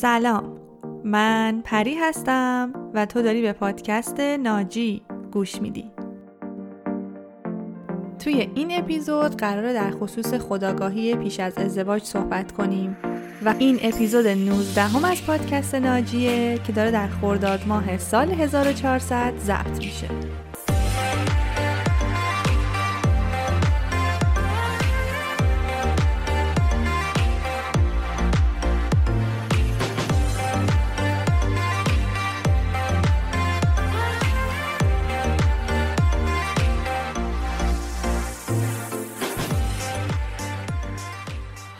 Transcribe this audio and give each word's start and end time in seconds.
سلام. 0.00 0.58
من 1.04 1.62
پری 1.64 1.94
هستم 1.94 2.72
و 2.94 3.06
تو 3.06 3.22
داری 3.22 3.42
به 3.42 3.52
پادکست 3.52 4.20
ناجی 4.20 5.02
گوش 5.32 5.62
میدی. 5.62 5.90
توی 8.18 8.48
این 8.54 8.68
اپیزود 8.78 9.36
قراره 9.36 9.72
در 9.72 9.90
خصوص 9.90 10.34
خداگاهی 10.34 11.16
پیش 11.16 11.40
از 11.40 11.58
ازدواج 11.58 12.02
صحبت 12.02 12.52
کنیم 12.52 12.96
و 13.44 13.54
این 13.58 13.78
اپیزود 13.82 14.26
19 14.26 14.82
هم 14.82 15.04
از 15.04 15.26
پادکست 15.26 15.74
ناجیه 15.74 16.58
که 16.66 16.72
داره 16.72 16.90
در 16.90 17.08
خرداد 17.08 17.60
ماه 17.66 17.98
سال 17.98 18.30
1400 18.30 19.32
ضبط 19.38 19.78
میشه. 19.78 20.08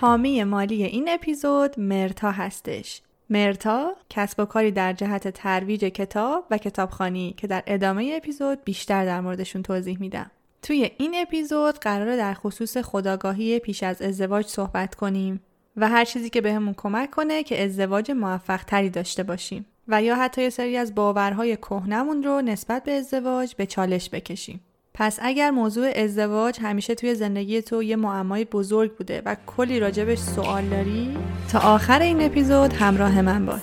حامی 0.00 0.44
مالی 0.44 0.84
این 0.84 1.08
اپیزود 1.08 1.80
مرتا 1.80 2.30
هستش. 2.30 3.02
مرتا 3.30 3.92
کسب 4.10 4.40
و 4.40 4.44
کاری 4.44 4.70
در 4.70 4.92
جهت 4.92 5.28
ترویج 5.28 5.84
کتاب 5.84 6.44
و 6.50 6.58
کتابخانی 6.58 7.34
که 7.36 7.46
در 7.46 7.62
ادامه 7.66 8.12
اپیزود 8.16 8.64
بیشتر 8.64 9.04
در 9.04 9.20
موردشون 9.20 9.62
توضیح 9.62 10.00
میدم. 10.00 10.30
توی 10.62 10.90
این 10.98 11.14
اپیزود 11.16 11.78
قراره 11.78 12.16
در 12.16 12.34
خصوص 12.34 12.76
خداگاهی 12.76 13.58
پیش 13.58 13.82
از 13.82 14.02
ازدواج 14.02 14.46
صحبت 14.46 14.94
کنیم 14.94 15.40
و 15.76 15.88
هر 15.88 16.04
چیزی 16.04 16.30
که 16.30 16.40
بهمون 16.40 16.74
کمک 16.74 17.10
کنه 17.10 17.42
که 17.42 17.64
ازدواج 17.64 18.10
موفق 18.10 18.64
تری 18.64 18.90
داشته 18.90 19.22
باشیم 19.22 19.66
و 19.88 20.02
یا 20.02 20.16
حتی 20.16 20.50
سری 20.50 20.76
از 20.76 20.94
باورهای 20.94 21.56
کهنمون 21.56 22.22
رو 22.22 22.40
نسبت 22.40 22.84
به 22.84 22.92
ازدواج 22.92 23.54
به 23.54 23.66
چالش 23.66 24.10
بکشیم. 24.10 24.60
پس 25.00 25.18
اگر 25.22 25.50
موضوع 25.50 25.92
ازدواج 25.96 26.58
همیشه 26.62 26.94
توی 26.94 27.14
زندگی 27.14 27.62
تو 27.62 27.82
یه 27.82 27.96
معمای 27.96 28.44
بزرگ 28.44 28.96
بوده 28.96 29.22
و 29.24 29.36
کلی 29.46 29.80
راجبش 29.80 30.18
سوال 30.18 30.68
داری 30.68 31.16
تا 31.52 31.58
آخر 31.58 32.02
این 32.02 32.22
اپیزود 32.22 32.72
همراه 32.72 33.22
من 33.22 33.46
باش. 33.46 33.62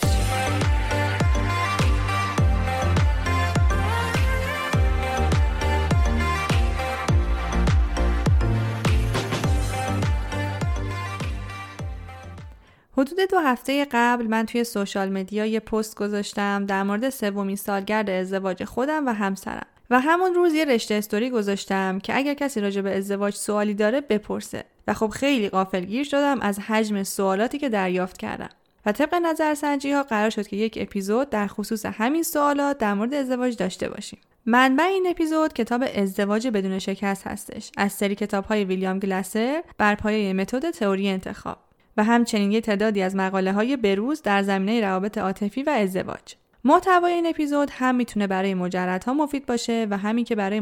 حدود 12.97 13.19
دو 13.31 13.39
هفته 13.39 13.87
قبل 13.91 14.27
من 14.27 14.45
توی 14.45 14.63
سوشال 14.63 15.09
مدیا 15.09 15.45
یه 15.45 15.59
پست 15.59 15.95
گذاشتم 15.95 16.65
در 16.65 16.83
مورد 16.83 17.09
سومین 17.09 17.55
سالگرد 17.55 18.09
ازدواج 18.09 18.63
خودم 18.63 19.07
و 19.07 19.09
همسرم. 19.09 19.74
و 19.89 19.99
همون 19.99 20.33
روز 20.33 20.53
یه 20.53 20.65
رشته 20.65 20.95
استوری 20.95 21.29
گذاشتم 21.29 21.99
که 21.99 22.17
اگر 22.17 22.33
کسی 22.33 22.61
راجع 22.61 22.81
به 22.81 22.97
ازدواج 22.97 23.35
سوالی 23.35 23.73
داره 23.73 24.01
بپرسه. 24.01 24.63
و 24.87 24.93
خب 24.93 25.07
خیلی 25.07 25.51
گیر 25.85 26.03
شدم 26.03 26.41
از 26.41 26.59
حجم 26.59 27.03
سوالاتی 27.03 27.57
که 27.57 27.69
دریافت 27.69 28.17
کردم. 28.17 28.49
و 28.85 28.91
طبق 28.91 29.15
نظرسنجی 29.15 29.91
ها 29.91 30.03
قرار 30.03 30.29
شد 30.29 30.47
که 30.47 30.55
یک 30.55 30.77
اپیزود 30.81 31.29
در 31.29 31.47
خصوص 31.47 31.85
همین 31.85 32.23
سوالات 32.23 32.77
در 32.77 32.93
مورد 32.93 33.13
ازدواج 33.13 33.55
داشته 33.57 33.89
باشیم. 33.89 34.19
منبع 34.45 34.83
این 34.83 35.07
اپیزود 35.09 35.53
کتاب 35.53 35.83
ازدواج 35.95 36.47
بدون 36.47 36.79
شکست 36.79 37.27
هستش. 37.27 37.71
از 37.77 37.93
سری 37.93 38.15
کتاب 38.15 38.45
های 38.45 38.63
ویلیام 38.63 38.99
گلاسر 38.99 39.63
بر 39.77 39.95
پایه 39.95 40.33
متد 40.33 40.71
تئوری 40.71 41.09
انتخاب. 41.09 41.57
و 41.97 42.03
همچنین 42.03 42.51
یه 42.51 42.61
تعدادی 42.61 43.01
از 43.01 43.15
مقاله 43.15 43.53
های 43.53 43.77
بروز 43.77 44.21
در 44.21 44.43
زمینه 44.43 44.81
روابط 44.81 45.17
عاطفی 45.17 45.63
و 45.63 45.69
ازدواج. 45.69 46.35
محتوای 46.67 47.13
این 47.13 47.27
اپیزود 47.27 47.69
هم 47.71 47.95
می‌تونه 47.95 48.27
برای 48.27 48.53
مجردها 48.53 49.13
مفید 49.13 49.45
باشه 49.45 49.87
و 49.89 49.97
همین 49.97 50.25
که 50.25 50.35
برای 50.35 50.61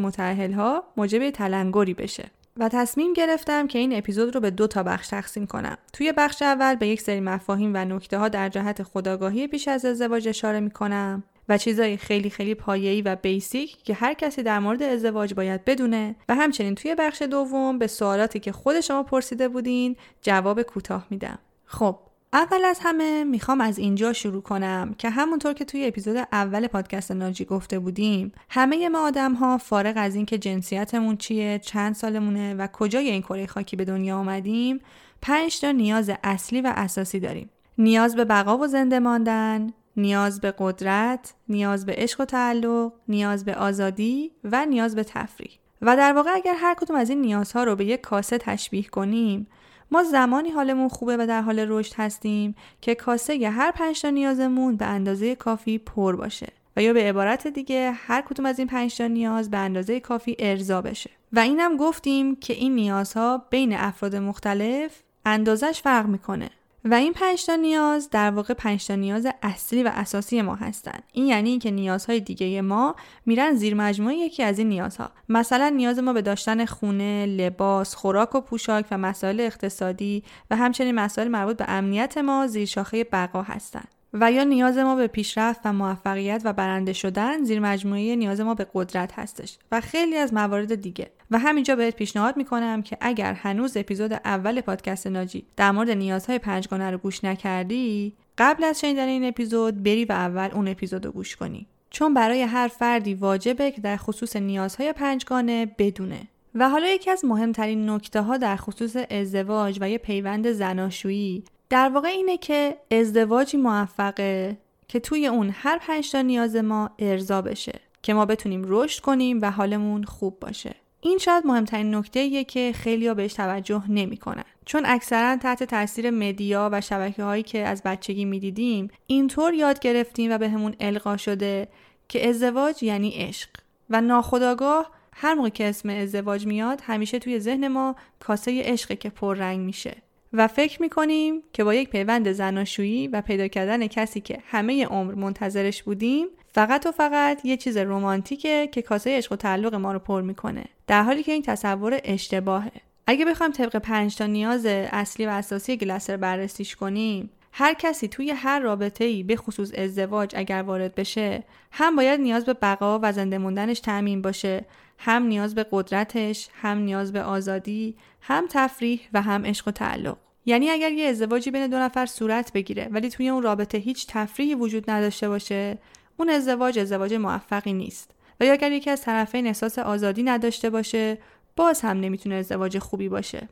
ها 0.53 0.83
موجب 0.97 1.29
تلنگری 1.29 1.93
بشه 1.93 2.31
و 2.57 2.69
تصمیم 2.69 3.13
گرفتم 3.13 3.67
که 3.67 3.79
این 3.79 3.97
اپیزود 3.97 4.35
رو 4.35 4.41
به 4.41 4.51
دو 4.51 4.67
تا 4.67 4.83
بخش 4.83 5.07
تقسیم 5.07 5.47
کنم. 5.47 5.77
توی 5.93 6.13
بخش 6.17 6.41
اول 6.41 6.75
به 6.75 6.87
یک 6.87 7.01
سری 7.01 7.19
مفاهیم 7.19 7.71
و 7.73 7.85
نکته 7.85 8.17
ها 8.17 8.29
در 8.29 8.49
جهت 8.49 8.83
خداگاهی 8.83 9.47
پیش 9.47 9.67
از 9.67 9.85
ازدواج 9.85 10.27
اشاره 10.27 10.59
می‌کنم 10.59 11.23
و 11.49 11.57
چیزای 11.57 11.97
خیلی 11.97 12.29
خیلی 12.29 12.55
پایه‌ای 12.55 13.01
و 13.01 13.15
بیسیک 13.15 13.83
که 13.83 13.93
هر 13.93 14.13
کسی 14.13 14.43
در 14.43 14.59
مورد 14.59 14.83
ازدواج 14.83 15.33
باید 15.33 15.65
بدونه 15.65 16.15
و 16.29 16.35
همچنین 16.35 16.75
توی 16.75 16.95
بخش 16.95 17.21
دوم 17.21 17.79
به 17.79 17.87
سوالاتی 17.87 18.39
که 18.39 18.51
خود 18.51 18.81
شما 18.81 19.03
پرسیده 19.03 19.47
بودین 19.47 19.95
جواب 20.21 20.61
کوتاه 20.61 21.07
میدم. 21.09 21.39
خب 21.65 21.99
اول 22.33 22.65
از 22.65 22.79
همه 22.81 23.23
می‌خوام 23.23 23.61
از 23.61 23.77
اینجا 23.77 24.13
شروع 24.13 24.41
کنم 24.41 24.95
که 24.97 25.09
همونطور 25.09 25.53
که 25.53 25.65
توی 25.65 25.87
اپیزود 25.87 26.17
اول 26.31 26.67
پادکست 26.67 27.11
ناجی 27.11 27.45
گفته 27.45 27.79
بودیم 27.79 28.31
همه 28.49 28.89
ما 28.89 29.07
آدم 29.07 29.33
ها 29.33 29.57
فارغ 29.57 29.93
از 29.95 30.15
اینکه 30.15 30.37
جنسیتمون 30.37 31.17
چیه 31.17 31.59
چند 31.59 31.95
سالمونه 31.95 32.53
و 32.53 32.67
کجای 32.67 33.09
این 33.09 33.21
کره 33.21 33.47
خاکی 33.47 33.75
به 33.75 33.85
دنیا 33.85 34.17
آمدیم 34.17 34.79
پنج 35.21 35.59
تا 35.59 35.71
نیاز 35.71 36.11
اصلی 36.23 36.61
و 36.61 36.73
اساسی 36.75 37.19
داریم. 37.19 37.49
نیاز 37.77 38.15
به 38.15 38.25
بقا 38.25 38.57
و 38.57 38.67
زنده 38.67 38.99
ماندن 38.99 39.73
نیاز 39.97 40.41
به 40.41 40.53
قدرت 40.57 41.33
نیاز 41.49 41.85
به 41.85 41.93
عشق 41.97 42.21
و 42.21 42.25
تعلق 42.25 42.91
نیاز 43.07 43.45
به 43.45 43.55
آزادی 43.55 44.31
و 44.43 44.65
نیاز 44.65 44.95
به 44.95 45.03
تفریح. 45.03 45.51
و 45.81 45.97
در 45.97 46.13
واقع 46.13 46.29
اگر 46.35 46.55
هر 46.57 46.73
کدوم 46.73 46.97
از 46.97 47.09
این 47.09 47.21
نیازها 47.21 47.63
رو 47.63 47.75
به 47.75 47.85
یک 47.85 48.01
کاسه 48.01 48.37
تشبیه 48.37 48.83
کنیم 48.83 49.47
ما 49.91 50.03
زمانی 50.03 50.49
حالمون 50.49 50.89
خوبه 50.89 51.17
و 51.17 51.27
در 51.27 51.41
حال 51.41 51.59
رشد 51.59 51.93
هستیم 51.97 52.55
که 52.81 52.95
کاسه 52.95 53.49
هر 53.49 53.71
پنج 53.71 54.01
تا 54.01 54.09
نیازمون 54.09 54.75
به 54.75 54.85
اندازه 54.85 55.35
کافی 55.35 55.77
پر 55.77 56.15
باشه 56.15 56.47
و 56.77 56.83
یا 56.83 56.93
به 56.93 57.03
عبارت 57.03 57.47
دیگه 57.47 57.91
هر 57.91 58.21
کدوم 58.21 58.45
از 58.45 58.59
این 58.59 58.67
پنج 58.67 58.97
تا 58.97 59.07
نیاز 59.07 59.51
به 59.51 59.57
اندازه 59.57 59.99
کافی 59.99 60.35
ارضا 60.39 60.81
بشه. 60.81 61.09
و 61.33 61.39
اینم 61.39 61.77
گفتیم 61.77 62.35
که 62.35 62.53
این 62.53 62.75
نیازها 62.75 63.45
بین 63.49 63.73
افراد 63.73 64.15
مختلف 64.15 65.01
اندازش 65.25 65.81
فرق 65.81 66.05
می‌کنه. 66.05 66.49
و 66.85 66.93
این 66.93 67.13
پنج 67.13 67.45
تا 67.45 67.55
نیاز 67.55 68.09
در 68.09 68.31
واقع 68.31 68.53
پنج 68.53 68.87
تا 68.87 68.95
نیاز 68.95 69.27
اصلی 69.43 69.83
و 69.83 69.91
اساسی 69.93 70.41
ما 70.41 70.55
هستند 70.55 71.03
این 71.11 71.25
یعنی 71.25 71.49
اینکه 71.49 71.71
نیازهای 71.71 72.19
دیگه 72.19 72.61
ما 72.61 72.95
میرن 73.25 73.53
زیر 73.55 73.75
مجموعه 73.75 74.15
یکی 74.15 74.43
از 74.43 74.59
این 74.59 74.69
نیازها. 74.69 75.11
مثلا 75.29 75.69
نیاز 75.69 75.99
ما 75.99 76.13
به 76.13 76.21
داشتن 76.21 76.65
خونه 76.65 77.25
لباس 77.25 77.95
خوراک 77.95 78.35
و 78.35 78.41
پوشاک 78.41 78.85
و 78.91 78.97
مسائل 78.97 79.39
اقتصادی 79.39 80.23
و 80.51 80.55
همچنین 80.55 80.95
مسائل 80.95 81.27
مربوط 81.27 81.57
به 81.57 81.65
امنیت 81.67 82.17
ما 82.17 82.47
زیر 82.47 82.65
شاخه 82.65 83.03
بقا 83.03 83.41
هستند 83.41 83.87
و 84.13 84.31
یا 84.31 84.43
نیاز 84.43 84.77
ما 84.77 84.95
به 84.95 85.07
پیشرفت 85.07 85.61
و 85.65 85.73
موفقیت 85.73 86.41
و 86.45 86.53
برنده 86.53 86.93
شدن 86.93 87.43
زیر 87.43 87.59
مجموعه 87.59 88.15
نیاز 88.15 88.41
ما 88.41 88.53
به 88.53 88.67
قدرت 88.73 89.19
هستش 89.19 89.57
و 89.71 89.81
خیلی 89.81 90.15
از 90.15 90.33
موارد 90.33 90.75
دیگه. 90.75 91.11
و 91.31 91.39
همینجا 91.39 91.75
بهت 91.75 91.95
پیشنهاد 91.95 92.37
می‌کنم 92.37 92.81
که 92.81 92.97
اگر 93.01 93.33
هنوز 93.33 93.77
اپیزود 93.77 94.13
اول 94.13 94.61
پادکست 94.61 95.07
ناجی 95.07 95.45
در 95.55 95.71
مورد 95.71 95.89
نیازهای 95.89 96.39
پنجگانه 96.39 96.91
رو 96.91 96.97
گوش 96.97 97.23
نکردی 97.23 98.13
قبل 98.37 98.63
از 98.63 98.79
شنیدن 98.79 99.07
این 99.07 99.25
اپیزود 99.25 99.83
بری 99.83 100.05
و 100.05 100.11
اول 100.11 100.49
اون 100.53 100.67
اپیزود 100.67 101.05
رو 101.05 101.11
گوش 101.11 101.35
کنی. 101.35 101.67
چون 101.89 102.13
برای 102.13 102.41
هر 102.41 102.67
فردی 102.67 103.13
واجبه 103.13 103.71
که 103.71 103.81
در 103.81 103.97
خصوص 103.97 104.35
نیازهای 104.35 104.93
پنجگانه 104.93 105.75
بدونه. 105.77 106.27
و 106.55 106.69
حالا 106.69 106.87
یکی 106.87 107.11
از 107.11 107.25
مهمترین 107.25 107.89
نکته 107.89 108.21
ها 108.21 108.37
در 108.37 108.55
خصوص 108.55 108.95
ازدواج 109.09 109.77
و 109.81 109.89
یه 109.89 109.97
پیوند 109.97 110.51
زناشویی 110.51 111.43
در 111.73 111.89
واقع 111.89 112.07
اینه 112.07 112.37
که 112.37 112.77
ازدواجی 112.91 113.57
موفقه 113.57 114.57
که 114.87 114.99
توی 114.99 115.27
اون 115.27 115.49
هر 115.53 115.77
پنج 115.77 116.15
نیاز 116.15 116.55
ما 116.55 116.89
ارضا 116.99 117.41
بشه 117.41 117.79
که 118.01 118.13
ما 118.13 118.25
بتونیم 118.25 118.63
رشد 118.67 119.01
کنیم 119.01 119.39
و 119.41 119.51
حالمون 119.51 120.03
خوب 120.03 120.39
باشه. 120.39 120.75
این 121.01 121.17
شاید 121.17 121.47
مهمترین 121.47 121.95
نکته 121.95 122.43
که 122.43 122.71
خیلی 122.75 123.07
ها 123.07 123.13
بهش 123.13 123.33
توجه 123.33 123.83
نمی‌کنن. 123.89 124.43
چون 124.65 124.85
اکثرا 124.85 125.37
تحت 125.37 125.63
تاثیر 125.63 126.09
مدیا 126.09 126.69
و 126.71 126.81
شبکه 126.81 127.23
هایی 127.23 127.43
که 127.43 127.59
از 127.59 127.83
بچگی 127.83 128.25
می‌دیدیم 128.25 128.87
اینطور 129.07 129.53
یاد 129.53 129.79
گرفتیم 129.79 130.31
و 130.31 130.37
بهمون 130.37 130.71
به 130.71 130.87
القا 130.87 131.17
شده 131.17 131.67
که 132.07 132.29
ازدواج 132.29 132.83
یعنی 132.83 133.09
عشق. 133.09 133.49
و 133.89 134.01
ناخداگاه 134.01 134.91
هر 135.13 135.33
موقع 135.33 135.49
که 135.49 135.69
اسم 135.69 135.89
ازدواج 135.89 136.45
میاد 136.45 136.81
همیشه 136.83 137.19
توی 137.19 137.39
ذهن 137.39 137.67
ما 137.67 137.95
کاسه 138.19 138.61
عشقه 138.63 138.95
که 138.95 139.09
پررنگ 139.09 139.59
میشه. 139.59 139.95
و 140.33 140.47
فکر 140.47 140.81
می‌کنیم 140.81 141.43
که 141.53 141.63
با 141.63 141.73
یک 141.73 141.89
پیوند 141.89 142.31
زناشویی 142.31 143.07
و 143.07 143.21
پیدا 143.21 143.47
کردن 143.47 143.87
کسی 143.87 144.21
که 144.21 144.39
همه 144.47 144.85
عمر 144.85 145.13
منتظرش 145.13 145.83
بودیم 145.83 146.27
فقط 146.47 146.85
و 146.85 146.91
فقط 146.91 147.45
یه 147.45 147.57
چیز 147.57 147.77
رمانتیکه 147.77 148.69
که 148.71 148.81
کاسه 148.81 149.17
عشق 149.17 149.31
و 149.31 149.35
تعلق 149.35 149.75
ما 149.75 149.93
رو 149.93 149.99
پر 149.99 150.21
می‌کنه. 150.21 150.63
در 150.87 151.03
حالی 151.03 151.23
که 151.23 151.31
این 151.31 151.41
تصور 151.41 151.99
اشتباهه. 152.03 152.71
اگه 153.07 153.25
بخوایم 153.25 153.51
طبق 153.51 153.75
پنج 153.75 154.15
تا 154.15 154.25
نیاز 154.25 154.65
اصلی 154.65 155.25
و 155.25 155.29
اساسی 155.29 155.77
گلسر 155.77 156.17
بررسیش 156.17 156.75
کنیم 156.75 157.29
هر 157.51 157.73
کسی 157.73 158.07
توی 158.07 158.31
هر 158.31 158.59
رابطه 158.59 159.05
ای 159.05 159.23
به 159.23 159.35
خصوص 159.35 159.71
ازدواج 159.77 160.31
اگر 160.35 160.61
وارد 160.61 160.95
بشه 160.95 161.43
هم 161.71 161.95
باید 161.95 162.19
نیاز 162.19 162.45
به 162.45 162.53
بقا 162.53 162.99
و 163.01 163.11
زنده 163.11 163.37
موندنش 163.37 163.79
تأمین 163.79 164.21
باشه 164.21 164.65
هم 164.97 165.23
نیاز 165.23 165.55
به 165.55 165.65
قدرتش 165.71 166.49
هم 166.61 166.77
نیاز 166.77 167.13
به 167.13 167.23
آزادی 167.23 167.95
هم 168.21 168.45
تفریح 168.49 169.01
و 169.13 169.21
هم 169.21 169.45
عشق 169.45 169.67
و 169.67 169.71
تعلق. 169.71 170.17
یعنی 170.45 170.69
اگر 170.69 170.91
یه 170.91 171.09
ازدواجی 171.09 171.51
بین 171.51 171.67
دو 171.67 171.77
نفر 171.77 172.05
صورت 172.05 172.53
بگیره 172.53 172.87
ولی 172.91 173.09
توی 173.09 173.29
اون 173.29 173.43
رابطه 173.43 173.77
هیچ 173.77 174.07
تفریحی 174.09 174.55
وجود 174.55 174.89
نداشته 174.91 175.29
باشه 175.29 175.77
اون 176.17 176.29
ازدواج 176.29 176.79
ازدواج 176.79 177.13
موفقی 177.13 177.73
نیست. 177.73 178.11
و 178.39 178.45
یا 178.45 178.53
اگر 178.53 178.71
یکی 178.71 178.89
از 178.89 179.01
طرفین 179.01 179.47
احساس 179.47 179.79
آزادی 179.79 180.23
نداشته 180.23 180.69
باشه 180.69 181.17
باز 181.55 181.81
هم 181.81 181.99
نمی‌تونه 181.99 182.35
ازدواج 182.35 182.79
خوبی 182.79 183.09
باشه. 183.09 183.49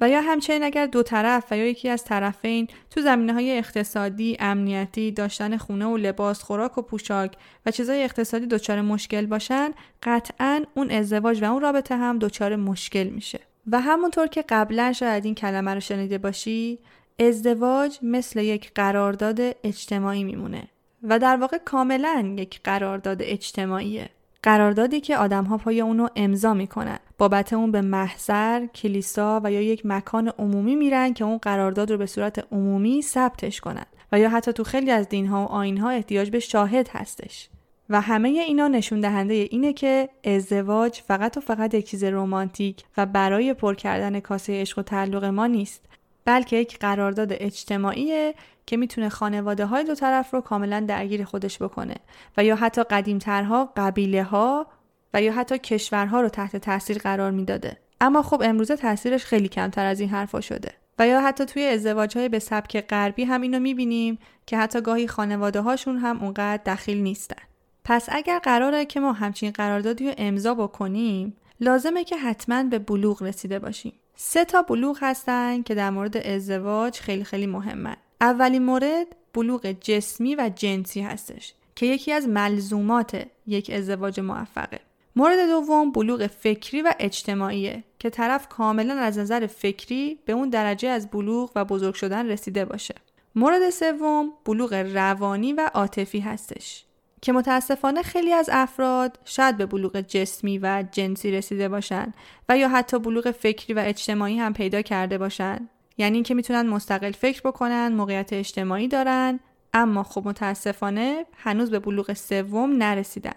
و 0.00 0.08
یا 0.08 0.20
همچنین 0.20 0.62
اگر 0.62 0.86
دو 0.86 1.02
طرف 1.02 1.44
و 1.50 1.56
یا 1.56 1.66
یکی 1.66 1.88
از 1.88 2.04
طرفین 2.04 2.68
تو 2.90 3.00
زمینه 3.00 3.32
های 3.32 3.58
اقتصادی، 3.58 4.36
امنیتی، 4.40 5.12
داشتن 5.12 5.56
خونه 5.56 5.86
و 5.86 5.96
لباس، 5.96 6.42
خوراک 6.42 6.78
و 6.78 6.82
پوشاک 6.82 7.32
و 7.66 7.70
چیزای 7.70 8.04
اقتصادی 8.04 8.46
دچار 8.46 8.80
مشکل 8.80 9.26
باشن، 9.26 9.70
قطعا 10.02 10.64
اون 10.74 10.90
ازدواج 10.90 11.42
و 11.42 11.44
اون 11.44 11.62
رابطه 11.62 11.96
هم 11.96 12.18
دچار 12.18 12.56
مشکل 12.56 13.04
میشه. 13.04 13.40
و 13.66 13.80
همونطور 13.80 14.26
که 14.26 14.44
قبلا 14.48 14.92
شاید 14.92 15.24
این 15.24 15.34
کلمه 15.34 15.74
رو 15.74 15.80
شنیده 15.80 16.18
باشی، 16.18 16.78
ازدواج 17.18 17.98
مثل 18.02 18.40
یک 18.40 18.72
قرارداد 18.74 19.40
اجتماعی 19.64 20.24
میمونه 20.24 20.62
و 21.02 21.18
در 21.18 21.36
واقع 21.36 21.58
کاملا 21.58 22.34
یک 22.38 22.60
قرارداد 22.64 23.18
اجتماعیه. 23.20 24.10
قراردادی 24.42 25.00
که 25.00 25.16
آدم 25.16 25.44
ها 25.44 25.58
پای 25.58 25.80
اونو 25.80 26.08
امضا 26.16 26.54
می‌کنن. 26.54 26.98
بابت 27.18 27.52
اون 27.52 27.72
به 27.72 27.80
محضر، 27.80 28.66
کلیسا 28.66 29.40
و 29.44 29.52
یا 29.52 29.60
یک 29.60 29.86
مکان 29.86 30.28
عمومی 30.28 30.76
میرن 30.76 31.14
که 31.14 31.24
اون 31.24 31.38
قرارداد 31.38 31.90
رو 31.90 31.98
به 31.98 32.06
صورت 32.06 32.46
عمومی 32.52 33.02
ثبتش 33.02 33.60
کنن 33.60 33.86
و 34.12 34.18
یا 34.18 34.28
حتی 34.28 34.52
تو 34.52 34.64
خیلی 34.64 34.90
از 34.90 35.08
دین 35.08 35.26
ها 35.26 35.44
و 35.44 35.48
آین 35.48 35.78
ها 35.78 35.90
احتیاج 35.90 36.30
به 36.30 36.38
شاهد 36.38 36.88
هستش. 36.92 37.48
و 37.90 38.00
همه 38.00 38.28
اینا 38.28 38.68
نشون 38.68 39.00
دهنده 39.00 39.34
اینه 39.34 39.72
که 39.72 40.08
ازدواج 40.24 41.00
فقط 41.06 41.36
و 41.36 41.40
فقط 41.40 41.74
یک 41.74 41.86
چیز 41.86 42.04
رمانتیک 42.04 42.84
و 42.96 43.06
برای 43.06 43.54
پر 43.54 43.74
کردن 43.74 44.20
کاسه 44.20 44.60
عشق 44.60 44.78
و 44.78 44.82
تعلق 44.82 45.24
ما 45.24 45.46
نیست 45.46 45.84
بلکه 46.24 46.56
یک 46.56 46.78
قرارداد 46.78 47.28
اجتماعیه 47.32 48.34
که 48.70 48.76
می‌تونه 48.76 49.08
خانواده 49.08 49.66
های 49.66 49.84
دو 49.84 49.94
طرف 49.94 50.34
رو 50.34 50.40
کاملا 50.40 50.80
درگیر 50.80 51.24
خودش 51.24 51.62
بکنه 51.62 51.94
و 52.36 52.44
یا 52.44 52.56
حتی 52.56 52.82
قدیمترها 52.82 53.72
قبیله 53.76 54.22
ها 54.22 54.66
و 55.14 55.22
یا 55.22 55.32
حتی 55.32 55.58
کشورها 55.58 56.20
رو 56.20 56.28
تحت 56.28 56.56
تاثیر 56.56 56.98
قرار 56.98 57.30
می‌داده. 57.30 57.76
اما 58.00 58.22
خب 58.22 58.42
امروزه 58.44 58.76
تاثیرش 58.76 59.24
خیلی 59.24 59.48
کمتر 59.48 59.86
از 59.86 60.00
این 60.00 60.08
حرفا 60.08 60.40
شده 60.40 60.72
و 60.98 61.06
یا 61.06 61.20
حتی 61.20 61.44
توی 61.44 61.64
ازدواج 61.64 62.18
های 62.18 62.28
به 62.28 62.38
سبک 62.38 62.86
غربی 62.86 63.24
هم 63.24 63.40
اینو 63.40 63.58
می‌بینیم 63.58 64.18
که 64.46 64.58
حتی 64.58 64.80
گاهی 64.80 65.08
خانواده 65.08 65.60
هاشون 65.60 65.96
هم 65.96 66.20
اونقدر 66.22 66.62
دخیل 66.66 67.02
نیستن. 67.02 67.42
پس 67.84 68.08
اگر 68.12 68.38
قراره 68.38 68.84
که 68.84 69.00
ما 69.00 69.12
همچین 69.12 69.50
قراردادی 69.50 70.06
رو 70.06 70.14
امضا 70.18 70.54
بکنیم 70.54 71.36
لازمه 71.60 72.04
که 72.04 72.16
حتما 72.16 72.62
به 72.62 72.78
بلوغ 72.78 73.22
رسیده 73.22 73.58
باشیم. 73.58 73.92
سه 74.16 74.44
تا 74.44 74.62
بلوغ 74.62 74.98
هستن 75.00 75.62
که 75.62 75.74
در 75.74 75.90
مورد 75.90 76.16
ازدواج 76.16 76.98
خیلی 76.98 77.24
خیلی 77.24 77.46
مهمن. 77.46 77.96
اولین 78.20 78.64
مورد 78.64 79.06
بلوغ 79.34 79.66
جسمی 79.80 80.34
و 80.34 80.50
جنسی 80.56 81.00
هستش 81.00 81.54
که 81.74 81.86
یکی 81.86 82.12
از 82.12 82.28
ملزومات 82.28 83.26
یک 83.46 83.70
ازدواج 83.70 84.20
موفقه. 84.20 84.80
مورد 85.16 85.48
دوم 85.48 85.92
بلوغ 85.92 86.26
فکری 86.26 86.82
و 86.82 86.94
اجتماعیه 87.00 87.84
که 87.98 88.10
طرف 88.10 88.48
کاملا 88.48 88.94
از 88.94 89.18
نظر 89.18 89.46
فکری 89.46 90.18
به 90.24 90.32
اون 90.32 90.50
درجه 90.50 90.88
از 90.88 91.10
بلوغ 91.10 91.50
و 91.54 91.64
بزرگ 91.64 91.94
شدن 91.94 92.28
رسیده 92.28 92.64
باشه. 92.64 92.94
مورد 93.34 93.70
سوم 93.70 94.32
بلوغ 94.44 94.72
روانی 94.72 95.52
و 95.52 95.70
عاطفی 95.74 96.20
هستش 96.20 96.84
که 97.22 97.32
متاسفانه 97.32 98.02
خیلی 98.02 98.32
از 98.32 98.50
افراد 98.52 99.18
شاید 99.24 99.56
به 99.56 99.66
بلوغ 99.66 100.00
جسمی 100.00 100.58
و 100.58 100.84
جنسی 100.92 101.30
رسیده 101.30 101.68
باشن 101.68 102.12
و 102.48 102.58
یا 102.58 102.68
حتی 102.68 102.98
بلوغ 102.98 103.30
فکری 103.30 103.74
و 103.74 103.82
اجتماعی 103.86 104.38
هم 104.38 104.52
پیدا 104.52 104.82
کرده 104.82 105.18
باشن. 105.18 105.68
یعنی 106.00 106.16
اینکه 106.16 106.34
می‌تونن 106.34 106.66
مستقل 106.66 107.12
فکر 107.12 107.40
بکنن 107.44 107.92
موقعیت 107.92 108.32
اجتماعی 108.32 108.88
دارن 108.88 109.40
اما 109.74 110.02
خب 110.02 110.28
متاسفانه 110.28 111.26
هنوز 111.36 111.70
به 111.70 111.78
بلوغ 111.78 112.12
سوم 112.12 112.82
نرسیدن. 112.82 113.34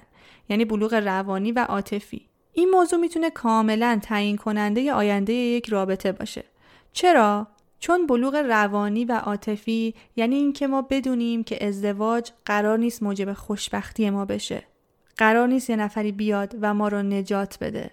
یعنی 0.49 0.65
بلوغ 0.65 0.93
روانی 0.93 1.51
و 1.51 1.59
عاطفی. 1.59 2.27
این 2.53 2.69
موضوع 2.69 2.99
می‌تونه 2.99 3.29
کاملا 3.29 3.99
تعیین 4.03 4.37
کننده 4.37 4.93
آینده 4.93 5.33
یک 5.33 5.69
رابطه 5.69 6.11
باشه. 6.11 6.43
چرا؟ 6.93 7.47
چون 7.79 8.07
بلوغ 8.07 8.35
روانی 8.35 9.05
و 9.05 9.13
عاطفی 9.13 9.95
یعنی 10.15 10.35
اینکه 10.35 10.67
ما 10.67 10.81
بدونیم 10.81 11.43
که 11.43 11.67
ازدواج 11.67 12.31
قرار 12.45 12.77
نیست 12.77 13.03
موجب 13.03 13.33
خوشبختی 13.33 14.09
ما 14.09 14.25
بشه. 14.25 14.63
قرار 15.17 15.47
نیست 15.47 15.69
یه 15.69 15.75
نفری 15.75 16.11
بیاد 16.11 16.55
و 16.61 16.73
ما 16.73 16.87
رو 16.87 17.01
نجات 17.01 17.57
بده. 17.61 17.91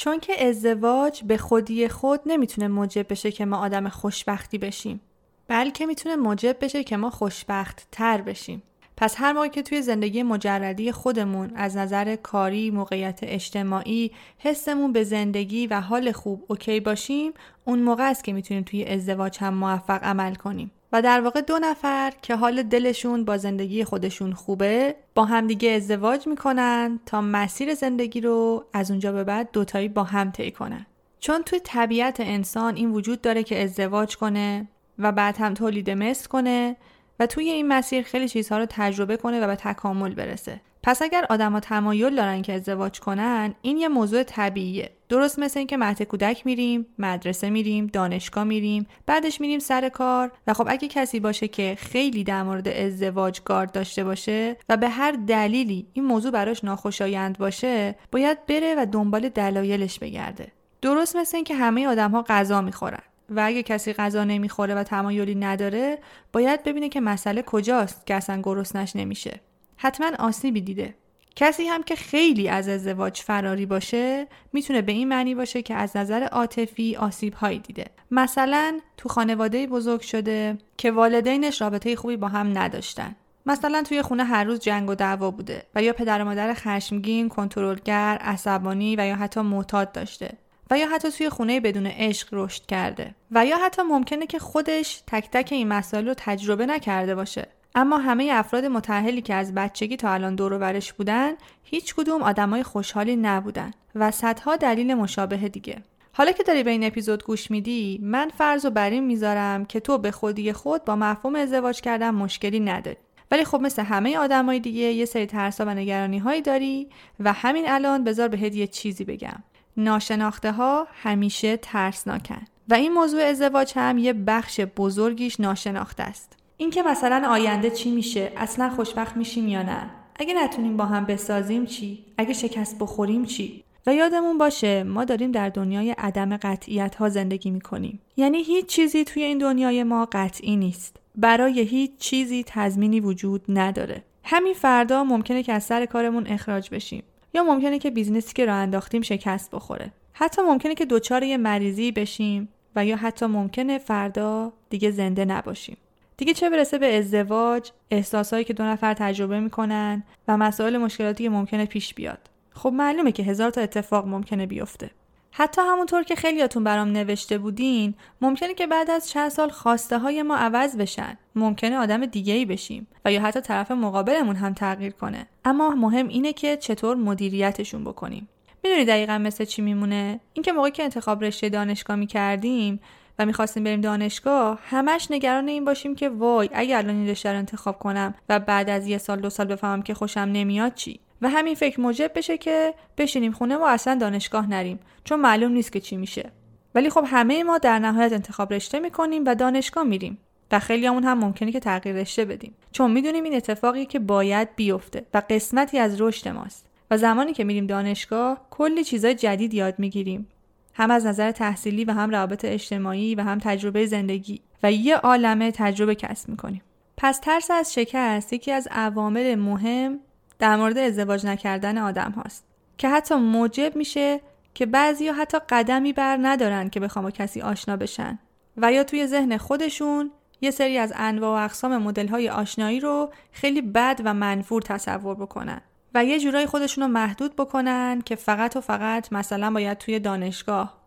چون 0.00 0.20
که 0.20 0.48
ازدواج 0.48 1.24
به 1.24 1.36
خودی 1.36 1.88
خود 1.88 2.20
نمی‌تونه 2.26 2.68
موجب 2.68 3.06
بشه 3.10 3.32
که 3.32 3.44
ما 3.44 3.56
آدم 3.56 3.88
خوشبختی 3.88 4.58
بشیم 4.58 5.00
بلکه 5.48 5.86
می‌تونه 5.86 6.16
موجب 6.16 6.56
بشه 6.60 6.84
که 6.84 6.96
ما 6.96 7.10
خوشبخت 7.10 7.88
تر 7.92 8.20
بشیم. 8.20 8.62
پس 9.00 9.14
هر 9.18 9.32
موقع 9.32 9.48
که 9.48 9.62
توی 9.62 9.82
زندگی 9.82 10.22
مجردی 10.22 10.92
خودمون 10.92 11.50
از 11.54 11.76
نظر 11.76 12.16
کاری، 12.16 12.70
موقعیت 12.70 13.20
اجتماعی، 13.22 14.10
حسمون 14.38 14.92
به 14.92 15.04
زندگی 15.04 15.66
و 15.66 15.80
حال 15.80 16.12
خوب 16.12 16.44
اوکی 16.48 16.80
باشیم، 16.80 17.32
اون 17.64 17.78
موقع 17.78 18.10
است 18.10 18.24
که 18.24 18.32
می‌تونیم 18.32 18.62
توی 18.62 18.84
ازدواج 18.84 19.38
هم 19.38 19.54
موفق 19.54 20.04
عمل 20.04 20.34
کنیم. 20.34 20.70
و 20.92 21.02
در 21.02 21.20
واقع 21.20 21.40
دو 21.40 21.58
نفر 21.58 22.12
که 22.22 22.36
حال 22.36 22.62
دلشون 22.62 23.24
با 23.24 23.36
زندگی 23.36 23.84
خودشون 23.84 24.32
خوبه 24.32 24.94
با 25.14 25.24
همدیگه 25.24 25.70
ازدواج 25.70 26.26
می‌کنن 26.26 27.00
تا 27.06 27.20
مسیر 27.20 27.74
زندگی 27.74 28.20
رو 28.20 28.64
از 28.72 28.90
اونجا 28.90 29.12
به 29.12 29.24
بعد 29.24 29.48
دوتایی 29.52 29.88
با 29.88 30.04
هم 30.04 30.30
طی 30.30 30.50
کنن 30.50 30.86
چون 31.20 31.42
توی 31.42 31.60
طبیعت 31.64 32.20
انسان 32.20 32.76
این 32.76 32.90
وجود 32.90 33.20
داره 33.20 33.42
که 33.42 33.62
ازدواج 33.62 34.16
کنه 34.16 34.68
و 34.98 35.12
بعد 35.12 35.36
هم 35.36 35.54
تولید 35.54 35.90
مثل 35.90 36.28
کنه 36.28 36.76
و 37.20 37.26
توی 37.26 37.50
این 37.50 37.68
مسیر 37.68 38.02
خیلی 38.02 38.28
چیزها 38.28 38.58
رو 38.58 38.66
تجربه 38.70 39.16
کنه 39.16 39.40
و 39.40 39.46
به 39.46 39.56
تکامل 39.56 40.14
برسه. 40.14 40.60
پس 40.82 41.02
اگر 41.02 41.26
آدما 41.30 41.60
تمایل 41.60 42.16
دارن 42.16 42.42
که 42.42 42.52
ازدواج 42.52 43.00
کنن 43.00 43.54
این 43.62 43.76
یه 43.76 43.88
موضوع 43.88 44.22
طبیعیه. 44.22 44.90
درست 45.08 45.38
مثل 45.38 45.58
اینکه 45.58 45.76
مهد 45.76 46.02
کودک 46.02 46.46
میریم 46.46 46.86
مدرسه 46.98 47.50
میریم 47.50 47.86
دانشگاه 47.86 48.44
میریم 48.44 48.86
بعدش 49.06 49.40
میریم 49.40 49.58
سر 49.58 49.88
کار 49.88 50.32
و 50.46 50.54
خب 50.54 50.66
اگه 50.68 50.88
کسی 50.88 51.20
باشه 51.20 51.48
که 51.48 51.76
خیلی 51.78 52.24
در 52.24 52.42
مورد 52.42 52.68
ازدواج 52.68 53.40
گارد 53.44 53.72
داشته 53.72 54.04
باشه 54.04 54.56
و 54.68 54.76
به 54.76 54.88
هر 54.88 55.12
دلیلی 55.12 55.86
این 55.92 56.04
موضوع 56.04 56.30
براش 56.30 56.64
ناخوشایند 56.64 57.38
باشه 57.38 57.94
باید 58.12 58.46
بره 58.46 58.74
و 58.78 58.86
دنبال 58.92 59.28
دلایلش 59.28 59.98
بگرده. 59.98 60.52
درست 60.82 61.16
مثل 61.16 61.36
اینکه 61.36 61.54
همه 61.54 61.86
آدم 61.88 62.10
ها 62.10 62.24
غذا 62.28 62.60
می‌خورن. 62.60 63.02
و 63.30 63.40
اگه 63.44 63.62
کسی 63.62 63.92
غذا 63.92 64.24
نمی‌خوره 64.24 64.74
و 64.74 64.82
تمایلی 64.82 65.34
نداره 65.34 65.98
باید 66.32 66.62
ببینه 66.62 66.88
که 66.88 67.00
مسئله 67.00 67.42
کجاست 67.42 68.06
که 68.06 68.14
اصلا 68.14 68.40
گرسنش 68.42 68.96
نمیشه. 68.96 69.40
حتما 69.76 70.10
آسیبی 70.18 70.60
دیده. 70.60 70.94
کسی 71.36 71.64
هم 71.64 71.82
که 71.82 71.96
خیلی 71.96 72.48
از 72.48 72.68
ازدواج 72.68 73.20
فراری 73.20 73.66
باشه 73.66 74.26
می‌تونه 74.52 74.82
به 74.82 74.92
این 74.92 75.08
معنی 75.08 75.34
باشه 75.34 75.62
که 75.62 75.74
از 75.74 75.96
نظر 75.96 76.22
عاطفی 76.22 76.96
آسیب 76.96 77.34
هایی 77.34 77.58
دیده. 77.58 77.84
مثلا 78.10 78.80
تو 78.96 79.08
خانواده 79.08 79.66
بزرگ 79.66 80.00
شده 80.00 80.58
که 80.76 80.90
والدینش 80.90 81.60
رابطه 81.60 81.96
خوبی 81.96 82.16
با 82.16 82.28
هم 82.28 82.58
نداشتن. 82.58 83.16
مثلا 83.46 83.82
توی 83.82 84.02
خونه 84.02 84.24
هر 84.24 84.44
روز 84.44 84.60
جنگ 84.60 84.90
و 84.90 84.94
دعوا 84.94 85.30
بوده 85.30 85.62
و 85.74 85.82
یا 85.82 85.92
پدر 85.92 86.22
و 86.22 86.24
مادر 86.24 86.54
خشمگین، 86.54 87.28
کنترلگر، 87.28 88.18
عصبانی 88.20 88.96
و 88.96 89.06
یا 89.06 89.16
حتی 89.16 89.40
معتاد 89.40 89.92
داشته. 89.92 90.30
و 90.70 90.78
یا 90.78 90.88
حتی 90.88 91.10
توی 91.10 91.28
خونه 91.28 91.60
بدون 91.60 91.86
عشق 91.86 92.28
رشد 92.32 92.66
کرده. 92.66 93.14
و 93.30 93.46
یا 93.46 93.58
حتی 93.58 93.82
ممکنه 93.82 94.26
که 94.26 94.38
خودش 94.38 95.02
تک 95.06 95.30
تک 95.30 95.48
این 95.52 95.68
مسائل 95.68 96.08
رو 96.08 96.14
تجربه 96.16 96.66
نکرده 96.66 97.14
باشه. 97.14 97.48
اما 97.74 97.98
همه 97.98 98.30
افراد 98.32 98.64
متأهلی 98.64 99.22
که 99.22 99.34
از 99.34 99.54
بچگی 99.54 99.96
تا 99.96 100.12
الان 100.12 100.34
دور 100.34 100.58
برش 100.58 100.92
بودن 100.92 101.32
هیچ 101.62 101.94
کدوم 101.94 102.22
آدمای 102.22 102.62
خوشحالی 102.62 103.16
نبودن 103.16 103.70
و 103.94 104.10
صدها 104.10 104.56
دلیل 104.56 104.94
مشابه 104.94 105.36
دیگه. 105.36 105.82
حالا 106.12 106.32
که 106.32 106.42
داری 106.42 106.62
به 106.62 106.70
این 106.70 106.84
اپیزود 106.84 107.24
گوش 107.24 107.50
میدی 107.50 108.00
من 108.02 108.28
فرض 108.38 108.64
و 108.64 108.70
بر 108.70 108.90
این 108.90 109.04
می‌ذارم 109.04 109.64
که 109.64 109.80
تو 109.80 109.98
به 109.98 110.10
خودی 110.10 110.52
خود 110.52 110.84
با 110.84 110.96
مفهوم 110.96 111.34
ازدواج 111.34 111.80
کردن 111.80 112.10
مشکلی 112.10 112.60
نداری. 112.60 112.96
ولی 113.30 113.44
خب 113.44 113.60
مثل 113.60 113.82
همه 113.82 114.18
آدمای 114.18 114.60
دیگه 114.60 114.80
یه 114.80 115.04
سری 115.04 115.26
ترسا 115.26 115.64
و 115.64 115.68
نگرانی 115.68 116.18
هایی 116.18 116.42
داری 116.42 116.88
و 117.20 117.32
همین 117.32 117.70
الان 117.70 118.04
بذار 118.04 118.28
بهت 118.28 118.56
یه 118.56 118.66
چیزی 118.66 119.04
بگم. 119.04 119.42
ناشناخته 119.76 120.52
ها 120.52 120.86
همیشه 121.02 121.56
ترسناکن. 121.56 122.42
و 122.68 122.74
این 122.74 122.92
موضوع 122.92 123.22
ازدواج 123.22 123.72
هم 123.76 123.98
یه 123.98 124.12
بخش 124.12 124.60
بزرگیش 124.60 125.40
ناشناخته 125.40 126.02
است. 126.02 126.36
اینکه 126.56 126.82
مثلا 126.82 127.28
آینده 127.28 127.70
چی 127.70 127.90
میشه؟ 127.90 128.32
اصلا 128.36 128.70
خوشبخت 128.70 129.16
میشیم 129.16 129.48
یا 129.48 129.62
نه؟ 129.62 129.90
اگه 130.16 130.34
نتونیم 130.34 130.76
با 130.76 130.84
هم 130.84 131.04
بسازیم 131.06 131.66
چی؟ 131.66 132.04
اگه 132.18 132.32
شکست 132.32 132.78
بخوریم 132.78 133.24
چی؟ 133.24 133.64
و 133.86 133.94
یادمون 133.94 134.38
باشه 134.38 134.82
ما 134.82 135.04
داریم 135.04 135.32
در 135.32 135.48
دنیای 135.48 135.90
عدم 135.90 136.36
قطعیت 136.36 136.94
ها 136.94 137.08
زندگی 137.08 137.50
می‌کنیم. 137.50 138.00
یعنی 138.16 138.42
هیچ 138.42 138.66
چیزی 138.66 139.04
توی 139.04 139.22
این 139.22 139.38
دنیای 139.38 139.82
ما 139.82 140.08
قطعی 140.12 140.56
نیست. 140.56 140.96
برای 141.14 141.60
هیچ 141.60 141.90
چیزی 141.98 142.44
تضمینی 142.46 143.00
وجود 143.00 143.44
نداره. 143.48 144.04
همین 144.24 144.54
فردا 144.54 145.04
ممکنه 145.04 145.42
که 145.42 145.52
از 145.52 145.64
سر 145.64 145.86
کارمون 145.86 146.26
اخراج 146.26 146.70
بشیم. 146.70 147.02
یا 147.34 147.42
ممکنه 147.42 147.78
که 147.78 147.90
business 147.90 148.29
ی 148.29 148.34
که 148.34 148.46
راه 148.46 148.56
انداختیم 148.56 149.02
شکست 149.02 149.50
بخوره. 149.50 149.92
حتی 150.12 150.42
ممکنه 150.42 150.74
که 150.74 150.84
دچار 150.84 151.22
یه 151.22 151.36
مریضی 151.36 151.92
بشیم 151.92 152.48
و 152.76 152.86
یا 152.86 152.96
حتی 152.96 153.26
ممکنه 153.26 153.78
فردا 153.78 154.52
دیگه 154.70 154.90
زنده 154.90 155.24
نباشیم. 155.24 155.76
دیگه 156.16 156.34
چه 156.34 156.50
برسه 156.50 156.78
به 156.78 156.98
ازدواج 156.98 157.70
احساسهایی 157.90 158.44
که 158.44 158.52
دو 158.52 158.64
نفر 158.64 158.94
تجربه 158.94 159.40
می‌کنن 159.40 160.02
و 160.28 160.36
مسائل 160.36 160.78
مشکلاتی 160.78 161.24
که 161.24 161.30
ممکنه 161.30 161.66
پیش 161.66 161.94
بیاد. 161.94 162.18
خب 162.50 162.72
معلومه 162.72 163.12
که 163.12 163.22
هزار 163.22 163.50
تا 163.50 163.60
اتفاق 163.60 164.06
ممکنه 164.06 164.46
بیفته. 164.46 164.90
حتی 165.32 165.60
همونطور 165.60 166.02
که 166.02 166.14
خیلیاتون 166.14 166.64
برام 166.64 166.88
نوشته 166.88 167.38
بودین 167.38 167.94
ممکنه 168.20 168.54
که 168.54 168.66
بعد 168.66 168.90
از 168.90 169.08
چند 169.08 169.28
سال 169.28 169.48
خواسته 169.48 169.98
های 169.98 170.22
ما 170.22 170.36
عوض 170.36 170.76
بشن. 170.76 171.18
ممکنه 171.34 171.76
آدم 171.76 172.06
دیگه 172.06 172.32
ای 172.32 172.44
بشیم 172.44 172.86
و 173.04 173.12
یا 173.12 173.22
حتی 173.22 173.40
طرف 173.40 173.70
مقابلمون 173.70 174.36
هم 174.36 174.54
تغییر 174.54 174.92
کنه. 174.92 175.26
اما 175.44 175.70
مهم 175.70 176.08
اینه 176.08 176.32
که 176.32 176.56
چطور 176.56 176.96
مدیریتشون 176.96 177.84
بکنیم. 177.84 178.28
می‌دونی 178.64 178.84
دقیقا 178.84 179.18
مثل 179.18 179.44
چی 179.44 179.62
میمونه؟ 179.62 180.20
اینکه 180.32 180.52
موقعی 180.52 180.70
که 180.70 180.82
انتخاب 180.82 181.24
رشته 181.24 181.48
دانشگاه 181.48 181.96
می‌کردیم 181.96 182.80
و 183.18 183.26
می‌خواستیم 183.26 183.64
بریم 183.64 183.80
دانشگاه 183.80 184.58
همش 184.64 185.06
نگران 185.10 185.48
این 185.48 185.64
باشیم 185.64 185.94
که 185.94 186.08
وای 186.08 186.50
اگر 186.52 186.78
الان 186.78 186.96
این 186.96 187.08
رشته 187.08 187.32
رو 187.32 187.38
انتخاب 187.38 187.78
کنم 187.78 188.14
و 188.28 188.38
بعد 188.40 188.70
از 188.70 188.86
یه 188.86 188.98
سال 188.98 189.20
دو 189.20 189.30
سال 189.30 189.46
بفهمم 189.46 189.82
که 189.82 189.94
خوشم 189.94 190.20
نمیاد 190.20 190.74
چی؟ 190.74 191.00
و 191.22 191.28
همین 191.28 191.54
فکر 191.54 191.80
موجب 191.80 192.10
بشه 192.14 192.38
که 192.38 192.74
بشینیم 192.98 193.32
خونه 193.32 193.56
و 193.56 193.62
اصلا 193.62 193.94
دانشگاه 193.94 194.50
نریم 194.50 194.80
چون 195.04 195.20
معلوم 195.20 195.52
نیست 195.52 195.72
که 195.72 195.80
چی 195.80 195.96
میشه. 195.96 196.30
ولی 196.74 196.90
خب 196.90 197.04
همه 197.06 197.44
ما 197.44 197.58
در 197.58 197.78
نهایت 197.78 198.12
انتخاب 198.12 198.52
رشته 198.52 198.80
می‌کنیم 198.80 199.22
و 199.26 199.34
دانشگاه 199.34 199.84
میریم 199.84 200.18
و 200.52 200.58
خیلیامون 200.58 201.04
هم 201.04 201.18
ممکنه 201.18 201.52
که 201.52 201.60
تغییر 201.60 201.96
رشته 201.96 202.24
بدیم. 202.24 202.54
چون 202.72 202.90
می‌دونیم 202.90 203.24
این 203.24 203.34
اتفاقی 203.34 203.86
که 203.86 203.98
باید 203.98 204.48
بیفته 204.56 205.06
و 205.14 205.22
قسمتی 205.30 205.78
از 205.78 206.00
رشد 206.00 206.28
ماست 206.28 206.66
و 206.90 206.98
زمانی 206.98 207.32
که 207.32 207.44
میریم 207.44 207.66
دانشگاه 207.66 208.46
کلی 208.50 208.84
چیزای 208.84 209.14
جدید 209.14 209.54
یاد 209.54 209.74
می‌گیریم. 209.78 210.28
هم 210.74 210.90
از 210.90 211.06
نظر 211.06 211.30
تحصیلی 211.30 211.84
و 211.84 211.92
هم 211.92 212.10
روابط 212.10 212.44
اجتماعی 212.44 213.14
و 213.14 213.22
هم 213.22 213.38
تجربه 213.38 213.86
زندگی 213.86 214.40
و 214.62 214.72
یه 214.72 214.96
عالمه 214.96 215.50
تجربه 215.50 215.94
کسب 215.94 216.28
می‌کنیم. 216.28 216.62
پس 216.96 217.18
ترس 217.18 217.50
از 217.50 217.74
شکست 217.74 218.32
یکی 218.32 218.52
از 218.52 218.68
عوامل 218.70 219.34
مهم 219.34 220.00
در 220.40 220.56
مورد 220.56 220.78
ازدواج 220.78 221.26
نکردن 221.26 221.78
آدم 221.78 222.10
هاست. 222.10 222.44
که 222.78 222.88
حتی 222.88 223.14
موجب 223.14 223.76
میشه 223.76 224.20
که 224.54 224.66
بعضی 224.66 225.08
حتی 225.08 225.38
قدمی 225.48 225.92
بر 225.92 226.18
ندارن 226.22 226.70
که 226.70 226.80
بخوام 226.80 227.04
با 227.04 227.10
کسی 227.10 227.40
آشنا 227.40 227.76
بشن. 227.76 228.18
و 228.56 228.72
یا 228.72 228.84
توی 228.84 229.06
ذهن 229.06 229.36
خودشون 229.36 230.10
یه 230.40 230.50
سری 230.50 230.78
از 230.78 230.92
انواع 230.96 231.40
و 231.40 231.44
اقسام 231.44 231.76
مدل 231.76 232.08
های 232.08 232.28
آشنایی 232.28 232.80
رو 232.80 233.12
خیلی 233.32 233.62
بد 233.62 234.00
و 234.04 234.14
منفور 234.14 234.62
تصور 234.62 235.14
بکنن. 235.14 235.60
و 235.94 236.04
یه 236.04 236.20
جورایی 236.20 236.46
خودشون 236.46 236.84
رو 236.84 236.90
محدود 236.90 237.36
بکنن 237.36 238.02
که 238.04 238.16
فقط 238.16 238.56
و 238.56 238.60
فقط 238.60 239.12
مثلا 239.12 239.50
باید 239.50 239.78
توی 239.78 239.98
دانشگاه 239.98 240.80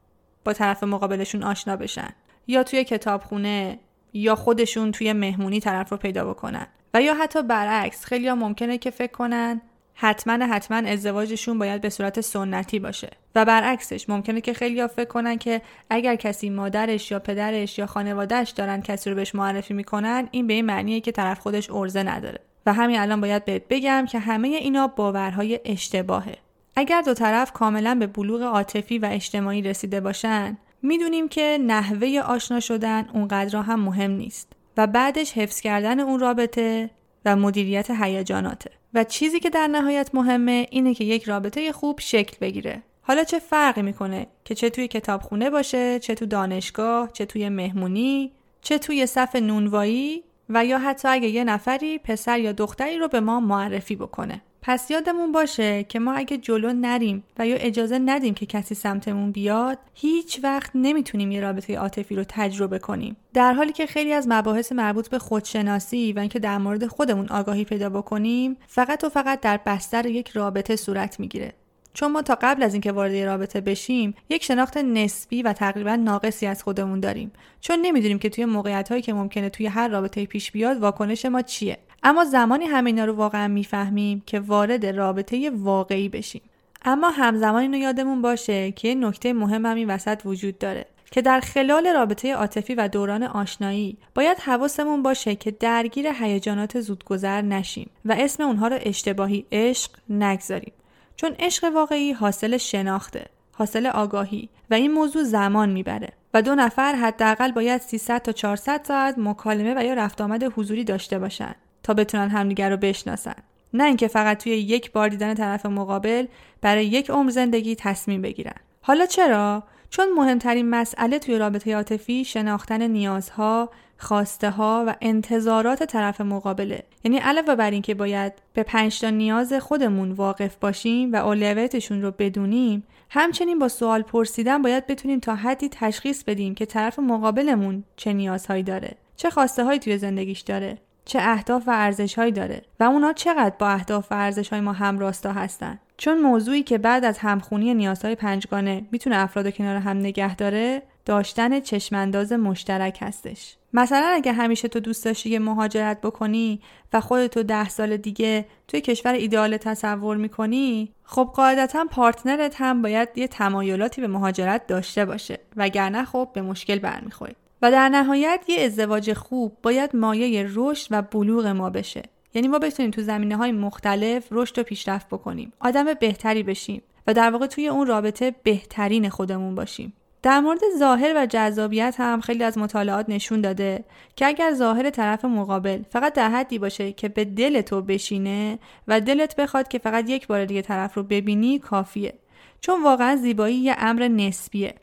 با 0.45 0.53
طرف 0.53 0.83
مقابلشون 0.83 1.43
آشنا 1.43 1.75
بشن. 1.75 2.09
یا 2.47 2.63
توی 2.63 2.83
کتابخونه 2.83 3.79
یا 4.13 4.35
خودشون 4.35 4.91
توی 4.91 5.13
مهمونی 5.13 5.59
طرف 5.59 5.89
رو 5.89 5.97
پیدا 5.97 6.29
بکنن. 6.29 6.67
و 6.93 7.01
یا 7.01 7.13
حتی 7.13 7.43
برعکس 7.43 8.05
خیلی 8.05 8.27
ها 8.27 8.35
ممکنه 8.35 8.77
که 8.77 8.91
فکر 8.91 9.11
کنن 9.11 9.61
حتما 9.93 10.45
حتما 10.45 10.77
ازدواجشون 10.77 11.59
باید 11.59 11.81
به 11.81 11.89
صورت 11.89 12.21
سنتی 12.21 12.79
باشه. 12.79 13.09
و 13.35 13.45
برعکسش 13.45 14.09
ممکنه 14.09 14.41
که 14.41 14.53
خیلی 14.53 14.79
ها 14.79 14.87
فکر 14.87 15.05
کنن 15.07 15.37
که 15.37 15.61
اگر 15.89 16.15
کسی 16.15 16.49
مادرش 16.49 17.11
یا 17.11 17.19
پدرش 17.19 17.77
یا 17.77 17.85
خانوادهش 17.85 18.49
دارن 18.49 18.81
کسی 18.81 19.09
رو 19.09 19.15
بهش 19.15 19.35
معرفی 19.35 19.73
می‌کنن 19.73 20.27
این 20.31 20.47
به 20.47 20.53
این 20.53 20.65
معنیه 20.65 20.99
که 20.99 21.11
طرف 21.11 21.39
خودش 21.39 21.69
ارزه 21.71 22.03
نداره. 22.03 22.39
و 22.65 22.73
همین 22.73 22.99
الان 22.99 23.21
باید 23.21 23.45
بهت 23.45 23.63
بگم 23.69 24.05
که 24.05 24.19
همه 24.19 24.47
اینا 24.47 24.87
باورهای 24.87 25.59
اشتباهه. 25.65 26.37
اگر 26.75 27.01
دو 27.01 27.13
طرف 27.13 27.51
کاملا 27.51 27.95
به 27.95 28.07
بلوغ 28.07 28.41
عاطفی 28.41 28.99
و 28.99 29.05
اجتماعی 29.05 29.61
رسیده 29.61 30.01
باشن 30.01 30.57
می‌دونیم 30.81 31.27
که 31.27 31.57
نحوه 31.61 32.19
آشنا 32.19 32.59
شدن 32.59 33.09
اونقدر 33.13 33.59
هم 33.59 33.79
مهم 33.79 34.11
نیست. 34.11 34.53
و 34.77 34.87
بعدش 34.87 35.33
حفظ 35.33 35.61
کردن 35.61 35.99
اون 35.99 36.19
رابطه 36.19 36.89
و 37.25 37.35
مدیریت 37.35 37.91
هیجاناته. 37.91 38.71
و 38.93 39.03
چیزی 39.03 39.39
که 39.39 39.49
در 39.49 39.67
نهایت 39.67 40.09
مهمه 40.13 40.67
اینه 40.71 40.93
که 40.93 41.03
یک 41.03 41.23
رابطه 41.23 41.71
خوب 41.71 41.99
شکل 41.99 42.37
بگیره. 42.41 42.83
حالا 43.01 43.23
چه 43.23 43.39
فرقی 43.39 43.81
می‌کنه 43.81 44.27
که 44.45 44.55
چه 44.55 44.69
توی 44.69 44.87
کتابخونه 44.87 45.49
باشه 45.49 45.99
چه 45.99 46.15
تو 46.15 46.25
دانشگاه 46.25 47.11
چه 47.11 47.25
توی 47.25 47.49
مهمونی 47.49 48.31
چه 48.61 48.77
توی 48.77 49.05
صف 49.05 49.35
نونوایی 49.35 50.23
و 50.49 50.65
یا 50.65 50.79
حتی 50.79 51.07
اگه 51.07 51.27
یه 51.27 51.43
نفری 51.43 51.97
پسر 51.99 52.39
یا 52.39 52.51
دختری 52.51 52.97
رو 52.97 53.07
به 53.07 53.19
ما 53.19 53.39
معرفی 53.39 53.95
بکنه. 53.95 54.41
پس 54.65 54.91
یادمون 54.91 55.31
باشه 55.31 55.83
که 55.83 55.99
ما 55.99 56.13
اگه 56.13 56.37
جلو 56.37 56.73
نریم 56.73 57.23
و 57.39 57.47
یا 57.47 57.55
اجازه 57.55 57.99
ندیم 57.99 58.33
که 58.33 58.45
کسی 58.45 58.75
سمتمون 58.75 59.31
بیاد 59.31 59.77
هیچ 59.93 60.39
وقت 60.43 60.71
نمی‌تونیم 60.75 61.31
یه 61.31 61.41
رابطه 61.41 61.77
عاطفی 61.77 62.15
رو 62.15 62.23
تجربه 62.27 62.79
کنیم. 62.79 63.15
در 63.33 63.53
حالی 63.53 63.73
که 63.73 63.85
خیلی 63.85 64.13
از 64.13 64.27
مباحث 64.27 64.71
مربوط 64.71 65.09
به 65.09 65.19
خودشناسی 65.19 66.13
و 66.13 66.19
اینکه 66.19 66.39
در 66.39 66.57
مورد 66.57 66.87
خودمون 66.87 67.29
آگاهی 67.29 67.65
پیدا 67.65 67.89
بکنیم 67.89 68.57
فقط 68.67 69.03
و 69.03 69.09
فقط 69.09 69.39
در 69.39 69.59
بستر 69.65 70.05
یک 70.05 70.29
رابطه 70.29 70.75
صورت 70.75 71.19
می‌گیره. 71.19 71.53
چون 71.93 72.11
ما 72.11 72.21
تا 72.21 72.37
قبل 72.41 72.63
از 72.63 72.73
اینکه 72.73 72.91
وارد 72.91 73.15
رابطه 73.15 73.61
بشیم 73.61 74.13
یک 74.29 74.43
شناخت 74.43 74.77
نسبی 74.77 75.41
و 75.41 75.53
تقریبا 75.53 75.95
ناقصی 75.95 76.45
از 76.45 76.63
خودمون 76.63 76.99
داریم. 76.99 77.31
چون 77.61 77.79
نمی‌دونیم 77.81 78.19
که 78.19 78.29
توی 78.29 78.45
موقعیت 78.45 78.89
هایی 78.89 79.01
که 79.01 79.13
ممکنه 79.13 79.49
توی 79.49 79.65
هر 79.65 79.87
رابطه 79.87 80.25
پیش 80.25 80.51
بیاد 80.51 80.79
واکنش 80.79 81.25
ما 81.25 81.41
چیه. 81.41 81.77
اما 82.03 82.25
زمانی 82.25 82.65
همینا 82.65 83.05
رو 83.05 83.13
واقعا 83.13 83.47
می‌فهمیم 83.47 84.23
که 84.25 84.39
وارد 84.39 84.85
رابطه 84.85 85.49
واقعی 85.49 86.09
بشیم. 86.09 86.41
اما 86.85 87.09
همزمان 87.09 87.61
اینو 87.61 87.77
یادمون 87.77 88.21
باشه 88.21 88.71
که 88.71 88.87
یه 88.87 88.95
نکته 88.95 89.33
مهم 89.33 89.65
هم 89.65 89.75
این 89.75 89.89
وسط 89.89 90.21
وجود 90.25 90.57
داره 90.57 90.85
که 91.11 91.21
در 91.21 91.39
خلال 91.39 91.87
رابطه 91.87 92.33
عاطفی 92.33 92.75
و 92.75 92.87
دوران 92.87 93.23
آشنایی 93.23 93.97
باید 94.15 94.37
حواسمون 94.37 95.03
باشه 95.03 95.35
که 95.35 95.51
درگیر 95.51 96.07
هیجانات 96.07 96.81
زودگذر 96.81 97.41
نشیم 97.41 97.89
و 98.05 98.15
اسم 98.19 98.43
اونها 98.43 98.67
رو 98.67 98.77
اشتباهی 98.81 99.45
عشق 99.51 99.91
نگذاریم. 100.09 100.73
چون 101.15 101.35
عشق 101.39 101.73
واقعی 101.73 102.11
حاصل 102.11 102.57
شناخته 102.57 103.25
حاصل 103.51 103.87
آگاهی 103.87 104.49
و 104.69 104.73
این 104.73 104.91
موضوع 104.91 105.23
زمان 105.23 105.69
می‌بره 105.69 106.09
و 106.33 106.41
دو 106.41 106.55
نفر 106.55 106.95
حداقل 106.95 107.51
باید 107.51 107.81
300 107.81 108.21
تا 108.21 108.31
400 108.31 108.81
ساعت 108.83 109.15
مکالمه 109.17 109.73
و 109.77 109.83
یا 109.83 109.93
رفت 109.93 110.21
آمد 110.21 110.43
حضوری 110.43 110.83
داشته 110.83 111.19
باشن. 111.19 111.55
تا 111.83 111.93
بتونن 111.93 112.29
همدیگر 112.29 112.69
رو 112.69 112.77
بشناسن. 112.77 113.35
نه 113.73 113.83
اینکه 113.83 114.07
فقط 114.07 114.43
توی 114.43 114.51
یک 114.51 114.91
بار 114.91 115.09
دیدن 115.09 115.33
طرف 115.33 115.65
مقابل 115.65 116.25
برای 116.61 116.85
یک 116.85 117.09
عمر 117.09 117.29
زندگی 117.29 117.75
تصمیم 117.75 118.21
بگیرن. 118.21 118.55
حالا 118.81 119.05
چرا؟ 119.05 119.63
چون 119.89 120.05
مهمترین 120.15 120.69
مسئله 120.69 121.19
توی 121.19 121.37
رابطه 121.37 121.75
عاطفی 121.75 122.25
شناختن 122.25 122.81
نیازها 122.81 123.69
خواسته 123.97 124.49
ها 124.49 124.83
و 124.87 124.95
انتظارات 125.01 125.83
طرف 125.83 126.21
مقابله. 126.21 126.83
یعنی 127.03 127.17
علاوه 127.17 127.55
بر 127.55 127.71
اینکه 127.71 127.93
باید 127.93 128.33
به 128.53 128.63
پنج 128.63 128.99
تا 129.01 129.09
نیاز 129.09 129.53
خودمون 129.53 130.11
واقف 130.11 130.55
باشیم 130.55 131.13
و 131.13 131.15
اولویتشون 131.15 132.01
رو 132.01 132.11
بدونیم 132.11 132.83
همچنین 133.09 133.59
با 133.59 133.67
سوال 133.67 134.01
پرسیدن 134.01 134.61
باید 134.61 134.87
بتونیم 134.87 135.19
تا 135.19 135.35
حدی 135.35 135.69
تشخیص 135.69 136.23
بدیم 136.23 136.55
که 136.55 136.65
طرف 136.65 136.99
مقابلمون 136.99 137.83
چه 137.95 138.13
نیازهایی 138.13 138.63
داره 138.63 138.95
چه 139.15 139.29
خواسته 139.29 139.63
هایی 139.63 139.79
توی 139.79 139.97
زندگیش 139.97 140.39
داره. 140.39 140.77
چه 141.05 141.19
اهداف 141.21 141.63
و 141.67 141.71
ارزش 141.71 142.15
هایی 142.15 142.31
داره 142.31 142.61
و 142.79 142.83
اونا 142.83 143.13
چقدر 143.13 143.55
با 143.59 143.69
اهداف 143.69 144.11
و 144.11 144.15
ارزش 144.15 144.49
های 144.49 144.61
ما 144.61 144.73
همراستا 144.73 145.31
هستن. 145.31 145.79
چون 145.97 146.21
موضوعی 146.21 146.63
که 146.63 146.77
بعد 146.77 147.05
از 147.05 147.17
همخونی 147.17 147.73
نیازهای 147.73 148.15
پنجگانه 148.15 148.85
می‌تونه 148.91 149.17
افراد 149.17 149.53
کنار 149.53 149.75
هم 149.75 149.97
نگه 149.97 150.35
داره 150.35 150.81
داشتن 151.05 151.59
چشمانداز 151.59 152.33
مشترک 152.33 152.97
هستش. 153.01 153.55
مثلا 153.73 154.07
اگه 154.07 154.33
همیشه 154.33 154.67
تو 154.67 154.79
دوست 154.79 155.05
داشتی 155.05 155.29
یه 155.29 155.39
مهاجرت 155.39 156.01
بکنی 156.01 156.61
و 156.93 157.01
خودتو 157.01 157.43
ده 157.43 157.69
سال 157.69 157.97
دیگه 157.97 158.45
توی 158.67 158.81
کشور 158.81 159.13
ایدئال 159.13 159.57
تصور 159.57 160.17
می‌کنی 160.17 160.93
خب 161.03 161.31
قاعدتا 161.35 161.85
پارتنرت 161.91 162.55
هم 162.57 162.81
باید 162.81 163.09
یه 163.15 163.27
تمایلاتی 163.27 164.01
به 164.01 164.07
مهاجرت 164.07 164.67
داشته 164.67 165.05
باشه 165.05 165.39
وگرنه 165.55 166.05
خب 166.05 166.29
به 166.33 166.41
مشکل 166.41 166.79
برمیخورید 166.79 167.42
و 167.63 167.71
در 167.71 167.89
نهایت 167.89 168.45
یه 168.47 168.65
ازدواج 168.65 169.13
خوب 169.13 169.57
باید 169.63 169.95
مایه 169.95 170.45
رشد 170.55 170.87
و 170.91 171.01
بلوغ 171.01 171.45
ما 171.45 171.69
بشه. 171.69 172.03
یعنی 172.33 172.47
ما 172.47 172.59
بتونیم 172.59 172.91
تو 172.91 173.01
زمینه 173.01 173.37
های 173.37 173.51
مختلف 173.51 174.27
رشد 174.31 174.59
و 174.59 174.63
پیشرفت 174.63 175.07
بکنیم. 175.07 175.53
آدم 175.59 175.93
بهتری 175.93 176.43
بشیم 176.43 176.81
و 177.07 177.13
در 177.13 177.31
واقع 177.31 177.47
توی 177.47 177.67
اون 177.67 177.87
رابطه 177.87 178.35
بهترین 178.43 179.09
خودمون 179.09 179.55
باشیم. 179.55 179.93
در 180.21 180.39
مورد 180.39 180.59
ظاهر 180.79 181.13
و 181.15 181.25
جذابیت 181.25 181.95
هم 181.99 182.21
خیلی 182.21 182.43
از 182.43 182.57
مطالعات 182.57 183.05
نشون 183.09 183.41
داده 183.41 183.83
که 184.15 184.25
اگر 184.25 184.53
ظاهر 184.53 184.89
طرف 184.89 185.25
مقابل 185.25 185.81
فقط 185.89 186.13
در 186.13 186.29
حدی 186.29 186.59
باشه 186.59 186.91
که 186.91 187.09
به 187.09 187.25
دل 187.25 187.61
تو 187.61 187.81
بشینه 187.81 188.59
و 188.87 189.01
دلت 189.01 189.35
بخواد 189.35 189.67
که 189.67 189.79
فقط 189.79 190.09
یک 190.09 190.27
بار 190.27 190.45
دیگه 190.45 190.61
طرف 190.61 190.93
رو 190.93 191.03
ببینی 191.03 191.59
کافیه. 191.59 192.13
چون 192.61 192.83
واقعا 192.83 193.15
زیبایی 193.15 193.55
یه 193.55 193.75
امر 193.77 194.07
نسبیه. 194.07 194.75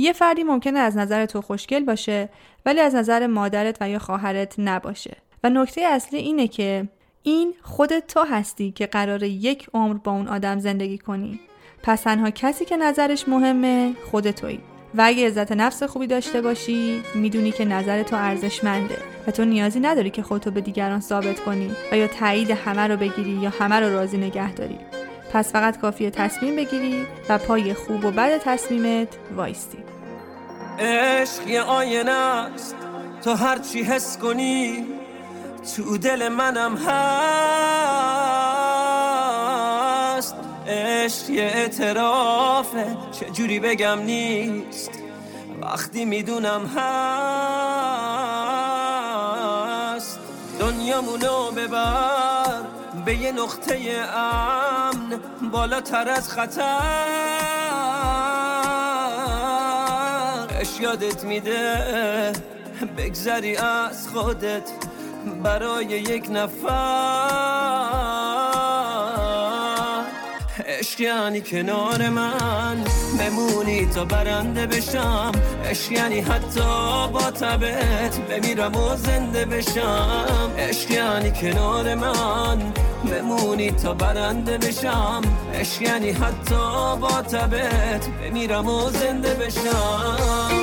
یه 0.00 0.12
فردی 0.12 0.42
ممکنه 0.42 0.78
از 0.78 0.96
نظر 0.96 1.26
تو 1.26 1.40
خوشگل 1.40 1.84
باشه 1.84 2.28
ولی 2.66 2.80
از 2.80 2.94
نظر 2.94 3.26
مادرت 3.26 3.76
و 3.80 3.88
یا 3.88 3.98
خواهرت 3.98 4.54
نباشه. 4.58 5.16
و 5.44 5.50
نکته 5.50 5.80
اصلی 5.80 6.18
اینه 6.18 6.48
که 6.48 6.88
این 7.22 7.54
خودت 7.62 8.06
تو 8.06 8.24
هستی 8.30 8.70
که 8.70 8.86
قرار 8.86 9.22
یک 9.22 9.68
عمر 9.74 9.94
با 9.94 10.12
اون 10.12 10.28
آدم 10.28 10.58
زندگی 10.58 10.98
کنی. 10.98 11.40
پس 11.82 12.00
تنها 12.02 12.30
کسی 12.30 12.64
که 12.64 12.76
نظرش 12.76 13.28
مهمه 13.28 13.94
خود 14.10 14.30
تویی. 14.30 14.60
و 14.94 15.02
اگه 15.04 15.26
عزت 15.26 15.52
نفس 15.52 15.82
خوبی 15.82 16.06
داشته 16.06 16.40
باشی 16.40 17.02
می‌دونی 17.14 17.52
که 17.52 17.64
نظر 17.64 18.02
تو 18.02 18.16
ارزشمنده 18.16 18.96
و 19.26 19.30
تو 19.30 19.44
نیازی 19.44 19.80
نداری 19.80 20.10
که 20.10 20.22
خودتو 20.22 20.50
به 20.50 20.60
دیگران 20.60 21.00
ثابت 21.00 21.40
کنی 21.40 21.70
و 21.92 21.96
یا 21.96 22.06
تایید 22.06 22.50
همه 22.50 22.86
رو 22.86 22.96
بگیری 22.96 23.30
یا 23.30 23.50
همه 23.50 23.80
رو 23.80 23.92
راضی 23.92 24.16
نگه 24.16 24.52
داری. 24.52 24.78
پس 25.32 25.52
فقط 25.52 25.80
کافیه 25.80 26.10
تصمیم 26.10 26.56
بگیری 26.56 27.06
و 27.28 27.38
پای 27.38 27.74
خوب 27.74 28.04
و 28.04 28.10
بد 28.10 28.38
تصمیمت 28.38 29.08
وایستی. 29.36 29.78
عشق 30.78 31.46
یه 31.46 31.62
آینه 31.62 32.10
است. 32.10 32.76
تو 33.24 33.34
هرچی 33.34 33.82
حس 33.82 34.18
کنی 34.18 34.86
تو 35.76 35.98
دل 35.98 36.28
منم 36.28 36.76
هست. 36.76 36.90
عشق 40.68 41.30
یه 41.30 41.42
اعترافه 41.42 42.96
چجوری 43.12 43.60
بگم 43.60 43.98
نیست. 43.98 44.90
وقتی 45.62 46.04
می‌دونم 46.04 46.66
هست 46.66 46.80
دنیامونو 50.60 51.50
ببر. 51.50 52.79
به 53.04 53.16
یه 53.16 53.32
نقطه 53.32 54.04
امن 54.14 55.20
بالاتر 55.52 56.08
از 56.08 56.28
خطر. 56.28 56.80
اش 60.60 60.80
یادت 60.80 61.24
میده 61.24 62.32
بگذری 62.98 63.56
از 63.56 64.08
خودت 64.08 64.70
برای 65.42 65.84
یک 65.84 66.26
نفر. 66.30 67.70
عشق 70.66 71.00
یعنی 71.00 71.40
کنار 71.40 72.08
من 72.08 72.84
بمونی 73.18 73.86
تا 73.86 74.04
برنده 74.04 74.66
بشم. 74.66 75.32
عشق 75.64 75.92
یعنی 75.92 76.20
حتی 76.20 76.60
با 77.12 77.30
تبت 77.30 78.18
بمیرم 78.18 78.76
و 78.76 78.96
زنده 78.96 79.44
بشم. 79.44 80.52
عشق 80.58 80.90
یعنی 80.90 81.30
کنار 81.30 81.94
من 81.94 82.72
بمونی 83.04 83.70
تا 83.70 83.94
برنده 83.94 84.58
بشم 84.58 85.20
عشق 85.54 85.82
یعنی 85.82 86.10
حتی 86.10 86.96
با 87.00 87.22
تبت 87.22 88.08
بمیرم 88.08 88.66
و 88.66 88.90
زنده 88.90 89.34
بشم 89.34 90.60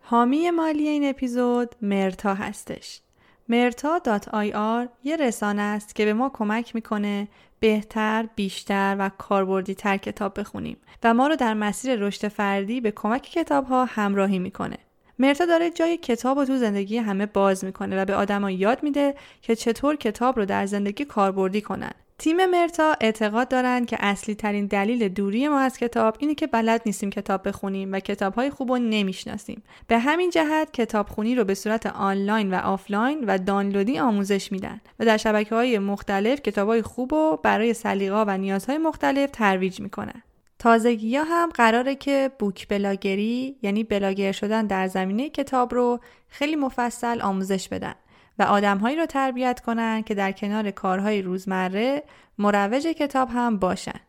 حامی 0.00 0.50
مالی 0.50 0.88
این 0.88 1.08
اپیزود 1.08 1.74
مرتا 1.82 2.34
هستش. 2.34 3.00
مرتا.ir 3.48 4.88
یه 5.04 5.16
رسانه 5.16 5.62
است 5.62 5.94
که 5.94 6.04
به 6.04 6.12
ما 6.12 6.30
کمک 6.34 6.74
می‌کنه 6.74 7.28
بهتر، 7.60 8.28
بیشتر 8.36 8.96
و 8.98 9.10
کاربردی 9.18 9.74
تر 9.74 9.96
کتاب 9.96 10.40
بخونیم 10.40 10.76
و 11.02 11.14
ما 11.14 11.26
رو 11.26 11.36
در 11.36 11.54
مسیر 11.54 11.94
رشد 11.94 12.28
فردی 12.28 12.80
به 12.80 12.90
کمک 12.90 13.22
کتاب 13.22 13.66
ها 13.66 13.84
همراهی 13.84 14.38
می‌کنه. 14.38 14.76
مرتا 15.18 15.46
داره 15.46 15.70
جای 15.70 15.96
کتاب 15.96 16.38
رو 16.38 16.44
تو 16.44 16.56
زندگی 16.56 16.98
همه 16.98 17.26
باز 17.26 17.64
می‌کنه 17.64 18.02
و 18.02 18.04
به 18.04 18.14
آدما 18.14 18.50
یاد 18.50 18.82
میده 18.82 19.14
که 19.42 19.56
چطور 19.56 19.96
کتاب 19.96 20.36
رو 20.36 20.44
در 20.44 20.66
زندگی 20.66 21.04
کاربردی 21.04 21.60
کنن 21.60 21.92
تیم 22.18 22.46
مرتا 22.46 22.96
اعتقاد 23.00 23.48
دارند 23.48 23.86
که 23.86 23.96
اصلی 24.00 24.34
ترین 24.34 24.66
دلیل 24.66 25.08
دوری 25.08 25.48
ما 25.48 25.60
از 25.60 25.78
کتاب 25.78 26.16
اینه 26.18 26.34
که 26.34 26.46
بلد 26.46 26.82
نیستیم 26.86 27.10
کتاب 27.10 27.48
بخونیم 27.48 27.92
و 27.92 28.00
کتاب 28.00 28.34
های 28.34 28.50
خوب 28.50 28.70
رو 28.70 28.78
نمی‌شناسیم. 28.78 29.62
به 29.86 29.98
همین 29.98 30.30
جهت 30.30 30.72
کتاب 30.72 31.08
خونی 31.08 31.34
رو 31.34 31.44
به 31.44 31.54
صورت 31.54 31.86
آنلاین 31.86 32.54
و 32.54 32.56
آفلاین 32.56 33.24
و 33.24 33.38
دانلودی 33.38 33.98
آموزش 33.98 34.52
میدن 34.52 34.80
و 34.98 35.04
در 35.04 35.16
شبکه 35.16 35.54
های 35.54 35.78
مختلف 35.78 36.40
کتاب 36.40 36.68
های 36.68 36.82
خوب 36.82 37.14
رو 37.14 37.40
برای 37.42 37.74
سلیقه 37.74 38.16
ها 38.16 38.24
و 38.28 38.38
نیازهای 38.38 38.78
مختلف 38.78 39.30
ترویج 39.32 39.80
می‌کنن. 39.80 40.22
تازگی 40.58 41.16
ها 41.16 41.24
هم 41.24 41.48
قراره 41.48 41.94
که 41.94 42.30
book 42.38 42.68
blogger 42.68 43.45
ی 43.45 43.56
یعنی 43.62 43.84
بلاگر 43.84 44.32
شدن 44.32 44.66
در 44.66 44.86
زمینه 44.86 45.30
کتاب 45.30 45.74
رو 45.74 46.00
خیلی 46.28 46.56
مفصل 46.56 47.20
آموزش 47.20 47.68
بدن. 47.68 47.94
و 48.38 48.42
آدمهایی 48.42 48.96
رو 48.96 49.06
تربیت 49.06 49.60
کنن 49.60 50.02
که 50.02 50.14
در 50.14 50.32
کنار 50.32 50.70
کارهای 50.70 51.22
روزمره 51.22 52.02
مروج 52.38 52.86
کتاب 52.86 53.28
هم 53.32 53.58
باشن. 53.58 54.00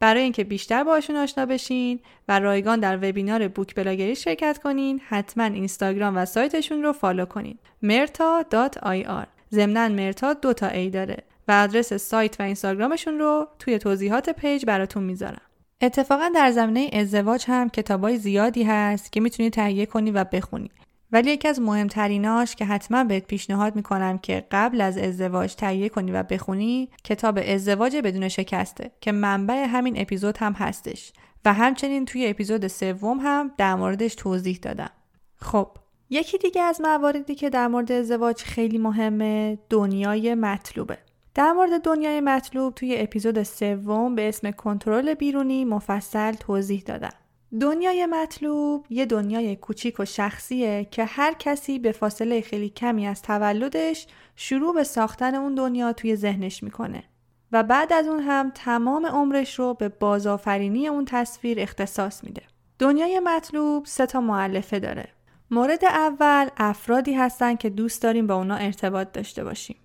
برای 0.00 0.22
اینکه 0.22 0.44
بیشتر 0.44 0.84
باشون 0.84 1.16
آشنا 1.16 1.46
بشین 1.46 2.00
و 2.28 2.38
رایگان 2.38 2.80
در 2.80 2.96
وبینار 2.96 3.48
book 3.48 3.74
blogger 3.74 4.11
ی 4.11 4.16
شرکت 4.16 4.58
کنین 4.58 5.00
حتما 5.08 5.44
اینستاگرام 5.44 6.16
و 6.16 6.24
سایتشون 6.24 6.82
رو 6.82 6.92
follow 6.92 7.24
کنین. 7.24 7.58
مرتا.ir 7.82 9.26
ضمنا 9.52 9.88
مرتا 9.88 10.32
دو 10.32 10.52
تا 10.52 10.66
A 10.66 10.90
داره 10.90 11.16
و 11.48 11.52
آدرس 11.52 11.92
سایت 11.92 12.40
و 12.40 12.42
اینستاگرامشون 12.42 13.18
رو 13.18 13.48
توی 13.58 13.78
توضیحات 13.78 14.30
پیج 14.30 14.66
براتون 14.66 15.02
می‌ذارم. 15.02 15.42
اتفاقا 15.80 16.30
در 16.34 16.50
زمینه 16.50 16.90
ازدواج 16.92 17.44
هم 17.48 17.68
کتابای 17.68 18.16
زیادی 18.16 18.62
هست 18.62 19.12
که 19.12 19.20
می‌تونی 19.20 19.50
تهیه 19.50 19.86
کنی 19.86 20.10
و 20.10 20.24
بخونی. 20.24 20.70
ولی 21.12 21.30
یکی 21.30 21.48
از 21.48 21.60
مهمتریناش 21.60 22.54
که 22.54 22.64
حتما 22.64 23.04
بهت 23.04 23.26
پیشنهاد 23.26 23.76
می‌کنم 23.76 24.18
که 24.18 24.46
قبل 24.50 24.80
از 24.80 24.98
ازدواج 24.98 25.54
تهیه 25.54 25.88
کنی 25.88 26.12
و 26.12 26.22
بخونی 26.22 26.88
کتاب 27.04 27.38
ازدواج 27.46 27.96
بدون 27.96 28.28
شکسته 28.28 28.90
که 29.00 29.12
منبع 29.12 29.66
همین 29.68 30.00
اپیزود 30.00 30.38
هم 30.38 30.52
هستش. 30.52 31.12
و 31.44 31.52
همچنین 31.52 32.04
توی 32.04 32.26
اپیزود 32.26 32.66
سوم 32.66 33.18
هم 33.20 33.52
در 33.58 33.74
موردش 33.74 34.14
توضیح 34.14 34.58
دادم. 34.62 34.90
خب 35.36 35.68
یکی 36.10 36.38
دیگه 36.38 36.62
از 36.62 36.80
مواردی 36.80 37.34
که 37.34 37.50
در 37.50 37.68
مورد 37.68 37.92
ازدواج 37.92 38.42
خیلی 38.42 38.78
مهمه 38.78 39.58
دنیای 39.70 40.34
مطلوبه. 40.34 40.98
در 41.34 41.52
مورد 41.52 41.82
دنیای 41.82 42.20
مطلوب 42.20 42.74
توی 42.74 42.96
اپیزود 42.98 43.42
سوم 43.42 44.14
به 44.14 44.28
اسم 44.28 44.50
کنترل 44.50 45.14
بیرونی 45.14 45.64
مفصل 45.64 46.32
توضیح 46.32 46.82
دادم. 46.86 47.21
دنیای 47.60 48.06
مطلوب 48.06 48.86
یه 48.90 49.06
دنیای 49.06 49.56
کوچیک 49.56 50.00
و 50.00 50.04
شخصیه 50.04 50.88
که 50.90 51.04
هر 51.04 51.34
کسی 51.38 51.78
به 51.78 51.92
فاصله 51.92 52.40
خیلی 52.40 52.68
کمی 52.68 53.06
از 53.06 53.22
تولدش 53.22 54.06
شروع 54.36 54.74
به 54.74 54.84
ساختن 54.84 55.34
اون 55.34 55.54
دنیا 55.54 55.92
توی 55.92 56.16
ذهنش 56.16 56.62
می‌کنه 56.62 57.04
و 57.52 57.62
بعد 57.62 57.92
از 57.92 58.06
اون 58.08 58.20
هم 58.20 58.52
تمام 58.54 59.06
عمرش 59.06 59.58
رو 59.58 59.74
به 59.74 59.88
بازآفرینی 59.88 60.88
اون 60.88 61.04
تصویر 61.04 61.60
اختصاص 61.60 62.24
میده. 62.24 62.42
دنیای 62.78 63.20
مطلوب 63.24 63.86
سه 63.86 64.06
تا 64.06 64.20
معلفه 64.20 64.78
داره. 64.78 65.08
مورد 65.50 65.84
اول 65.84 66.48
افرادی 66.56 67.14
هستن 67.14 67.56
که 67.56 67.70
دوست 67.70 68.02
داریم 68.02 68.26
با 68.26 68.34
اونا 68.34 68.56
ارتباط 68.56 69.12
داشته 69.12 69.44
باشیم. 69.44 69.76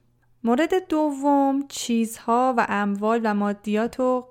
مورد 0.43 0.88
دوم 0.88 1.67
چیزها 1.67 2.53
و 2.58 2.65
اموال 2.69 3.21
و 3.23 3.34
مادیات 3.34 3.99
و 3.99 4.27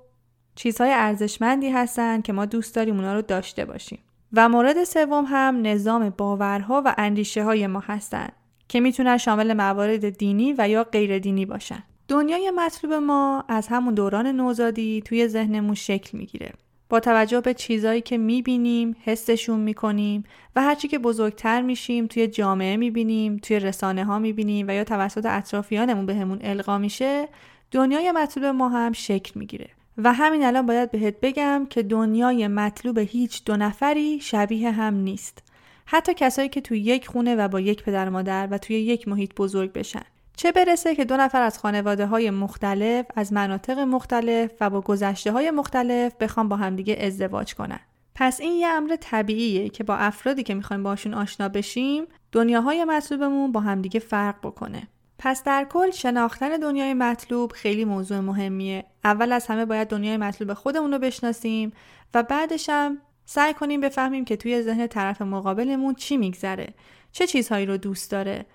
چیزهای 0.57 0.92
ارزشمندی 0.92 1.69
هستند 1.69 2.23
که 2.23 2.33
ما 2.33 2.45
دوست 2.45 2.75
داریم 2.75 2.97
اونا 2.97 3.14
رو 3.14 3.23
داشته 3.23 3.64
باشیم. 3.64 3.99
و 4.33 4.49
مورد 4.49 4.85
سوم 4.85 5.25
هم 5.29 5.66
نظام 5.66 6.11
باورها 6.11 6.83
و 6.85 6.95
اندیشه 6.99 7.45
های 7.45 7.66
ما 7.66 7.83
هستند 7.87 8.33
که 8.69 8.81
می‌تونن 8.81 9.16
شامل 9.16 9.53
موارد 9.53 10.19
دینی 10.19 10.55
و 10.59 10.69
یا 10.69 10.85
غیر 10.85 11.19
دینی 11.19 11.47
باشن. 11.47 11.83
دنیای 12.09 12.51
مطلوب 12.51 12.92
ما 12.92 13.45
از 13.49 13.69
همون 13.69 13.95
دوران 13.95 14.27
نوزادی 14.27 15.03
توی 15.05 15.29
ذهنمون 15.29 15.75
شکل 15.75 16.19
می‌گیره. 16.19 16.53
با 16.88 17.01
توجه 17.01 17.40
به 17.40 17.55
چیزایی 17.55 18.01
که 18.01 18.19
می‌بینیم، 18.19 18.97
حسشون 19.05 19.61
می‌کنیم 19.61 20.25
و 20.57 20.62
هرچی 20.62 20.88
که 20.88 20.99
بزرگتر 20.99 21.62
میشیم 21.62 22.07
توی 22.07 22.27
جامعه 22.27 22.77
می‌بینیم، 22.77 23.37
توی 23.37 23.61
رسانه 23.61 24.05
ها 24.05 24.19
می‌بینیم 24.19 24.69
و 24.69 24.71
یا 24.71 24.85
توسط 24.85 25.27
اطرافیانمون 25.27 26.07
بهمون 26.07 26.38
القا 26.42 26.79
میشه، 26.79 27.29
دنیای 27.71 28.12
مطلوب 28.12 28.47
ما 28.47 28.69
هم 28.69 28.92
شکل 28.92 29.40
می‌گیره. 29.40 29.69
و 29.98 30.12
همین 30.12 30.44
الان 30.44 30.66
باید 30.66 30.90
بهت 30.90 31.14
بگم 31.22 31.66
که 31.70 31.82
دنیای 31.82 32.48
مطلوب 32.48 32.98
هیچ 32.98 33.44
دو 33.44 33.56
نفری 33.56 34.20
شبیه 34.20 34.70
هم 34.70 34.94
نیست. 34.94 35.42
حتی 35.87 36.14
کسایی 36.14 36.48
که 36.48 36.61
توی 36.61 36.80
یک 36.80 37.09
خونه 37.09 37.37
و 37.37 37.48
با 37.48 37.61
یک 37.61 37.82
پدر 37.82 38.09
مادر 38.09 38.48
و 38.50 38.59
توی 38.59 38.76
یک 38.76 39.09
محیط 39.09 39.35
بزرگ 39.35 39.72
بشن. 39.72 40.02
چه 40.37 40.52
برسه 40.52 40.94
که 40.94 41.04
دو 41.04 41.16
نفر 41.16 41.42
از 41.42 41.59
خانواده 41.59 42.06
های 42.06 42.30
مختلف 42.30 43.06
از 43.14 43.32
مناطق 43.32 43.78
مختلف 43.78 44.50
و 44.61 44.70
با 44.70 44.80
گذشته 44.80 45.32
های 45.32 45.50
مختلف 45.50 46.14
بخوام 46.20 46.48
با 46.48 46.56
همدیگه 46.56 46.96
ازدواج 47.00 47.54
کنن. 47.54 47.80
پس 48.14 48.40
این 48.40 48.52
یه 48.52 48.68
امر 48.68 48.96
طبیعیه 49.00 49.68
که 49.68 49.85
با 49.85 49.96
افرادی 49.96 50.42
که 50.42 50.54
می‌خوایم 50.54 50.82
باشون 50.82 51.14
آشنا 51.14 51.48
بشیم 51.48 52.04
دنیاهای 52.32 52.85
مطلوبمون 52.85 53.52
با 53.52 53.61
همدیگه 53.61 54.00
فرق 54.00 54.37
بکنه. 54.42 54.88
پس 55.18 55.44
در 55.44 55.66
کل 55.70 55.90
شناختن 55.90 56.57
دنیای 56.57 56.94
مطلوب 56.94 57.52
خیلی 57.52 57.85
موضوع 57.85 58.20
مهمیه. 58.20 58.85
اول 59.05 59.33
از 59.33 59.46
همه 59.46 59.64
باید 59.64 59.88
دنیای 59.88 60.16
مطلوب 60.16 60.55
خودمون 60.55 60.92
رو 60.92 60.98
بشناسیم 60.98 61.72
و 62.14 62.22
بعدش 62.22 62.68
هم 62.68 62.98
سعی 63.24 63.55
کنیم 63.55 63.81
بفهمیم 63.81 64.24
که 64.24 64.37
توی 64.37 64.62
ذهن 64.62 64.87
طرف 64.87 65.22
مقابلمون 65.22 65.94
چی 65.94 66.16
میگذره. 66.16 66.74
چه 67.12 67.26
چیزهایی 67.26 67.66
رو 67.66 67.76
دوست 67.76 68.11
داره. 68.11 68.46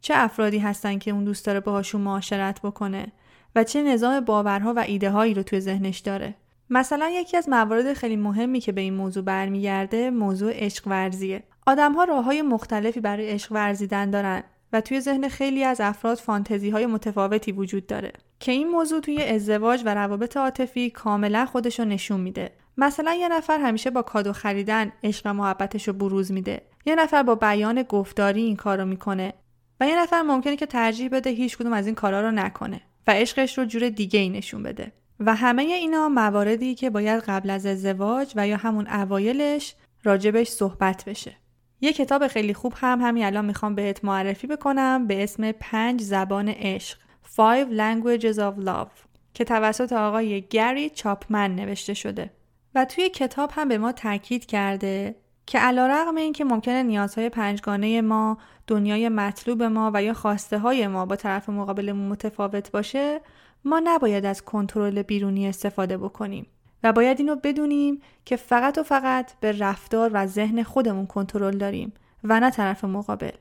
چه 0.00 0.14
افرادی 0.16 0.58
هستن 0.58 0.98
که 0.98 1.10
اون 1.10 1.24
دوست 1.24 1.46
داره 1.46 1.60
باهاشون 1.60 2.00
معاشرت 2.00 2.60
بکنه 2.62 3.12
و 3.56 3.64
چه 3.64 3.82
نظام 3.82 4.20
باورها 4.20 4.74
و 4.74 4.78
ایده 4.78 5.10
هایی 5.10 5.34
رو 5.34 5.42
توی 5.42 5.60
ذهنش 5.60 5.98
داره. 5.98 6.34
مثلا 6.70 7.08
یکی 7.08 7.36
از 7.36 7.48
موارد 7.48 7.92
خیلی 7.92 8.16
مهمی 8.16 8.60
که 8.60 8.72
به 8.72 8.80
این 8.80 8.94
موضوع 8.94 9.24
برمیگرده 9.24 10.10
موضوع 10.10 10.52
عشق 10.54 10.86
ورزیه 10.86 11.42
آدم 11.66 11.92
ها 11.92 12.04
راه 12.04 12.24
های 12.24 12.42
مختلفی 12.42 13.00
برای 13.00 13.30
عشق 13.30 13.52
ورزیدن 13.52 14.10
دارن 14.10 14.42
و 14.72 14.80
توی 14.80 15.00
ذهن 15.00 15.28
خیلی 15.28 15.64
از 15.64 15.80
افراد 15.80 16.18
فانتزی 16.18 16.70
های 16.70 16.86
متفاوتی 16.86 17.52
وجود 17.52 17.86
داره 17.86 18.12
که 18.40 18.52
این 18.52 18.68
موضوع 18.68 19.00
توی 19.00 19.22
ازدواج 19.22 19.82
و 19.84 19.94
روابط 19.94 20.36
عاطفی 20.36 20.90
کاملا 20.90 21.46
خودش 21.46 21.80
رو 21.80 21.84
نشون 21.84 22.20
میده. 22.20 22.52
مثلا 22.76 23.14
یه 23.14 23.28
نفر 23.28 23.58
همیشه 23.58 23.90
با 23.90 24.02
کادو 24.02 24.32
خریدن 24.32 24.92
عشق 25.04 25.26
و 25.26 25.32
محبتش 25.32 25.88
رو 25.88 25.94
بروز 25.94 26.32
میده. 26.32 26.62
یه 26.86 26.94
نفر 26.94 27.22
با 27.22 27.34
بیان 27.34 27.82
گفتاری 27.82 28.42
این 28.42 28.56
کارو 28.56 28.84
می‌کنه 28.84 29.32
و 29.80 29.88
یه 29.88 30.02
نفر 30.02 30.22
ممکنه 30.22 30.56
که 30.56 30.66
ترجیح 30.66 31.08
بده 31.08 31.30
هیچ 31.30 31.58
کدوم 31.58 31.72
از 31.72 31.86
این 31.86 31.94
کارا 31.94 32.20
رو 32.20 32.30
نکنه 32.30 32.80
و 33.06 33.10
عشقش 33.10 33.58
رو 33.58 33.64
جور 33.64 33.88
دیگه 33.88 34.20
ای 34.20 34.28
نشون 34.28 34.62
بده. 34.62 34.92
و 35.20 35.34
همه 35.34 35.62
اینا 35.62 36.08
مواردی 36.08 36.74
که 36.74 36.90
باید 36.90 37.22
قبل 37.26 37.50
از 37.50 37.66
ازدواج 37.66 38.32
و 38.36 38.48
یا 38.48 38.56
همون 38.56 38.86
اوایلش 38.86 39.74
راجبش 40.04 40.48
صحبت 40.48 41.04
بشه. 41.04 41.36
یه 41.80 41.92
کتاب 41.92 42.26
خیلی 42.26 42.54
خوب 42.54 42.74
هم 42.76 43.00
همین 43.00 43.24
الان 43.24 43.44
می‌خوام 43.44 43.74
بهت 43.74 44.04
معرفی 44.04 44.46
بکنم 44.46 45.06
به 45.06 45.22
اسم 45.22 45.52
پنج 45.52 46.02
زبان 46.02 46.48
عشق 46.48 46.98
Five 47.36 47.68
Languages 47.70 48.36
of 48.36 48.66
Love 48.66 49.10
که 49.34 49.44
توسط 49.44 49.92
آقای 49.92 50.42
گری 50.42 50.90
چاپمن 50.90 51.54
نوشته 51.54 51.94
شده. 51.94 52.30
و 52.74 52.84
توی 52.84 53.08
کتاب 53.08 53.50
هم 53.54 53.68
به 53.68 53.78
ما 53.78 53.92
تاکید 53.92 54.46
کرده 54.46 55.14
که 55.46 55.58
علا 55.58 55.86
رقم 55.86 56.16
این 56.16 56.32
که 56.32 56.44
ممکنه 56.44 56.82
نیازهای 56.82 57.28
پنجگانه 57.28 58.00
ما، 58.00 58.38
دنیای 58.66 59.08
مطلوب 59.08 59.62
ما 59.62 59.90
و 59.94 60.02
یا 60.02 60.14
خواسته 60.14 60.58
های 60.58 60.86
ما 60.86 61.06
با 61.06 61.16
طرف 61.16 61.48
مقابلمون 61.48 62.08
متفاوت 62.08 62.70
باشه 62.70 63.20
ما 63.64 63.80
نباید 63.84 64.24
از 64.24 64.42
کنترل 64.42 65.02
بیرونی 65.02 65.48
استفاده 65.48 65.96
بکنیم. 65.96 66.46
و 66.82 66.92
باید 66.92 67.18
اینو 67.20 67.36
بدونیم 67.36 68.02
که 68.24 68.36
فقط 68.36 68.78
و 68.78 68.82
فقط 68.82 69.32
به 69.40 69.58
رفتار 69.58 70.10
و 70.14 70.26
ذهن 70.26 70.62
خودمون 70.62 71.06
کنترل 71.06 71.58
داریم 71.58 71.92
و 72.24 72.40
نه 72.40 72.50
طرف 72.50 72.84
مقابل. 72.84 73.32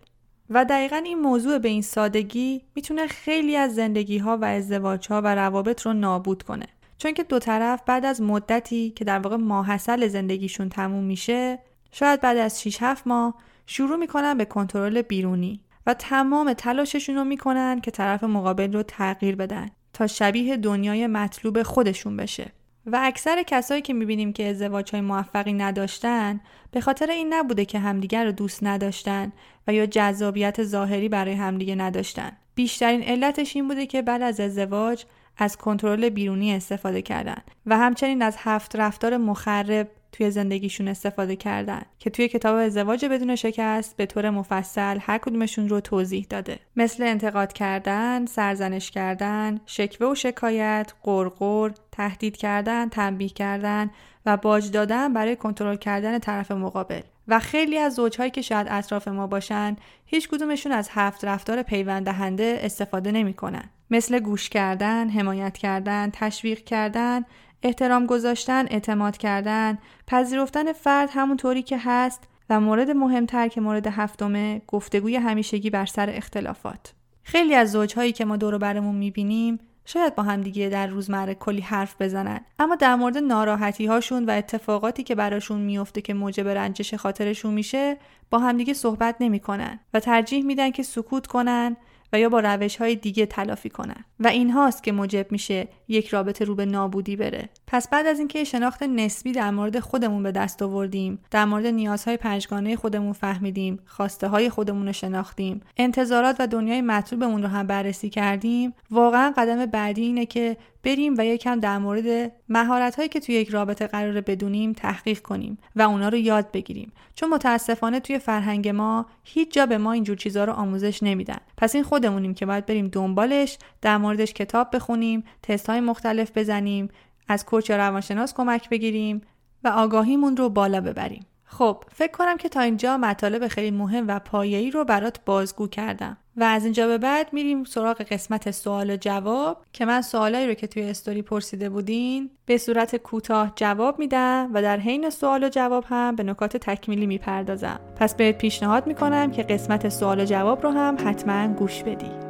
و 0.49 0.65
دقیقا 0.65 0.95
این 0.95 1.19
موضوع 1.19 1.58
به 1.58 1.67
این 1.67 1.82
سادگی 1.82 2.62
می‌تونه 2.75 3.08
خیلی 3.08 3.56
از 3.56 3.75
زندگی 3.75 4.17
ها 4.17 4.38
و 4.38 4.45
ازدواج 4.45 5.08
ها 5.08 5.21
و 5.21 5.36
روابط 5.36 5.82
رو 5.82 5.93
نابود 5.93 6.43
کنه. 6.43 6.65
چون 6.97 7.13
که 7.13 7.23
دو 7.23 7.39
طرف 7.39 7.82
بعد 7.86 8.06
از 8.06 8.21
مدتی 8.21 8.89
که 8.89 9.06
در 9.06 9.19
واقع 9.19 9.36
ماحصل 9.36 10.08
زندگیشون 10.08 10.69
تموم 10.69 11.04
میشه 11.04 11.60
شاید 11.91 12.21
بعد 12.21 12.38
از 12.38 12.62
6 12.62 12.78
7 12.82 13.08
ماه 13.08 13.36
شروع 13.65 13.95
می‌کنن 13.95 14.38
به 14.38 14.45
کنترل 14.45 15.02
بیرونی 15.02 15.60
و 15.86 15.93
تمام 15.93 16.54
تلاششون 16.54 17.15
رو 17.15 17.23
می‌کنن 17.23 17.82
که 17.82 17.91
طرف 17.91 18.23
مقابل 18.23 18.73
رو 18.73 18.84
تغییر 18.84 19.36
بدن 19.36 19.69
تا 19.93 20.08
شبیه 20.08 20.58
دنیای 20.58 21.08
مطلوب 21.08 21.63
خودشون 21.63 22.17
بشه. 22.17 22.52
و 22.91 22.99
اکثر 23.02 23.43
کسایی 23.43 23.82
که 23.82 23.93
می‌بینیم 23.93 24.34
که 24.34 24.49
ازدواج 24.49 24.91
های 24.91 25.02
موفقی 25.02 25.54
نداشتن 25.54 26.39
به 26.71 26.82
خاطر 26.82 27.12
این 27.12 27.34
نبوده 27.34 27.65
که 27.65 27.80
همدیگر 27.80 28.25
رو 28.25 28.32
دوست 28.32 28.63
نداشتن 28.63 29.32
و 29.67 29.73
یا 29.73 29.86
جذابیت 29.86 30.63
ظاهری 30.63 31.10
برای 31.10 31.34
همدیگه 31.34 31.75
نداشتن. 31.75 32.32
بیشترین 32.56 33.04
علتش 33.04 33.56
این 33.56 33.67
بوده 33.67 33.86
که 33.86 34.02
بعد 34.02 34.21
از 34.21 34.39
ازدواج 34.39 35.06
از 35.38 35.58
کنترل 35.58 36.10
بیرونی 36.10 36.54
استفاده 36.54 37.02
کردن 37.02 37.41
و 37.65 37.78
همچنین 37.78 38.21
از 38.21 38.36
هفت 38.39 38.75
رفتار 38.75 39.17
مخرب 39.17 39.88
توی 40.12 40.32
زندگیشون 40.32 40.88
استفاده 40.88 41.36
کردن 41.36 41.82
که 42.00 42.10
توی 42.10 42.28
کتاب 42.28 42.56
ازدواج 42.56 43.06
بدون 43.06 43.36
شکست 43.36 43.98
به 43.98 44.06
طور 44.06 44.30
مفصل 44.30 44.98
هر 45.02 45.17
کدومشون 45.17 45.69
رو 45.69 45.80
توضیح 45.80 46.26
داده. 46.30 46.60
مثل 46.76 47.04
انتقاد 47.04 47.54
کردن، 47.54 48.26
سرزنش 48.26 48.91
کردن، 48.91 49.60
شکوه 49.65 50.08
و 50.08 50.15
شکایت، 50.15 50.93
قرقر، 51.04 51.72
تهدید 51.91 52.38
کردن، 52.38 52.89
تنبیه 52.89 53.30
کردن 53.30 53.89
و 54.26 54.38
باج 54.38 54.72
دادن 54.72 55.13
برای 55.13 55.36
کنترل 55.36 55.76
کردن 55.76 56.19
طرف 56.19 56.52
مقابل. 56.52 57.02
و 57.28 57.39
خیلی 57.39 57.78
از 57.78 57.93
زوجهایی 57.93 58.32
که 58.32 58.41
شاید 58.41 58.67
اطراف 58.69 59.08
ما 59.08 59.28
باشن 59.28 59.76
هیچ 60.06 60.30
کدومشون 60.30 60.72
از 60.72 60.89
هفت 60.91 61.26
رفتار 61.26 61.63
پیوند 61.63 62.06
دهنده 62.06 62.60
استفاده 62.62 63.12
نمی‌کنن. 63.12 63.69
مثل 63.91 64.19
گوش 64.19 64.50
کردن، 64.50 65.10
حمایت 65.10 65.58
کردن، 65.58 66.10
تشویق 66.13 66.63
کردن، 66.63 67.26
احترام 67.63 68.06
گذاشتن، 68.06 68.65
اعتماد 68.69 69.17
کردن، 69.17 69.78
پذیرفتن 70.08 70.74
فرد 70.74 71.10
همونطوری 71.13 71.63
که 71.63 71.78
هست 71.80 72.24
و 72.50 72.60
مورد 72.60 72.91
مهمتر 72.91 73.48
که 73.48 73.62
مورد 73.62 73.88
هفتمه 73.88 74.62
گفتگوی 74.67 75.15
همیشگی 75.15 75.69
بر 75.69 75.86
سر 75.86 76.10
اختلافات. 76.10 76.93
خیلی 77.24 77.56
از 77.56 77.72
زوجهایی 77.72 78.12
که 78.12 78.26
ما 78.26 78.38
دور 78.38 78.58
برمون 78.58 78.95
می‌بینیم 78.95 79.60
شاید 79.86 80.15
با 80.15 80.24
همدیگه 80.24 80.69
در 80.69 80.88
روزمره 80.88 81.36
کلی 81.36 81.62
حرف 81.62 81.95
بزنن 82.02 82.39
اما 82.60 82.76
در 82.76 82.95
مورد 82.95 83.17
ناراحتی 83.17 83.86
هاشون 83.86 84.26
و 84.26 84.32
اتفاقاتی 84.32 85.04
که 85.04 85.15
براشون 85.15 85.62
میفته 85.62 86.02
که 86.02 86.13
موجب 86.13 86.48
رنجش 86.48 86.93
خاطرشون 86.93 87.54
میشه 87.54 87.98
با 88.30 88.39
همدیگه 88.39 88.74
صحبت 88.74 89.15
نمی‌کنن 89.19 89.80
و 89.93 90.00
ترجیح 90.00 90.45
میدن 90.45 90.72
که 90.72 90.84
سکوت 90.84 91.28
کنن 91.28 91.78
و 92.13 92.19
یا 92.19 92.30
با 92.30 92.39
روش 92.39 92.76
های 92.76 92.95
دیگه 92.95 93.26
تلافی 93.26 93.69
کنن. 93.69 94.06
و 94.19 94.28
این 94.28 94.52
هاست 94.52 94.84
که 94.84 94.91
موجب 94.91 95.32
میشه 95.32 95.67
یک 95.88 96.08
رابطه 96.08 96.45
رو 96.45 96.56
به 96.56 96.65
نابودی 96.65 97.15
بره. 97.15 97.50
پس 97.67 97.89
بعد 97.89 98.08
از 98.08 98.19
اینکه 98.19 98.43
شناخت 98.43 98.84
نسبی 98.84 99.32
در 99.32 99.52
مورد 99.52 99.80
خودمون 99.80 100.24
به 100.24 100.32
دست 100.32 100.62
آوردیم 100.62 101.19
در 101.32 101.45
مورد 101.45 101.65
نیازهای 101.65 102.17
پنجگانه 102.17 102.76
خودمون 102.76 103.13
فهمیدیم 103.13 103.80
خواسته 103.86 104.28
های 104.28 104.50
خودمون 104.50 104.88
رو 104.88 104.93
شناختیم 104.93 105.62
انتظارات 105.78 106.36
و 106.39 106.48
دنیای 106.48 106.82
مطلوبمون 106.82 107.41
رو 107.41 107.48
هم 107.48 107.67
بررسی 107.67 108.10
کردیم 108.10 108.74
واقعا 108.91 109.34
قدم 109.38 109.65
بعدی 109.65 110.02
اینه 110.02 110.26
که 110.26 110.58
بریم 110.84 111.15
و 111.18 111.26
یکم 111.26 111.60
در 111.60 111.78
مورد 111.78 112.32
مهارت 112.50 112.96
هایی 112.96 113.10
که 113.10 113.20
توی 113.20 113.36
یک 113.36 113.50
رابطه 113.50 113.88
قرار 113.88 114.22
بدونیم 114.22 114.74
تحقیق 114.74 115.20
کنیم 115.20 115.58
و 115.76 115.82
اونا 115.82 116.10
رو 116.10 116.18
یاد 116.18 116.52
بگیریم. 116.52 116.92
چون 117.15 117.30
متاسفانه 117.30 118.00
توی 118.00 118.20
فرهنگ 118.20 118.68
ما 118.70 119.06
هیچ 119.24 119.54
جا 119.54 119.65
به 119.65 119.78
ما 119.78 119.92
اینجور 119.92 120.18
چیزها 120.18 120.44
رو 120.44 120.54
آموزش 120.54 121.04
نمیدن. 121.04 121.38
پس 121.58 121.76
این 121.76 121.84
خودمونیم 121.84 122.34
که 122.34 122.46
باید 122.46 122.65
بریم 122.65 122.88
دنبالش 122.88 123.58
در 123.82 123.98
موردش 123.98 124.34
کتاب 124.34 124.76
بخونیم 124.76 125.24
تست 125.44 125.70
های 125.70 125.80
مختلف 125.80 126.38
بزنیم 126.38 126.89
از 127.28 127.46
کوچ 127.46 127.70
یا 127.70 127.78
روانشناس 127.78 128.34
کمک 128.34 128.70
بگیریم 128.70 129.22
و 129.63 129.68
آگاهیمون 129.68 130.38
رو 130.38 130.50
بالا 130.50 130.82
ببریم. 130.82 131.26
خب 131.44 131.84
فکر 131.92 132.12
کنم 132.12 132.38
که 132.38 132.50
تا 132.50 132.60
اینجا 132.62 132.98
مطالب 132.98 133.48
خیلی 133.48 133.72
مهم 133.72 134.08
و 134.08 134.20
پایه‌ای 134.20 134.72
رو 134.72 134.84
برات 134.84 135.20
بازگو 135.26 135.68
کردم. 135.68 136.18
و 136.39 136.43
از 136.43 136.63
اینجا 136.63 136.88
به 136.88 136.97
بعد 136.97 137.34
میریم 137.34 137.63
سراغ 137.63 138.02
قسمت 138.02 138.52
سوال 138.52 138.89
و 138.89 138.97
جواب 138.97 139.65
که 139.73 139.86
من 139.86 140.02
سوالایی 140.02 140.47
رو 140.47 140.54
که 140.54 140.67
توی 140.67 140.84
استوری 140.84 141.21
پرسیده 141.21 141.69
بودین 141.69 142.30
به 142.45 142.58
صورت 142.58 142.95
کوتاه 142.95 143.54
جواب 143.56 143.99
میدم 143.99 144.49
و 144.54 144.62
در 144.62 144.78
حین 144.78 145.10
سوال 145.10 145.43
و 145.43 145.49
جواب 145.49 145.86
هم 145.88 146.15
به 146.15 146.23
نکات 146.23 146.58
تکمیلی 146.58 147.06
می‌پردازم. 147.06 147.80
پس 147.95 148.15
بهت 148.15 148.38
پیشنهاد 148.38 148.88
می‌کنم 148.88 149.32
که 149.32 149.43
قسمت 149.43 149.89
سوال 149.89 150.19
و 150.19 150.25
جواب 150.25 150.63
رو 150.63 150.69
هم 150.69 150.97
حتما 151.06 151.47
گوش 151.47 151.84
بدی. 151.84 152.29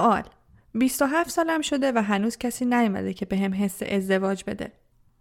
سوال 0.00 0.22
27 0.74 1.30
سالم 1.30 1.60
شده 1.60 1.92
و 1.92 2.02
هنوز 2.02 2.38
کسی 2.38 2.64
نیومده 2.64 3.14
که 3.14 3.26
به 3.26 3.36
هم 3.36 3.54
حس 3.54 3.82
ازدواج 3.82 4.44
بده. 4.46 4.72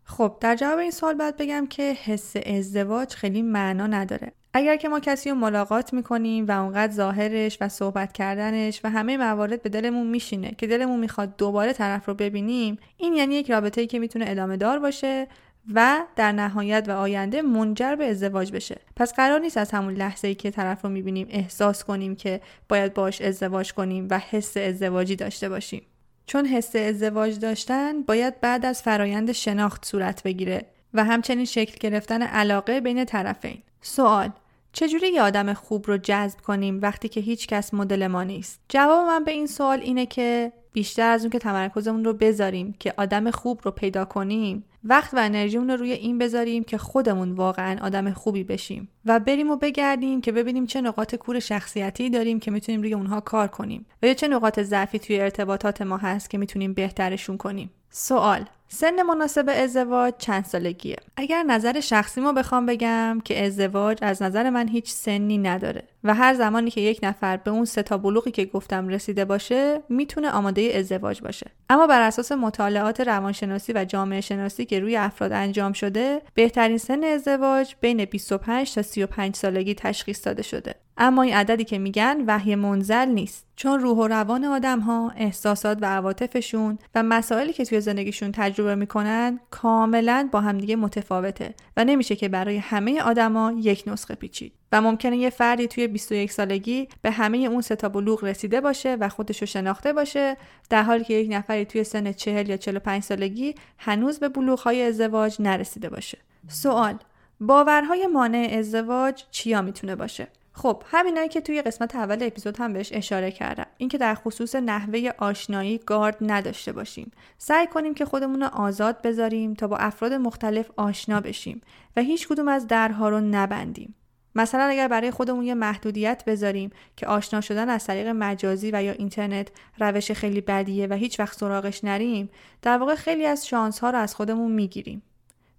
خب 0.03 0.37
در 0.41 0.55
جواب 0.55 0.79
این 0.79 0.91
سوال 0.91 1.13
باید 1.13 1.37
بگم 1.37 1.67
که 1.67 1.83
حس 1.83 2.33
ازدواج 2.45 3.13
خیلی 3.13 3.41
معنا 3.41 3.87
نداره. 3.87 4.31
اگر 4.53 4.75
که 4.75 4.89
ما 4.89 4.99
کسی 4.99 5.29
رو 5.29 5.35
ملاقات 5.35 5.93
می‌کنیم 5.93 6.47
و 6.47 6.51
اونقدر 6.51 6.93
ظاهرش 6.93 7.57
و 7.61 7.69
صحبت 7.69 8.11
کردنش 8.11 8.81
و 8.83 8.89
همه 8.89 9.17
موارد 9.17 9.61
به 9.61 9.69
دلمون 9.69 10.07
میشینه 10.07 10.51
که 10.57 10.67
دلمون 10.67 10.99
می‌خواد 10.99 11.37
دوباره 11.37 11.73
طرف 11.73 12.05
رو 12.05 12.13
ببینیم 12.13 12.77
این 12.97 13.13
یعنی 13.13 13.35
یک 13.35 13.51
رابطه 13.51 13.81
ای 13.81 13.87
که 13.87 13.99
می‌تونه 13.99 14.25
ادامه 14.27 14.57
دار 14.57 14.79
باشه 14.79 15.27
و 15.73 16.05
در 16.15 16.31
نهایت 16.31 16.85
و 16.87 16.91
آینده 16.91 17.41
منجر 17.41 17.95
به 17.95 18.09
ازدواج 18.09 18.51
بشه 18.51 18.81
پس 18.95 19.13
قرار 19.13 19.39
نیست 19.39 19.57
از 19.57 19.71
همون 19.71 19.93
لحظه 19.93 20.27
ای 20.27 20.35
که 20.35 20.51
طرف 20.51 20.81
رو 20.81 20.89
می‌بینیم 20.89 21.27
احساس 21.29 21.83
کنیم 21.83 22.15
که 22.15 22.41
باید 22.69 22.93
باش 22.93 23.21
ازدواج 23.21 23.73
کنیم 23.73 24.07
و 24.09 24.19
حس 24.19 24.57
ازدواجی 24.57 25.15
داشته 25.15 25.49
باشیم 25.49 25.81
چون 26.25 26.45
حس 26.45 26.75
ازدواج 26.75 27.39
داشتن 27.39 28.01
باید 28.01 28.41
بعد 28.41 28.65
از 28.65 28.81
فرایند 28.81 29.31
شناخت 29.31 29.85
صورت 29.85 30.23
بگیره 30.23 30.65
و 30.93 31.03
همچنین 31.03 31.45
شکل 31.45 31.77
گرفتن 31.79 32.21
علاقه 32.21 32.81
بین 32.81 33.05
طرفین. 33.05 33.61
سوال 33.81 34.29
چجوری 34.73 35.07
یه 35.07 35.21
آدم 35.21 35.53
خوب 35.53 35.87
رو 35.87 35.97
جذب 35.97 36.39
کنیم 36.39 36.79
وقتی 36.81 37.09
که 37.09 37.19
هیچ 37.19 37.47
کس 37.47 37.73
مدل 37.73 38.07
ما 38.07 38.23
نیست؟ 38.23 38.59
جواب 38.69 39.07
من 39.07 39.23
به 39.23 39.31
این 39.31 39.47
سوال 39.47 39.79
اینه 39.79 40.05
که 40.05 40.51
بیشتر 40.73 41.09
از 41.09 41.21
اون 41.21 41.29
که 41.29 41.39
تمرکزمون 41.39 42.05
رو 42.05 42.13
بذاریم 42.13 42.75
که 42.79 42.93
آدم 42.97 43.31
خوب 43.31 43.61
رو 43.63 43.71
پیدا 43.71 44.05
کنیم 44.05 44.63
وقت 44.83 45.13
و 45.13 45.17
انرژیمون 45.17 45.69
رو 45.69 45.77
روی 45.77 45.91
این 45.91 46.17
بذاریم 46.17 46.63
که 46.63 46.77
خودمون 46.77 47.31
واقعا 47.31 47.77
آدم 47.81 48.13
خوبی 48.13 48.43
بشیم 48.43 48.89
و 49.05 49.19
بریم 49.19 49.51
و 49.51 49.55
بگردیم 49.55 50.21
که 50.21 50.31
ببینیم 50.31 50.65
چه 50.65 50.81
نقاط 50.81 51.15
کور 51.15 51.39
شخصیتی 51.39 52.09
داریم 52.09 52.39
که 52.39 52.51
می‌تونیم 52.51 52.81
روی 52.81 52.93
اونها 52.93 53.21
کار 53.21 53.47
کنیم 53.47 53.85
و 54.03 54.07
یا 54.07 54.13
چه 54.13 54.27
نقاط 54.27 54.59
ضعفی 54.59 54.99
توی 54.99 55.19
ارتباطات 55.19 55.81
ما 55.81 55.97
هست 55.97 56.29
که 56.29 56.37
می‌تونیم 56.37 56.73
بهترشون 56.73 57.37
کنیم. 57.37 57.69
سوال 57.89 58.45
سن 58.71 59.01
مناسب 59.01 59.49
ازدواج 59.49 60.13
چند 60.17 60.45
سالگیه؟ 60.45 60.95
اگر 61.17 61.43
نظر 61.43 61.79
شخصی 61.79 62.21
ما 62.21 62.33
بخوام 62.33 62.65
بگم 62.65 63.21
که 63.25 63.45
ازدواج 63.45 63.97
از 64.01 64.21
نظر 64.21 64.49
من 64.49 64.67
هیچ 64.67 64.91
سنی 64.91 65.37
نداره 65.37 65.83
و 66.03 66.13
هر 66.13 66.33
زمانی 66.33 66.71
که 66.71 66.81
یک 66.81 66.99
نفر 67.03 67.37
به 67.37 67.51
اون 67.51 67.65
سه 67.65 67.83
تا 67.83 67.97
بلوغی 67.97 68.31
که 68.31 68.45
گفتم 68.45 68.87
رسیده 68.87 69.25
باشه 69.25 69.81
می‌تونه 69.89 70.31
آماده 70.31 70.61
ازدواج 70.75 71.21
باشه. 71.21 71.51
اما 71.69 71.87
بر 71.87 72.01
اساس 72.01 72.31
مطالعات 72.31 73.01
روانشناسی 73.01 73.73
و 73.73 73.85
جامعه 73.85 74.21
شناسی 74.21 74.65
که 74.65 74.79
روی 74.79 74.97
افراد 74.97 75.31
انجام 75.31 75.73
شده 75.73 76.21
بهترین 76.33 76.77
سن 76.77 77.03
ازدواج 77.03 77.75
بین 77.81 78.05
25 78.05 78.73
تا 78.73 78.81
35 78.81 79.35
سالگی 79.35 79.75
تشخیص 79.75 80.27
داده 80.27 80.41
شده. 80.41 80.75
اما 80.97 81.21
این 81.21 81.33
عددی 81.33 81.63
که 81.63 81.77
میگن 81.77 82.23
وحی 82.27 82.55
منزل 82.55 83.05
نیست. 83.05 83.45
چون 83.55 83.79
روح 83.79 83.97
و 83.97 84.07
روان 84.07 84.45
آدم 84.45 84.79
ها 84.79 85.11
احساسات 85.15 85.77
و 85.81 85.85
عواطفشون 85.85 86.79
و 86.95 87.03
مسائلی 87.03 87.53
که 87.53 87.65
توی 87.65 87.81
زندگیشون 87.81 88.31
تجربه 88.31 88.58
می‌کنن 88.75 89.39
کاملا 89.49 90.29
با 90.31 90.41
همدیگه 90.41 90.75
متفاوته 90.75 91.55
و 91.77 91.85
نمیشه 91.85 92.15
که 92.15 92.29
برای 92.29 92.57
همه 92.57 93.01
آدما 93.01 93.53
یک 93.57 93.83
نسخه 93.87 94.15
پیچید 94.15 94.53
و 94.71 94.81
ممکنه 94.81 95.17
یه 95.17 95.29
فردی 95.29 95.67
توی 95.67 95.87
21 95.87 96.31
سالگی 96.31 96.87
به 97.01 97.11
همه 97.11 97.37
اون 97.37 97.61
ستا 97.61 97.89
بلوغ 97.89 98.23
رسیده 98.23 98.61
باشه 98.61 98.97
و 98.99 99.09
خودشو 99.09 99.45
شناخته 99.45 99.93
باشه 99.93 100.37
در 100.69 100.83
حالی 100.83 101.03
که 101.03 101.13
یک 101.13 101.27
نفری 101.31 101.65
توی 101.65 101.83
سن 101.83 102.11
40 102.11 102.49
یا 102.49 102.57
45 102.57 103.03
سالگی 103.03 103.55
هنوز 103.77 104.19
به 104.19 104.55
های 104.55 104.83
ازدواج 104.83 105.35
نرسیده 105.39 105.89
باشه. 105.89 106.17
سوال 106.47 106.95
باورهای 107.39 108.07
مانع 108.07 108.49
ازدواج 108.59 109.23
چیا 109.31 109.61
می‌تونه 109.61 109.95
باشه؟ 109.95 110.27
خب 110.59 110.83
همینایی 110.85 111.29
که 111.29 111.41
توی 111.41 111.61
قسمت 111.61 111.95
اول 111.95 112.17
اپیزود 112.21 112.57
هم 112.57 112.73
بهش 112.73 112.89
اشاره 112.93 113.31
کردم. 113.31 113.65
اینکه 113.77 113.97
در 113.97 114.15
خصوص 114.15 114.55
نحوه 114.55 115.09
آشنایی 115.17 115.77
گارد 115.85 116.17
نداشته 116.21 116.71
باشیم. 116.71 117.11
سعی 117.37 117.67
کنیم 117.67 117.93
که 117.93 118.05
خودمون 118.05 118.41
رو 118.41 118.47
آزاد 118.47 119.01
بذاریم 119.01 119.53
تا 119.53 119.67
با 119.67 119.77
افراد 119.77 120.13
مختلف 120.13 120.69
آشنا 120.77 121.21
بشیم 121.21 121.61
و 121.95 122.01
هیچ 122.01 122.27
کدوم 122.27 122.47
از 122.47 122.67
درها 122.67 123.09
رو 123.09 123.19
نبندیم. 123.19 123.95
مثلا 124.35 124.63
اگر 124.63 124.87
برای 124.87 125.11
خودمون 125.11 125.43
یه 125.43 125.53
محدودیت 125.53 126.23
بذاریم 126.27 126.69
که 126.97 127.07
آشنا 127.07 127.41
شدن 127.41 127.69
از 127.69 127.85
طریق 127.85 128.07
مجازی 128.07 128.71
و 128.73 128.83
یا 128.83 128.91
اینترنت 128.91 129.47
روش 129.79 130.11
خیلی 130.11 130.41
بدیه 130.41 130.87
و 130.87 130.93
هیچ 130.93 131.19
وقت 131.19 131.37
سراغش 131.37 131.83
نریم 131.83 132.29
در 132.61 132.77
واقع 132.77 132.95
خیلی 132.95 133.25
از 133.25 133.47
شانس 133.47 133.79
ها 133.79 133.89
رو 133.89 133.97
از 133.97 134.15
خودمون 134.15 134.51
می‌گیریم 134.51 135.01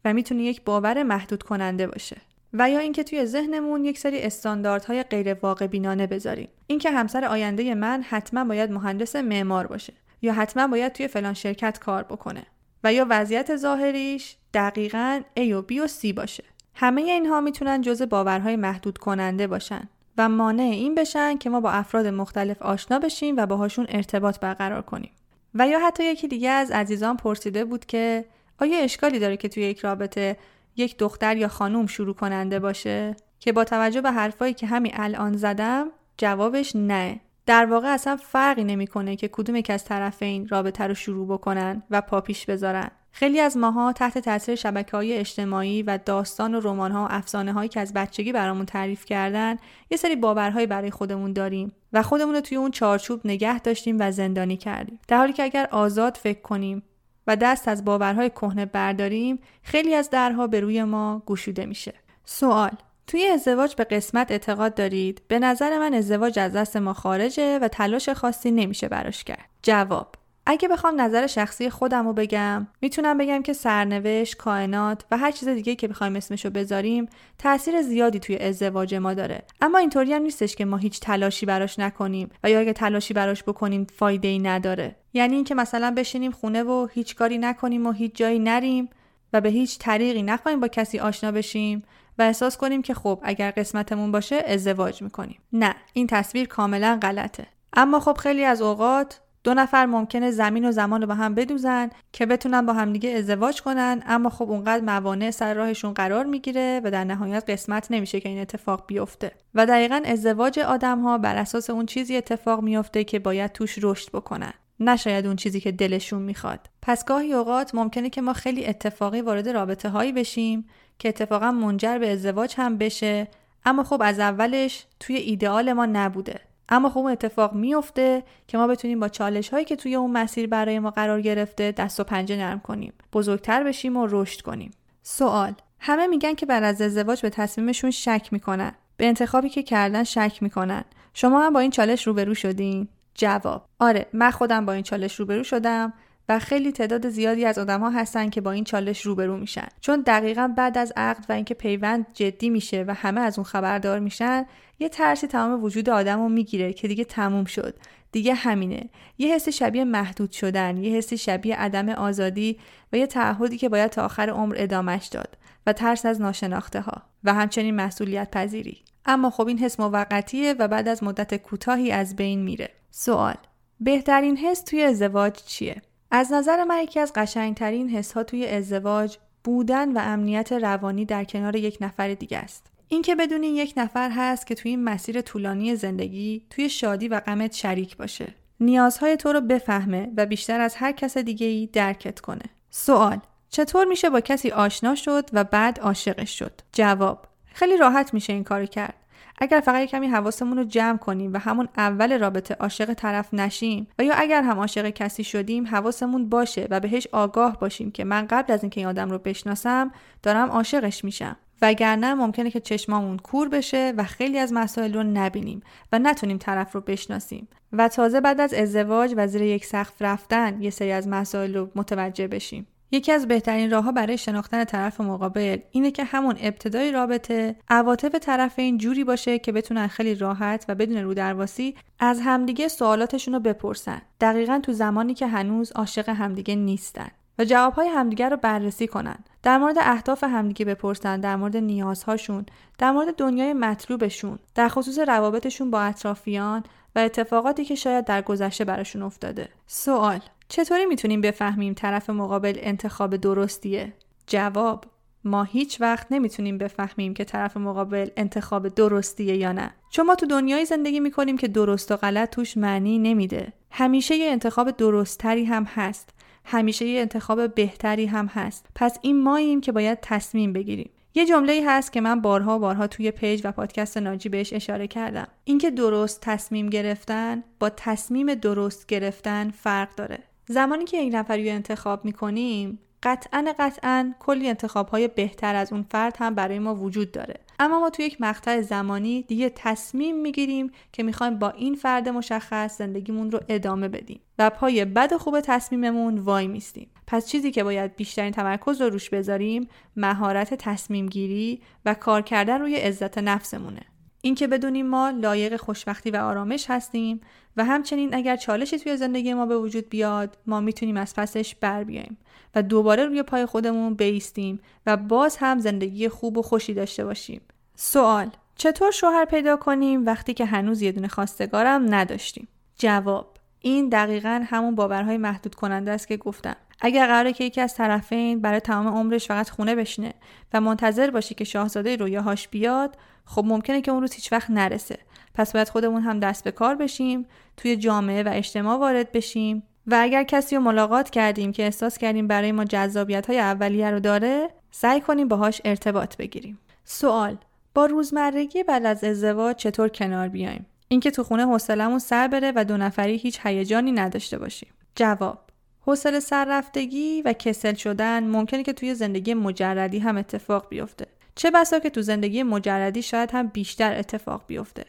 و 0.05 0.13
می‌تونه 0.15 0.43
یک 0.43 0.65
باور 0.65 1.03
محدود 1.03 1.43
کننده 1.43 1.87
باشه. 1.87 2.17
و 2.53 2.71
یا 2.71 2.79
اینکه 2.79 3.03
توی 3.05 3.27
ذهنمون 3.27 3.85
یک 3.85 3.99
سری 3.99 4.23
استانداردهای 4.23 5.03
غیر 5.03 5.35
واقع 5.35 5.67
بینانه 5.67 6.07
بذاریم. 6.07 6.49
اینکه 6.67 6.91
همسر 6.91 7.25
آینده 7.25 7.75
من 7.75 8.03
حتما 8.03 8.45
باید 8.45 8.71
مهندس 8.71 9.17
معمار 9.17 9.67
باشه 9.67 9.93
یا 10.23 10.33
حتما 10.33 10.67
باید 10.67 10.93
توی 10.93 11.09
فلان 11.09 11.35
شرکت 11.35 11.79
کار 11.79 12.03
بکنه 12.03 12.43
و 12.85 12.93
یا 12.93 13.07
وضعیت 13.11 13.57
ظاهریش 13.57 14.37
دقیقا 14.55 15.21
A 15.37 15.41
و 15.41 15.63
B 15.63 15.73
و 15.73 15.87
C 15.87 16.13
باشه. 16.13 16.45
همه 16.75 17.03
اینها 17.03 17.41
می‌تونن 17.41 17.81
جز 17.81 18.03
باورهای 18.03 18.57
محدود 18.57 18.99
کننده 18.99 19.47
باشن 19.47 19.89
و 20.19 20.29
مانع 20.29 20.63
این 20.63 20.95
بشن 20.95 21.37
که 21.37 21.51
ما 21.51 21.61
با 21.61 21.71
افراد 21.71 22.07
مختلف 22.07 22.63
آشنا 22.63 22.99
بشیم 22.99 23.37
و 23.37 23.47
باهاشون 23.47 23.87
ارتباط 23.89 24.39
برقرار 24.41 24.83
کنیم. 24.83 25.11
و 25.55 25.69
یا 25.69 25.87
حتی 25.87 26.05
یکی 26.05 26.29
دیگه 26.29 26.51
از 26.51 26.71
عزیزان 26.71 27.17
پرسیده 27.17 27.65
بود 27.65 27.87
که 27.87 28.25
آیا 28.59 28.79
اشکالی 28.79 29.19
داره 29.19 29.37
که 29.37 29.49
توی 29.49 29.63
یک 29.63 29.79
رابطه 29.79 30.37
یک 30.81 30.99
دختر 30.99 31.37
یا 31.37 31.49
خانوم 31.49 31.87
شروع 31.87 32.15
کننده 32.15 32.59
باشه؟ 32.59 33.17
که 33.39 33.53
با 33.53 33.65
توجه 33.65 34.01
به 34.01 34.11
حرفایی 34.11 34.55
که 34.55 34.67
همین 34.67 34.93
الان 34.95 35.37
زدم 35.37 35.87
جوابش 36.17 36.77
نه. 36.77 37.21
در 37.47 37.67
واقع 37.67 37.89
اصلا 37.89 38.17
فرقی 38.17 38.65
نمی‌کنه 38.65 39.17
که 39.17 39.29
کدوم 39.29 39.57
یک 39.57 39.71
از 39.71 39.85
طرفین 39.85 40.49
رابطه 40.49 40.87
رو 40.87 40.95
شروع 40.95 41.29
بکنن 41.29 41.83
و 41.91 42.01
پاپیش 42.01 42.47
بذارن. 42.47 42.91
خیلی 43.13 43.41
از 43.41 43.57
ماها 43.57 43.93
تحت 43.93 44.19
تاثیر 44.19 44.55
شبکه 44.55 44.97
های 44.97 45.17
اجتماعی 45.17 45.83
و 45.83 45.99
داستان 45.99 46.55
و 46.55 46.61
رمان 46.61 46.93
ها 46.93 47.05
و 47.05 47.09
افسانه 47.11 47.53
هایی 47.53 47.69
که 47.69 47.81
از 47.81 47.95
بچگی 47.95 48.33
برامون 48.33 48.67
تعریف 48.67 49.05
کردن 49.05 49.57
یه 49.91 49.97
سری 49.97 50.17
باورهایی 50.17 50.67
برای 50.67 50.91
خودمون 50.91 51.33
داریم 51.33 51.73
و 51.93 52.03
خودمون 52.03 52.35
رو 52.35 52.41
توی 52.41 52.57
اون 52.57 52.71
چارچوب 52.71 53.21
نگه 53.25 53.59
داشتیم 53.59 53.97
و 54.01 54.13
زندانی 54.13 54.57
کردیم. 54.57 54.99
در 55.09 55.17
حالی 55.17 55.33
که 55.33 55.43
اگر 55.43 55.69
آزاد 55.71 56.17
فکر 56.17 56.41
کنیم 56.41 56.83
و 57.31 57.37
دست 57.37 57.69
از 57.69 57.85
باورهای 57.85 58.31
کهنه 58.31 58.67
برداریم 58.67 59.39
خیلی 59.63 59.95
از 59.95 60.11
درها 60.11 60.47
به 60.47 60.61
روی 60.61 60.85
ما 60.85 61.23
گشوده 61.27 61.67
میشه. 61.67 61.95
سوال 62.25 62.71
توی 63.07 63.27
ازدواج 63.27 63.75
به 63.75 63.85
قسمت 63.85 64.31
اعتقاد 64.31 64.75
دارید؟ 64.75 65.23
به 65.29 65.39
نظر 65.39 65.79
من 65.79 65.95
ازدواج 65.95 66.39
از 66.39 66.53
دست 66.53 66.77
ما 66.77 66.93
خارجه 66.93 67.59
و 67.59 67.69
تلاش 67.69 68.09
خاصی 68.09 68.51
نمیشه 68.51 68.89
براش 68.89 69.25
کرد. 69.25 69.49
جواب 69.63 70.15
اگه 70.47 70.69
بخوام 70.69 71.01
نظر 71.01 71.27
شخصی 71.27 71.71
خودم 71.71 72.07
رو 72.07 72.13
بگم 72.13 72.67
می‌تونم 72.81 73.19
بگم 73.19 73.43
که 73.43 73.53
سرنوشت 73.53 74.37
کائنات 74.37 75.05
و 75.11 75.19
هر 75.19 75.31
چیز 75.31 75.49
دیگه 75.49 75.75
که 75.75 75.89
بخوایم 75.89 76.17
اسمشو 76.17 76.51
بذاریم 76.51 77.09
تاثیر 77.39 77.83
زیادی 77.83 78.19
توی 78.19 78.37
ازدواج 78.37 78.95
ما 78.95 79.15
داره. 79.15 79.43
اما 79.61 79.79
اینطوری 79.79 80.13
هم 80.13 80.23
نیستش 80.23 80.57
که 80.57 80.65
ما 80.65 80.77
هیچ 80.77 81.01
تلاشی 81.01 81.47
براش 81.47 81.79
نکنیم 81.79 82.31
و 82.45 82.51
یا 82.51 82.61
اگه 82.61 82.73
تلاشی 82.73 83.15
براش 83.15 83.43
بکنیم 83.43 83.87
فایده 83.97 84.29
ای 84.29 84.39
نداره. 84.39 84.97
یعنی 85.13 85.35
اینکه 85.35 85.55
مثلا 85.55 85.91
بشینیم 85.91 86.31
خونه 86.31 86.63
و 86.63 86.87
هیچ 86.93 87.17
کاری 87.17 87.39
نکنیم 87.39 87.87
و 87.87 87.93
هیچ 87.93 88.15
جایی 88.15 88.39
نریم 88.39 88.89
و 89.33 89.41
به 89.41 89.49
هیچ 89.49 89.79
طریقی 89.79 90.23
نخواهیم 90.23 90.61
با 90.61 90.69
کسی 90.69 90.99
آشنا 90.99 91.33
بشیم 91.33 91.83
و 92.19 92.23
احساس 92.23 92.57
کنیم 92.57 92.83
که 92.83 92.95
خب 92.95 93.21
اگر 93.23 93.51
قسمتمون 93.51 94.13
باشه 94.13 94.43
ازدواج 94.47 95.03
می‌کنیم. 95.03 95.39
نه 95.53 95.75
این 95.93 96.07
تصویر 96.07 96.49
کاملا 96.49 96.99
غلطه. 97.03 97.47
اما 97.73 98.01
خب 98.01 98.17
خیلی 98.17 98.45
از 98.45 98.63
اوقات 98.63 99.21
دو 99.45 99.55
نفر 99.55 99.87
ممکنه 99.87 100.31
زمین 100.31 100.69
و 100.69 100.73
زمان 100.73 101.01
رو 101.01 101.07
با 101.07 101.15
هم 101.15 101.35
بدوزن 101.35 101.91
که 102.13 102.27
بتونن 102.27 102.67
با 102.67 102.73
همدیگه 102.73 103.11
ازدواج 103.11 103.63
کنن 103.63 104.03
اما 104.07 104.31
خب 104.31 104.51
اونقدر 104.51 104.85
موانع 104.85 105.31
سر 105.31 105.55
راهشون 105.55 105.95
قرار 105.95 106.25
می‌گیره 106.25 106.81
و 106.85 106.91
در 106.91 107.05
نهایت 107.05 107.51
قسمت 107.51 107.91
نمیشه 107.91 108.21
که 108.21 108.29
این 108.29 108.41
اتفاق 108.41 108.85
بیفته. 108.87 109.33
و 109.55 109.67
دقیقا 109.67 110.03
ازدواج 110.05 110.59
آدم 110.59 111.01
ها 111.01 111.19
بر 111.19 111.37
اساس 111.37 111.71
اون 111.71 111.87
چیزی 111.87 112.17
اتفاق 112.17 112.63
میفته 112.63 113.05
که 113.05 113.19
باید 113.19 113.53
توش 113.53 113.79
رشد 113.83 114.11
بکنن. 114.13 114.53
نه 114.81 114.97
شاید 114.97 115.27
اون 115.27 115.37
چیزی 115.37 115.61
که 115.61 115.73
دلشون 115.73 116.23
می‌خواد. 116.23 116.61
پس 116.83 117.05
گاهی 117.05 117.33
اوقات 117.33 117.75
ممکنه 117.75 118.11
که 118.11 118.23
ما 118.23 118.33
خیلی 118.33 118.67
اتفاقی 118.67 119.21
وارد 119.21 119.49
رابطه 119.49 119.89
هایی 119.89 120.13
بشیم 120.13 120.69
که 120.99 121.09
اتفاقا 121.09 121.53
منجر 121.53 121.99
به 121.99 122.13
ازدواج 122.13 122.55
هم 122.59 122.79
بشه 122.79 123.29
اما 123.65 123.85
خب 123.85 124.03
از 124.05 124.21
اولش 124.21 124.87
توی 125.01 125.17
ایدئال 125.17 125.73
ما 125.73 125.87
نبوده. 125.87 126.41
اما 126.69 126.91
خب 126.91 126.99
اون 126.99 127.13
اتفاق 127.13 127.53
میفته 127.53 128.23
که 128.47 128.59
ما 128.59 128.67
بتونیم 128.67 129.01
با 129.01 129.09
چالش 129.09 129.49
هایی 129.49 129.65
که 129.65 129.77
توی 129.77 129.95
اون 129.95 130.11
مسیر 130.11 130.47
برای 130.47 130.79
ما 130.79 130.91
قرار 130.91 131.21
گرفته 131.21 131.73
دست 131.73 132.01
و 132.01 132.05
پنجه 132.05 132.37
نرم 132.37 132.61
کنیم 132.61 132.93
بزرگتر 133.13 133.65
بشیم 133.65 133.97
و 133.97 134.07
رشد 134.11 134.41
کنیم. 134.41 134.71
سوال 135.03 135.55
همه 135.79 136.07
میگن 136.07 136.35
که 136.35 136.47
بعد 136.47 136.63
از 136.63 136.83
ازدواج 136.83 137.23
به 137.23 137.31
تصمیمشون 137.31 137.91
شک 137.91 138.29
می‌کنن. 138.33 138.73
به 138.97 139.07
انتخابی 139.07 139.49
که 139.49 139.63
کردن 139.63 140.05
شک 140.05 140.39
می‌کنن. 140.41 140.85
شما 141.15 141.41
هم 141.47 141.53
با 141.53 141.61
این 141.61 141.71
چالش 141.71 142.07
روبرو 142.07 142.35
شدین؟ 142.35 142.89
جواب. 143.15 143.67
آره 143.79 144.07
من 144.13 144.31
خودم 144.31 144.67
با 144.67 144.73
این 144.73 144.83
چالش 144.83 145.15
روبرو 145.15 145.45
شدم 145.45 145.93
و 146.29 146.39
خیلی 146.39 146.73
تعداد 146.73 147.09
زیادی 147.09 147.45
از 147.45 147.59
آدم 147.59 147.93
هستن 147.93 148.31
که 148.31 148.41
با 148.41 148.51
این 148.51 148.65
چالش 148.65 149.01
روبرو 149.01 149.37
میشن. 149.37 149.69
چون 149.81 150.01
دقیقا 150.07 150.55
بعد 150.57 150.79
از 150.79 150.93
عقد 150.97 151.25
و 151.29 151.33
اینکه 151.33 151.55
پیوند 151.55 152.07
جدی 152.15 152.51
میشه 152.51 152.85
و 152.89 152.95
همه 152.95 153.21
از 153.21 153.39
اون 153.39 153.45
خبردار 153.45 153.99
میشن 153.99 154.47
یه 154.79 154.89
ترسی 154.89 155.27
تمام 155.27 155.65
وجود 155.65 155.91
آدم 155.91 156.21
رو 156.21 156.29
می‌گیره 156.29 156.73
که 156.73 156.89
دیگه 156.89 157.05
تموم 157.05 157.45
شد. 157.45 157.79
دیگه 158.13 158.35
همینه. 158.35 158.89
یه 159.19 159.35
حس 159.35 159.49
شبیه 159.49 159.85
محدود 159.85 160.33
شدن 160.33 160.77
یه 160.77 160.97
حس 160.97 161.13
شبیه 161.13 161.57
عدم 161.57 161.89
آزادی 161.89 162.59
و 162.93 162.97
یه 162.97 163.07
تعهدی 163.07 163.59
که 163.59 163.69
باید 163.69 163.91
تا 163.91 164.05
آخر 164.05 164.31
عمر 164.31 164.55
ادامش 164.59 165.07
داد. 165.07 165.37
و 165.67 165.73
ترس 165.73 166.07
از 166.07 166.21
ناشناخته 166.21 166.81
ها 166.81 167.03
و 167.25 167.35
همچنین 167.35 167.77
مسئولیت 167.77 168.31
پذیری 168.31 168.79
اما 169.05 169.31
خب 169.31 169.47
این 169.47 169.59
حس 169.59 169.81
موقتیه 169.81 170.55
و 170.59 170.69
بعد 170.69 170.89
از 170.89 171.03
مدت 171.03 171.35
کوتاهی 171.35 171.93
از 171.93 172.17
بین 172.17 172.43
میره 172.43 172.71
سوال 172.91 173.37
بهترین 173.81 174.37
حس 174.37 174.63
توی 174.63 174.83
ازدواج 174.83 175.35
چیه 175.47 175.83
از 176.11 176.33
نظر 176.33 176.65
من 176.65 176.83
یکی 176.83 177.01
از 177.01 177.13
قشنگترین 177.13 177.89
حس 177.89 178.13
ها 178.13 178.23
توی 178.23 178.47
ازدواج 178.47 179.19
بودن 179.45 179.97
و 179.97 180.01
امنیت 180.03 180.53
روانی 180.53 181.05
در 181.05 181.25
کنار 181.25 181.57
یک 181.57 181.79
نفر 181.81 182.15
دیگه 182.15 182.39
است. 182.39 182.67
اینکه 182.89 183.15
بدونین 183.15 183.55
یک 183.55 183.75
نفر 183.77 184.11
هست 184.11 184.47
که 184.47 184.55
توی 184.55 184.71
این 184.71 184.85
مسیر 184.85 185.21
طولانی 185.21 185.77
زندگی 185.77 186.47
توی 186.51 186.69
شادی 186.69 187.09
و 187.09 187.21
غمت 187.21 187.53
شریک 187.55 187.97
باشه. 187.97 188.35
نیازهای 188.61 189.17
تو 189.17 189.33
رو 189.33 189.41
بفهمه 189.41 190.11
و 190.17 190.27
بیشتر 190.27 190.61
از 190.61 190.75
هر 190.75 190.93
کس 190.93 191.19
دیگه 191.19 191.47
ای 191.47 191.67
درکت 191.67 192.21
کنه. 192.21 192.45
سوال 192.71 193.19
چطور 193.51 193.85
میشه 193.85 194.11
با 194.11 194.21
کسی 194.21 194.51
آشنا 194.51 194.95
شد 194.95 195.31
و 195.33 195.45
بعد 195.45 195.81
عاشقش 195.81 196.39
شد؟ 196.39 196.61
جواب 196.73 197.27
خیلی 197.55 197.77
راحت 197.77 198.15
میشه 198.15 198.33
این 198.33 198.45
کارو 198.45 198.67
کرد. 198.67 198.95
اگر 199.39 199.61
فقط 199.61 199.89
کمی 199.89 200.07
حواسمون 200.07 200.59
رو 200.59 200.65
جمع 200.65 200.99
کنیم 200.99 201.33
و 201.33 201.39
همون 201.39 201.69
اول 201.77 202.19
رابطه 202.19 202.55
عاشق 202.55 202.95
طرف 202.95 203.35
نشیم 203.35 203.89
و 203.99 204.05
یا 204.05 204.15
اگر 204.15 204.43
هم 204.43 204.59
عاشق 204.59 204.89
کسی 204.89 205.25
شدیم 205.25 205.67
حواسمون 205.67 206.29
باشه 206.29 206.67
و 206.71 206.81
بهش 206.81 207.07
آگاه 207.13 207.59
باشیم 207.59 207.91
که 207.91 208.05
من 208.05 208.27
قبل 208.27 208.53
از 208.53 208.63
اینکه 208.63 208.81
این 208.81 208.89
آدم 208.89 209.11
رو 209.11 209.19
بشناسم 209.19 209.93
دارم 210.23 210.51
عاشقش 210.51 211.05
میشم. 211.05 211.37
وگرنه 211.63 212.15
ممکنه 212.15 212.51
که 212.51 212.61
چشمامون 212.61 213.19
کور 213.19 213.49
بشه 213.49 213.93
و 213.97 214.05
خیلی 214.05 214.39
از 214.39 214.53
مسائل 214.53 214.95
رو 214.95 215.03
نبینیم 215.03 215.63
و 215.93 215.99
نتونیم 215.99 216.39
طرف 216.39 216.73
رو 216.73 216.81
بشناسیم. 216.81 217.49
و 217.73 217.89
تازه 217.89 218.21
بعد 218.21 218.41
از 218.41 218.55
ازدواج 218.55 219.15
و 219.17 219.27
زیر 219.27 219.43
یک 219.43 219.65
سقف 219.65 220.03
رفتن 220.03 220.63
یه 220.63 220.71
سری 220.71 220.93
از 220.93 221.09
مسائل 221.09 221.55
رو 221.55 221.71
متوجه 221.75 222.29
بشیم. 222.29 222.67
یکی 222.93 223.13
از 223.13 223.29
بهترین 223.29 223.71
راهها 223.71 223.93
برای 223.93 224.19
شناختن 224.19 224.65
طرف 224.65 225.01
مقابل 225.01 225.59
اینه 225.71 225.91
که 225.91 226.05
همون 226.05 226.37
ابتدای 226.41 226.93
رابطه 226.93 227.57
عواطف 227.69 228.15
طرفین 228.15 228.79
جوری 228.79 229.05
باشه 229.05 229.39
که 229.39 229.53
بتونن 229.53 229.87
خیلی 229.87 230.15
راحت 230.15 230.65
و 230.69 230.75
بدون 230.75 230.97
رو 230.97 231.15
درواسی 231.15 231.77
از 231.99 232.21
همدیگه 232.21 232.69
سوالاتشون 232.69 233.35
رو 233.35 233.41
بپرسن. 233.41 234.03
دقیقا 234.21 234.61
تو 234.63 234.73
زمانی 234.73 235.15
که 235.15 235.27
هنوز 235.27 235.73
عاشق 235.73 236.09
همدیگه 236.09 236.55
نیستن 236.55 237.09
و 237.39 237.45
جوابهای 237.45 237.89
همدیگه 237.89 238.29
رو 238.29 238.37
بررسی 238.37 238.87
کنن. 238.87 239.19
در 239.43 239.59
مورد 239.59 239.77
اهداف 239.81 240.25
همدیگه 240.25 240.65
بپرسن 240.65 241.21
در 241.21 241.37
مورد 241.37 241.57
نیازهاشون 241.57 242.47
در 242.79 242.91
مورد 242.91 243.17
دنیای 243.17 243.53
مطلوبشون 243.53 244.39
در 244.55 244.69
خصوص 244.69 244.99
روابطشون 244.99 245.71
با 245.71 245.81
اطرافیان 245.81 246.63
و 246.97 246.99
اتفاقاتی 246.99 247.65
که 247.65 247.75
شاید 247.75 248.05
در 248.05 248.23
گذشته 248.23 248.65
براشون 248.65 249.03
افتاده. 249.03 249.49
سوال 249.67 250.21
چطوری 250.51 250.87
می‌تونیم 250.87 251.21
بفهمیم 251.21 251.75
طرف 251.75 252.11
مقابل 252.11 252.55
انتخاب 252.57 253.17
درستیه؟ 253.17 253.93
جواب 254.27 254.85
ما 255.25 255.43
هیچ 255.43 255.81
وقت 255.81 256.07
نمی‌تونیم 256.11 256.59
بفهمیم 256.59 257.15
که 257.15 257.25
طرف 257.25 257.57
مقابل 257.57 258.09
انتخاب 258.17 258.69
درستیه 258.69 259.37
یا 259.37 259.53
نه. 259.53 259.75
چون 259.91 260.07
ما 260.07 260.15
تو 260.15 260.27
دنیای 260.27 260.65
زندگی 260.65 261.01
می‌کنیم 261.01 261.39
که 261.39 261.49
درست 261.49 261.93
و 261.93 261.97
غلط 261.97 262.31
توش 262.31 262.57
معنی 262.57 262.99
نمیده. 262.99 263.53
همیشه 263.71 264.17
یه 264.17 264.31
انتخاب 264.31 264.71
درستتری 264.71 265.45
هم 265.45 265.65
هست. 265.65 266.11
همیشه 266.45 266.87
یه 266.87 267.01
انتخاب 267.01 267.55
بهتری 267.55 268.07
هم 268.07 268.27
هست. 268.27 268.67
پس 268.75 268.99
این 269.03 269.23
ماییم 269.23 269.61
که 269.61 269.73
باید 269.73 269.99
تصمیم 270.03 270.53
بگیریم. 270.53 270.91
یه 271.15 271.27
جمله 271.27 271.63
هست 271.67 271.93
که 271.93 272.01
من 272.01 272.21
بارها 272.21 272.59
بارها 272.59 272.87
توی 272.87 273.11
پیج 273.11 273.41
و 273.45 273.53
پادکست 273.53 273.97
ناجی 273.97 274.29
بهش 274.29 274.53
اشاره 274.53 274.87
کردم. 274.87 275.29
اینکه 275.45 275.71
درست 275.71 276.21
تصمیم 276.21 276.69
گرفتن 276.69 277.45
با 277.61 277.71
تصمیم 277.71 278.35
درست 278.35 278.87
گرفتن 278.87 279.51
فرق 279.51 279.95
داره. 279.95 280.19
زمانی 280.51 280.85
که 280.85 280.97
یک 280.97 281.15
نفری 281.15 281.49
رو 281.49 281.55
انتخاب 281.55 282.05
می‌کنیم 282.05 282.79
قطعا 283.03 283.55
قطعا 283.59 284.15
کلی 284.19 284.49
انتخاب 284.49 284.89
های 284.89 285.09
بهتر 285.09 285.55
از 285.55 285.73
اون 285.73 285.87
فرد 285.91 286.17
هم 286.19 286.35
برای 286.35 286.59
ما 286.59 286.75
وجود 286.75 287.13
داره. 287.13 287.35
اما 287.59 287.81
ما 287.81 287.91
توی 287.91 288.05
یک 288.05 288.21
مقطع 288.21 288.61
زمانی 288.61 289.23
دیگه 289.23 289.53
تصمیم 289.55 290.21
می‌گیریم 290.21 290.71
که 290.93 291.03
می‌خوایم 291.03 291.39
با 291.39 291.51
این 291.51 291.75
فرد 291.75 292.09
مشخص 292.09 292.79
زندگیمون 292.79 293.31
رو 293.31 293.41
ادامه 293.49 293.89
بدیم 293.89 294.21
و 294.39 294.51
پای 294.51 294.85
بد 294.85 295.17
خوب 295.17 295.41
تصمیممون 295.41 296.19
وای 296.19 296.47
میستیم 296.47 296.91
پس 297.07 297.27
چیزی 297.27 297.51
که 297.51 297.65
باید 297.65 297.97
بیشترین 297.97 298.33
تمرکز 298.33 298.81
رو 298.81 298.89
روش 298.89 299.11
بذاریم 299.11 299.69
مهارت 299.97 300.55
تصمیم 300.55 301.07
گیری 301.07 301.63
و 301.85 301.95
کار 301.95 302.23
کردن 302.23 302.61
روی 302.61 302.77
عزت 302.77 303.19
نفسمونه. 303.19 303.90
اینکه 304.23 304.47
بدونیم 304.47 304.87
ما 304.87 305.11
لایق 305.11 305.57
خوشبختی 305.57 306.11
و 306.11 306.17
آرامش 306.17 306.67
هستیم 306.69 307.21
و 307.57 307.65
همچنین 307.65 308.15
اگر 308.15 308.37
چالشی 308.37 308.79
توی 308.79 308.97
زندگی 308.97 309.35
ما 309.35 309.47
به 309.47 309.59
وجود 309.59 309.89
بیاد 309.89 310.39
ما 310.47 310.61
می‌تونیم 310.61 310.97
از 310.97 311.15
پسش 311.15 311.55
بر 311.55 311.85
بیایم 311.85 312.19
و 312.55 312.63
دوباره 312.63 313.05
روی 313.05 313.23
پای 313.23 313.47
خودمون 313.47 313.95
بیستیم 313.95 314.61
و 314.87 314.97
باز 314.97 315.37
هم 315.37 315.59
زندگی 315.59 316.09
خوب 316.09 316.39
و 316.39 316.43
خوشی 316.43 316.75
داشته 316.75 317.05
باشیم. 317.05 317.41
سوال 317.77 318.31
چطور 318.57 318.91
شوهر 318.91 319.25
پیدا 319.25 319.57
کنیم 319.57 320.07
وقتی 320.07 320.35
که 320.35 320.45
هنوز 320.45 320.83
یه 320.83 320.93
دونه 320.93 321.09
خواستگارم 321.09 321.95
نداشتیم؟ 321.95 322.49
جواب 322.77 323.35
این 323.61 323.89
دقیقا 323.89 324.43
همون 324.47 324.75
باورهای 324.75 325.17
محدود 325.17 325.55
کننده 325.55 325.91
است 325.91 326.09
که 326.09 326.17
گفتم. 326.17 326.57
اگر 326.81 327.07
قراره 327.07 327.33
که 327.33 327.45
یکی 327.45 327.61
از 327.61 327.75
طرفین 327.75 328.41
برای 328.41 328.61
تمام 328.61 328.89
عمرش 328.89 329.27
فقط 329.27 329.51
خونه 329.51 329.75
بشینه 329.75 330.15
و 330.53 330.61
منتظر 330.61 331.11
باشی 331.11 331.35
که 331.35 331.45
شاهزاده 331.45 331.97
رویاهاش 331.97 332.49
بیاد 332.49 332.97
خب 333.25 333.45
ممکنه 333.47 333.81
که 333.81 333.91
اون 333.91 334.01
روز 334.01 334.13
هیچ 334.13 334.33
وقت 334.33 334.51
نرسه. 334.51 334.99
پس 335.35 335.53
باید 335.53 335.69
خودمون 335.69 336.03
هم 336.03 336.21
دست 336.21 336.45
به 336.45 336.51
کار 336.51 336.75
بشیم 336.75 337.27
توی 337.57 337.77
جامعه 337.77 338.23
و 338.23 338.31
اجتماع 338.33 338.79
وارد 338.79 339.13
بشیم. 339.13 339.63
و 339.87 339.99
اگر 340.01 340.23
کسی 340.23 340.57
رو 340.57 340.63
ملاقات 340.63 341.11
کردیم 341.11 341.53
که 341.53 341.63
احساس 341.63 341.99
کردیم 341.99 342.27
برای 342.27 342.53
ما 342.53 342.65
جذابیت 342.65 343.27
های 343.27 343.39
اولیه 343.39 343.91
رو 343.91 344.01
داره 344.01 344.49
سعی 344.71 345.01
کنیم 345.01 345.29
باهاش 345.29 345.61
ارتباط 345.65 346.17
بگیریم. 346.17 346.59
سوال 346.85 347.37
با 347.75 347.87
روزمرگی 347.87 348.63
بعد 348.63 348.87
از 348.87 349.05
ازدواج 349.05 349.57
چطور 349.57 349.89
کنار 349.89 350.29
بیایم؟ 350.29 350.67
اینکه 350.89 351.11
تو 351.11 351.25
خونه 351.25 351.47
حوصلمون 351.47 351.99
سر 351.99 352.29
بره 352.29 352.53
و 352.57 352.65
دو 352.65 352.77
نفری 352.77 353.17
هیچ 353.17 353.41
هیجانی 353.43 353.93
نداشته 353.93 354.39
باشیم. 354.39 354.69
جواب 354.95 355.50
حوصله 355.91 356.21
سر 356.21 356.47
رفتگی 356.49 357.23
و 357.23 357.33
کسل 357.33 357.75
شدن 357.75 358.25
ممکنه 358.25 358.63
که 358.63 358.73
توی 358.73 358.95
زندگی 358.95 359.35
مجردی 359.35 359.99
هم 359.99 360.17
اتفاق 360.17 360.69
بیفته. 360.69 361.07
چه 361.35 361.51
بسا 361.51 361.79
که 361.79 361.91
تو 361.91 362.03
زندگی 362.03 362.43
مجردی 362.43 363.03
شاید 363.03 363.31
هم 363.31 363.47
بیشتر 363.47 363.99
اتفاق 363.99 364.45
بیفته. 364.47 364.85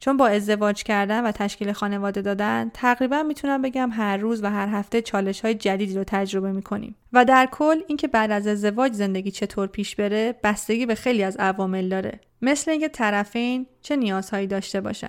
چون 0.00 0.16
با 0.16 0.26
ازدواج 0.28 0.82
کردن 0.82 1.24
و 1.24 1.32
تشکیل 1.32 1.72
خانواده 1.72 2.22
دادن 2.22 2.70
تقریبا 2.74 3.22
می‌تونم 3.22 3.62
بگم 3.62 3.90
هر 3.92 4.16
روز 4.16 4.42
و 4.42 4.50
هر 4.50 4.68
هفته 4.68 5.02
چالش 5.02 5.40
های 5.40 5.54
جدیدی 5.54 5.94
رو 5.94 6.04
تجربه 6.06 6.52
می‌کنیم. 6.52 6.96
و 7.12 7.24
در 7.24 7.48
کل 7.52 7.80
اینکه 7.88 8.08
بعد 8.08 8.30
از 8.30 8.46
ازدواج 8.46 8.92
زندگی 8.92 9.30
چطور 9.30 9.66
پیش 9.66 9.96
بره 9.96 10.34
بستگی 10.44 10.86
به 10.86 10.94
خیلی 10.94 11.22
از 11.22 11.36
عوامل 11.36 11.88
داره. 11.88 12.20
مثل 12.42 12.70
اینکه 12.70 12.88
طرفین 12.88 13.66
چه 13.82 13.96
نیازهایی 13.96 14.46
داشته 14.46 14.80
باشن. 14.80 15.08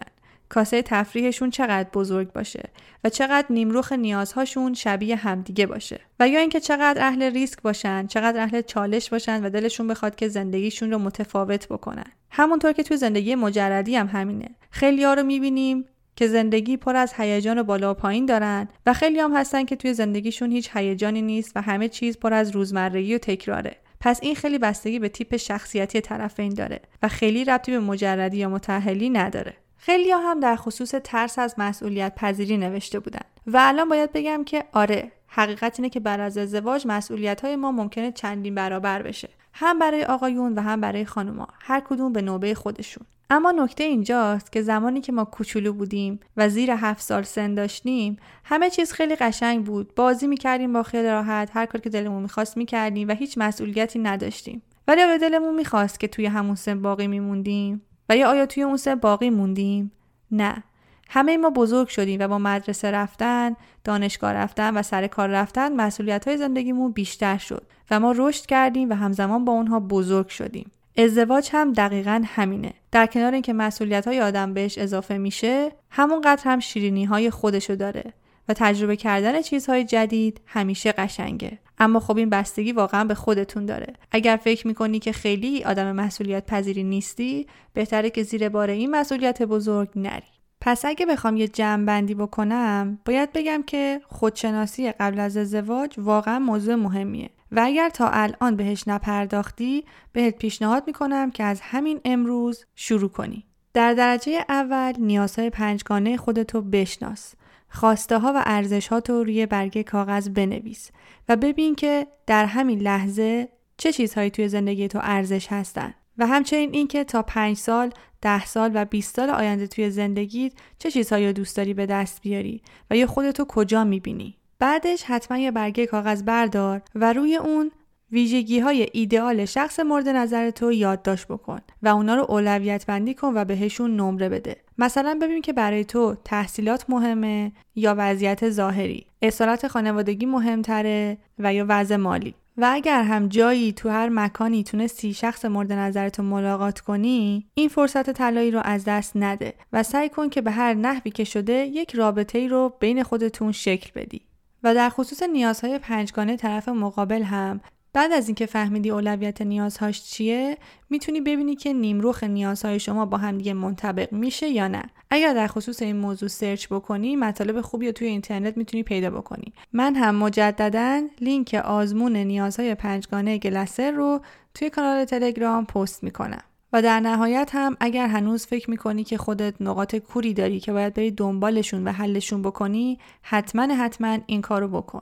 کاسه 0.50 0.82
تفریحشون 0.82 1.50
چقدر 1.50 1.90
بزرگ 1.94 2.32
باشه 2.32 2.70
و 3.04 3.10
چقدر 3.10 3.46
نیمروخ 3.50 3.92
نیازهاشون 3.92 4.74
شبیه 4.74 5.16
همدیگه 5.16 5.66
باشه. 5.66 6.00
و 6.20 6.28
یا 6.28 6.40
اینکه 6.40 6.60
چقدر 6.60 7.08
اهل 7.08 7.24
ریسک 7.24 7.62
باشن 7.62 8.08
چقدر 8.08 8.40
اهل 8.40 8.62
چالش 8.62 9.10
باشن 9.10 9.46
و 9.46 9.50
دلشون 9.50 9.88
بخواد 9.88 10.16
که 10.16 10.28
زندگیشون 10.28 10.92
رو 10.92 10.98
متفاوت 10.98 11.68
بکنن. 11.68 12.12
همونطور 12.32 12.72
که 12.72 12.84
توی 12.84 12.98
زندگی 12.98 13.36
مجردی 13.36 13.96
هم 13.96 14.08
همینه. 14.08 14.50
خیلی 14.72 15.04
ها 15.04 15.14
رو 15.14 15.24
می‌بینیم 15.24 15.86
که 16.16 16.28
زندگی 16.28 16.78
پر 16.78 16.96
از 16.96 17.14
هیجان 17.18 17.58
و 17.58 17.64
بالا 17.64 17.92
و 17.92 17.94
پایین 17.94 18.26
دارن 18.26 18.68
و 18.86 18.94
خیلی 18.94 19.20
هم 19.20 19.36
هستن 19.36 19.66
که 19.66 19.76
توی 19.76 19.94
زندگیشون 19.94 20.52
هیچ 20.52 20.70
هیجانی 20.74 21.22
نیست 21.22 21.52
و 21.56 21.62
همه 21.62 21.90
چیز 21.90 22.18
پر 22.20 22.34
از 22.34 22.52
روزمرگی 22.52 23.16
و 23.16 23.18
تکراره. 23.18 23.76
پس 24.00 24.20
این 24.22 24.36
خیلی 24.36 24.58
بستگی 24.58 25.00
به 25.00 25.10
تیپ 25.10 25.38
شخصیتی 25.38 26.02
طرفین 26.02 26.54
داره 26.54 26.80
و 27.04 27.08
خیلی 27.08 27.46
ربطی 27.46 27.72
به 27.72 27.80
مجردی 27.80 28.38
یا 28.38 28.50
متحلی 28.50 29.10
نداره. 29.10 29.54
خیلی 29.78 30.12
هم 30.12 30.40
در 30.40 30.56
خصوص 30.56 30.96
ترس 31.04 31.40
از 31.40 31.56
مسئولیت 31.58 32.16
پذیری 32.16 32.58
نوشته 32.58 33.00
بودن 33.00 33.22
و 33.48 33.58
الان 33.62 33.90
باید 33.90 34.12
بگم 34.14 34.44
که 34.44 34.64
آره 34.74 35.12
حقیقت 35.28 35.80
اینه 35.80 35.90
که 35.90 36.00
بعد 36.00 36.20
از 36.20 36.38
ازدواج 36.38 36.88
مسئولیت 36.88 37.42
های 37.42 37.56
ما 37.56 37.72
ممکنه 37.72 38.12
چندین 38.12 38.56
برابر 38.56 39.02
بشه. 39.02 39.30
هم 39.54 39.80
برای 39.80 40.04
آقایون 40.04 40.54
و 40.54 40.62
هم 40.62 40.82
برای 40.82 41.06
خانوما. 41.06 41.48
هر 41.60 41.80
کدوم 41.80 42.14
به 42.14 42.22
نوبه 42.22 42.54
خودشون. 42.54 43.06
اما 43.30 43.52
نکته 43.52 43.84
اینجاست 43.84 44.52
که 44.52 44.62
زمانی 44.62 45.02
که 45.02 45.12
ما 45.12 45.26
کوچولو 45.26 45.74
بودیم 45.74 46.20
و 46.38 46.50
زیر 46.50 46.72
هفت 46.72 47.02
سال 47.02 47.24
سن 47.24 47.56
داشتیم 47.56 48.18
همه 48.44 48.70
چیز 48.70 48.92
خیلی 48.92 49.16
قشنگ 49.16 49.66
بود. 49.66 49.96
بازی 49.96 50.28
می‌کردیم 50.28 50.74
با 50.74 50.84
خیلی 50.84 51.08
راحت 51.08 51.50
هر 51.54 51.66
کار 51.66 51.82
که 51.82 51.90
دلمون 51.90 52.22
می‌خواست 52.22 52.58
می‌کردیم 52.58 53.08
و 53.08 53.12
هیچ 53.12 53.38
مسئولیتی 53.38 54.00
نداشتیم. 54.00 54.62
ولی 54.88 55.02
آیا 55.02 55.18
دلمون 55.18 55.56
می‌خواست 55.56 56.00
که 56.00 56.08
توی 56.08 56.26
همون 56.26 56.56
سن 56.56 56.82
باقی 56.82 57.08
میموندیم؟ 57.08 57.82
و 58.10 58.18
یا 58.18 58.30
آیا 58.30 58.46
توی 58.46 58.64
اون 58.64 58.78
سه 58.78 58.96
باقی 58.96 59.30
موندیم؟ 59.30 59.92
نه. 60.32 60.64
همه 61.10 61.38
ما 61.38 61.50
بزرگ 61.50 61.88
شدیم 61.88 62.20
و 62.20 62.28
با 62.28 62.38
مدرسه 62.38 62.92
رفتن، 62.92 63.56
دانشگاه 63.84 64.34
رفتن 64.34 64.78
و 64.78 64.82
سر 64.82 65.08
کار 65.08 65.30
رفتن 65.30 65.76
مسئولیت 65.76 66.28
های 66.28 66.38
زندگیمون 66.38 66.92
بیشتر 66.92 67.38
شد 67.38 67.68
و 67.92 68.00
ما 68.00 68.14
رشد 68.18 68.46
کردیم 68.46 68.90
و 68.90 68.94
همزمان 68.94 69.46
با 69.46 69.52
اونها 69.52 69.80
بزرگ 69.80 70.28
شدیم. 70.28 70.72
ازدواج 70.98 71.50
هم 71.52 71.74
دقیقا 71.74 72.24
همینه. 72.26 72.74
در 72.92 73.06
کنار 73.06 73.34
اینکه 73.34 73.54
مسئولیت 73.54 74.08
های 74.08 74.22
آدم 74.22 74.54
بهش 74.54 74.78
اضافه 74.78 75.18
میشه، 75.18 75.72
همونقدر 75.90 76.44
هم 76.46 76.60
شیرینی 76.60 77.06
های 77.06 77.30
خودشو 77.30 77.76
داره 77.76 78.14
و 78.50 78.54
تجربه 78.54 78.96
کردن 78.96 79.42
چیزهای 79.42 79.84
جدید 79.84 80.42
همیشه 80.46 80.92
قشنگه. 80.92 81.60
اما 81.80 82.00
خب 82.00 82.18
این 82.18 82.30
بستگی 82.30 82.72
واقعا 82.72 83.04
به 83.04 83.14
خودتون 83.14 83.66
داره. 83.66 83.94
اگر 84.12 84.40
فکر 84.44 84.68
می‌کنی 84.68 85.00
که 85.00 85.12
خیلی 85.12 85.64
آدم 85.64 85.92
مسئولیت 85.92 86.46
پذیری 86.46 86.84
نیستی 86.84 87.48
بهتره 87.74 88.10
که 88.10 88.24
زیر 88.24 88.50
بار 88.50 88.70
این 88.70 88.92
مسئولیت 88.92 89.42
بزرگ 89.42 89.90
نری. 89.96 90.28
پس 90.62 90.86
اگه 90.86 91.06
بخوام 91.06 91.38
یه 91.38 91.48
جمع 91.48 91.86
بندی 91.86 92.16
بکنم 92.16 93.00
باید 93.06 93.34
بگم 93.34 93.64
که 93.64 94.02
خودشناسی 94.08 94.92
قبل 94.92 95.20
از 95.20 95.38
ازدواج 95.38 95.94
واقعا 95.98 96.40
موضوع 96.40 96.76
مهمیه. 96.76 97.30
و 97.52 97.62
اگر 97.64 97.90
تا 97.90 98.10
الان 98.10 98.56
بهش 98.56 98.88
نپرداختی 98.88 99.86
بهت 100.14 100.38
پیشنهاد 100.38 100.84
می‌کنم 100.88 101.32
که 101.32 101.44
از 101.44 101.62
همین 101.62 102.00
امروز 102.06 102.66
شروع 102.76 103.10
کنی. 103.10 103.44
در 103.74 103.94
درجه 103.94 104.46
اول 104.50 104.94
نیازهای 105.00 105.50
پنجگانه 105.50 106.18
خودتو 106.18 106.62
بشناس. 106.62 107.34
خواسته 107.70 108.18
ها 108.18 108.34
و 108.36 108.44
ارزش 108.46 108.88
ها 108.88 109.00
تو 109.00 109.24
روی 109.24 109.46
برگه 109.46 109.84
کاغذ 109.84 110.30
بنویس 110.30 110.92
و 111.30 111.36
ببین 111.36 111.76
که 111.76 112.08
در 112.28 112.46
همین 112.46 112.80
لحظه 112.80 113.50
چه 113.78 113.92
چیزهایی 113.92 114.30
توی 114.30 114.50
زندگی 114.50 114.88
تو 114.88 115.00
ارزش 115.02 115.48
هستن 115.52 115.94
و 116.18 116.28
همچنین 116.28 116.74
اینکه 116.74 117.04
تا 117.04 117.22
پنج 117.22 117.58
سال، 117.58 117.92
ده 118.22 118.46
سال 118.46 118.72
و 118.74 118.86
20 118.86 119.16
سال 119.16 119.30
آینده 119.30 119.68
توی 119.68 119.90
زندگیت 119.90 120.54
چه 120.80 120.92
چیزهایی 120.92 121.28
رو 121.28 121.34
دوست 121.34 121.58
داری 121.58 121.74
به 121.74 121.86
دست 121.86 122.22
بیاری 122.22 122.62
و 122.92 122.98
یا 122.98 123.08
خودتو 123.08 123.46
کجا 123.46 123.84
می‌بینی. 123.84 124.38
بعدش 124.60 125.04
حتما 125.04 125.38
یه 125.38 125.52
برگه 125.52 125.86
کاغذ 125.86 126.24
بردار 126.24 126.82
و 126.96 127.14
روی 127.14 127.36
اون 127.36 127.72
ویژگی 128.12 128.60
های 128.60 128.88
ایدئال 128.94 129.46
شخص 129.46 129.80
مورد 129.80 130.10
نظر 130.10 130.50
تو 130.50 130.72
یادداشت 130.72 131.28
بکن 131.28 131.60
و 131.84 131.88
اونا 131.88 132.16
رو 132.16 132.26
اولویت 132.30 132.86
بندی 132.86 133.14
کن 133.14 133.32
و 133.36 133.46
بهشون 133.46 133.96
نمره 133.96 134.30
بده. 134.30 134.56
مثلا 134.78 135.20
ببین 135.22 135.42
که 135.42 135.54
برای 135.54 135.86
تو 135.86 136.16
تحصیلات 136.26 136.86
مهمه 136.90 137.52
یا 137.76 137.96
وضعیت 137.98 138.50
ظاهری، 138.50 139.06
اصالت 139.22 139.68
خانوادگی 139.68 140.26
مهمتره 140.26 141.18
و 141.40 141.54
یا 141.54 141.66
وضع 141.70 141.96
مالی. 141.96 142.36
و 142.58 142.70
اگر 142.72 143.04
هم 143.04 143.28
جایی 143.28 143.72
تو 143.72 143.90
هر 143.90 144.10
مکانی 144.10 144.64
تونستی 144.64 145.14
شخص 145.14 145.46
مورد 145.46 145.74
نظرتو 145.74 146.24
ملاقات 146.24 146.80
کنی 146.80 147.48
این 147.54 147.70
فرصت 147.70 148.10
طلایی 148.10 148.52
رو 148.52 148.62
از 148.64 148.84
دست 148.86 149.12
نده 149.16 149.54
و 149.74 149.84
سعی 149.84 150.10
کن 150.10 150.30
که 150.30 150.42
به 150.42 150.52
هر 150.52 150.74
نحوی 150.74 151.12
که 151.12 151.24
شده 151.24 151.54
یک 151.54 151.96
رابطه 151.96 152.40
ای 152.40 152.48
رو 152.48 152.74
بین 152.80 153.04
خودتون 153.04 153.52
شکل 153.52 153.90
بدی 153.96 154.22
و 154.64 154.76
در 154.76 154.90
خصوص 154.90 155.24
نیازهای 155.24 155.80
پنجگانه 155.80 156.38
طرف 156.38 156.70
مقابل 156.70 157.24
هم 157.24 157.60
بعد 157.94 158.12
از 158.12 158.28
اینکه 158.28 158.46
فهمیدی 158.46 158.90
اولویت 158.90 159.42
نیازهاش 159.42 160.04
چیه 160.04 160.58
می‌تونی 160.90 161.22
ببینی 161.22 161.56
که 161.56 161.74
نیمروخ 161.74 162.24
نیازهای 162.24 162.80
شما 162.80 163.06
با 163.06 163.18
هم 163.18 163.38
دیگه 163.38 163.54
منطبق 163.54 164.14
میشه 164.14 164.48
یا 164.48 164.68
نه. 164.68 164.84
اگر 165.10 165.34
در 165.34 165.48
خصوص 165.48 165.82
این 165.82 165.96
موضوع 165.96 166.30
سرچ 166.30 166.68
بکنی 166.68 167.16
مطالب 167.16 167.62
خوبی 167.62 167.86
رو 167.86 167.92
توی 167.92 168.08
اینترنت 168.08 168.58
می‌تونی 168.58 168.84
پیدا 168.84 169.10
بکنی. 169.10 169.54
من 169.74 169.96
هم 169.96 170.16
مجددا 170.16 171.08
لینک 171.22 171.62
آزمون 171.66 172.18
نیازهای 172.18 172.76
پنجگانه 172.76 173.38
گلسر 173.38 173.92
رو 173.92 174.22
توی 174.54 174.70
کانال 174.70 175.06
تلگرام 175.06 175.66
پست 175.66 176.04
می‌کنم. 176.04 176.44
و 176.74 176.82
در 176.82 177.00
نهایت 177.00 177.50
هم 177.54 177.78
اگر 177.80 178.08
هنوز 178.08 178.46
فکر 178.46 178.70
می‌کنی 178.70 179.04
که 179.04 179.18
خودت 179.18 179.54
نقاط 179.60 179.96
کوری 179.96 180.34
داری 180.34 180.60
که 180.60 180.72
باید 180.72 180.94
بری 180.94 181.12
دنبالشون 181.12 181.88
و 181.88 181.92
حلشون 181.92 182.42
بکنی 182.42 183.00
حتما 183.22 183.76
حتما 183.76 184.18
این 184.26 184.42
کارو 184.42 184.68
بکن. 184.68 185.02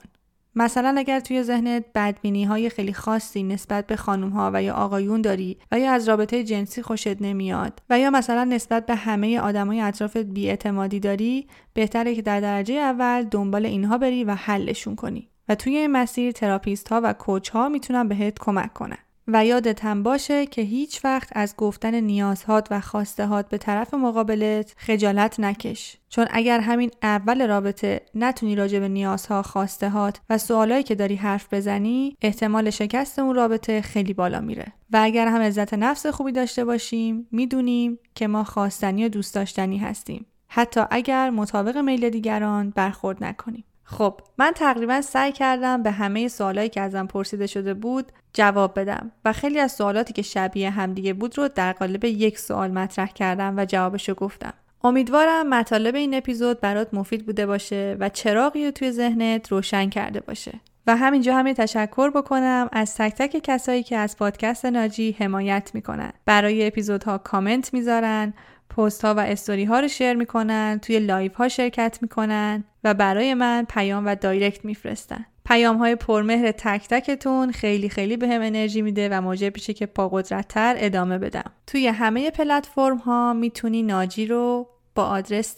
مثلا 0.55 0.95
اگر 0.97 1.19
توی 1.19 1.43
ذهنت 1.43 1.85
بدبینی 1.95 2.43
های 2.43 2.69
خیلی 2.69 2.93
خاصی 2.93 3.43
نسبت 3.43 3.87
به 3.87 3.95
خانوم 3.95 4.29
ها 4.29 4.51
و 4.53 4.63
یا 4.63 4.73
آقایون 4.73 5.21
داری 5.21 5.57
و 5.71 5.79
یا 5.79 5.91
از 5.91 6.09
رابطه 6.09 6.43
جنسی 6.43 6.81
خوشت 6.81 7.21
نمیاد 7.21 7.81
و 7.89 7.99
یا 7.99 8.09
مثلا 8.09 8.43
نسبت 8.43 8.85
به 8.85 8.95
همه 8.95 9.39
آدمای 9.39 9.81
اطرافت 9.81 10.17
بی 10.17 10.41
اعتمادی 10.41 10.99
داری 10.99 11.47
بهتره 11.73 12.15
که 12.15 12.21
در 12.21 12.39
درجه 12.39 12.73
اول 12.73 13.23
دنبال 13.23 13.65
اینها 13.65 13.97
بری 13.97 14.23
و 14.23 14.31
حلشون 14.31 14.95
کنی. 14.95 15.29
و 15.49 15.55
توی 15.55 15.77
این 15.77 15.91
مسیر 15.91 16.31
therapist 16.31 16.87
ها 16.87 17.01
و 17.03 17.13
coach 17.13 17.49
ها 17.49 17.69
می‌تونن 17.69 18.07
بهت 18.07 18.39
کمک 18.39 18.73
کنن. 18.73 18.97
و 19.27 19.45
یادت 19.45 19.85
هم 19.85 20.03
باشه 20.03 20.45
که 20.45 20.61
هیچ 20.61 21.05
وقت 21.05 21.29
از 21.31 21.55
گفتن 21.57 21.95
نیازهات 21.95 22.67
و 22.71 22.81
خواستهات 22.81 23.49
به 23.49 23.57
طرف 23.57 23.93
مقابلت 23.93 24.73
خجالت 24.77 25.39
نکش. 25.39 25.97
چون 26.09 26.25
اگر 26.29 26.59
همین 26.59 26.91
اول 27.03 27.47
رابطه 27.47 28.01
نتونی 28.15 28.55
راجع 28.55 28.79
به 28.79 28.87
نیازها 28.87 29.41
خواستهات 29.41 30.21
و 30.29 30.37
سوالایی 30.37 30.83
که 30.83 30.95
داری 30.95 31.15
حرف 31.15 31.53
بزنی 31.53 32.15
احتمال 32.21 32.69
شکست 32.69 33.19
اون 33.19 33.35
رابطه 33.35 33.81
خیلی 33.81 34.13
بالا 34.13 34.41
میره. 34.41 34.73
و 34.91 34.99
اگر 35.03 35.27
هم 35.27 35.41
عزت 35.41 35.73
نفس 35.73 36.05
خوبی 36.05 36.31
داشته 36.31 36.65
باشیم 36.65 37.27
می‌دونیم 37.31 37.99
که 38.15 38.27
ما 38.27 38.43
خواستنی 38.43 39.05
و 39.05 39.09
دوست 39.09 39.35
داشتنی 39.35 39.77
هستیم. 39.77 40.25
حتی 40.47 40.81
اگر 40.91 41.29
مطابق 41.29 41.77
میل 41.77 42.09
دیگران 42.09 42.69
برخورد 42.69 43.23
نکنیم. 43.23 43.63
خب 43.87 44.21
من 44.37 44.51
تقریبا 44.55 45.01
سعی 45.01 45.31
کردم 45.31 45.83
به 45.83 45.91
همه 45.91 46.27
سوالایی 46.27 46.69
که 46.69 46.81
ازم 46.81 47.05
پرسیده 47.05 47.47
شده 47.47 47.73
بود 47.73 48.11
جواب 48.33 48.79
بدم 48.79 49.11
و 49.25 49.33
خیلی 49.33 49.59
از 49.59 49.71
سوالاتی 49.71 50.13
که 50.13 50.21
شبیه 50.21 50.69
همدیگه 50.69 51.13
بود 51.13 51.37
رو 51.37 51.47
در 51.47 51.73
قالب 51.73 52.05
یک 52.05 52.39
سوال 52.39 52.71
مطرح 52.71 53.07
کردم 53.07 53.53
و 53.57 53.65
جوابشو 53.65 54.13
گفتم. 54.13 54.53
امیدوارم 54.83 55.49
مطالب 55.49 55.95
این 55.95 56.13
اپیزود 56.13 56.61
برات 56.61 56.93
مفید 56.93 57.25
بوده 57.25 57.45
باشه 57.45 57.97
و 57.99 58.09
چراغی 58.09 58.65
رو 58.65 58.71
توی 58.71 58.91
ذهنت 58.91 59.51
روشن 59.51 59.89
کرده 59.89 60.19
باشه. 60.19 60.59
و 60.87 60.95
همینجا 60.95 61.35
همین 61.35 61.53
تشکر 61.53 62.09
بکنم 62.09 62.69
از 62.71 62.95
تک 62.95 63.13
تک 63.13 63.39
کسایی 63.43 63.83
که 63.83 63.97
از 63.97 64.17
پادکست 64.17 64.65
ناجی 64.65 65.15
حمایت 65.19 65.71
می‌کنن. 65.73 66.11
برای 66.25 66.67
اپیزودها 66.67 67.17
کامنت 67.17 67.73
می‌ذارن 67.73 68.33
پست 68.69 69.05
ها 69.05 69.13
و 69.13 69.19
استوری 69.19 69.63
ها 69.63 69.79
رو 69.79 69.87
share 69.87 70.13
می‌کنن 70.13 70.79
توی 70.81 70.99
live 70.99 71.31
ها 71.35 71.47
شرکت 71.47 71.97
می‌کنن. 72.01 72.63
و 72.85 72.93
برای 72.93 73.33
من 73.33 73.65
پیام 73.69 74.05
و 74.05 74.15
direct 74.15 74.65
میفرستن. 74.65 75.25
پیام 75.45 75.77
های 75.77 75.95
پرمهر 75.95 76.51
تک 76.51 76.87
تکتون 76.87 77.51
خیلی 77.51 77.89
خیلی 77.89 78.17
بهم 78.17 78.41
انرژی 78.41 78.81
میده 78.81 79.09
و 79.09 79.21
موجب 79.21 79.55
میشه 79.55 79.73
که 79.73 79.85
پا 79.85 80.21
تر 80.21 80.75
ادامه 80.77 81.17
بدم. 81.17 81.51
توی 81.67 81.87
همه 81.87 82.31
پلتفرم 82.31 82.97
ها 82.97 83.33
می‌تونی 83.33 83.83
ناجی 83.83 84.25
رو 84.25 84.67
با 84.95 85.03
آدرس 85.03 85.55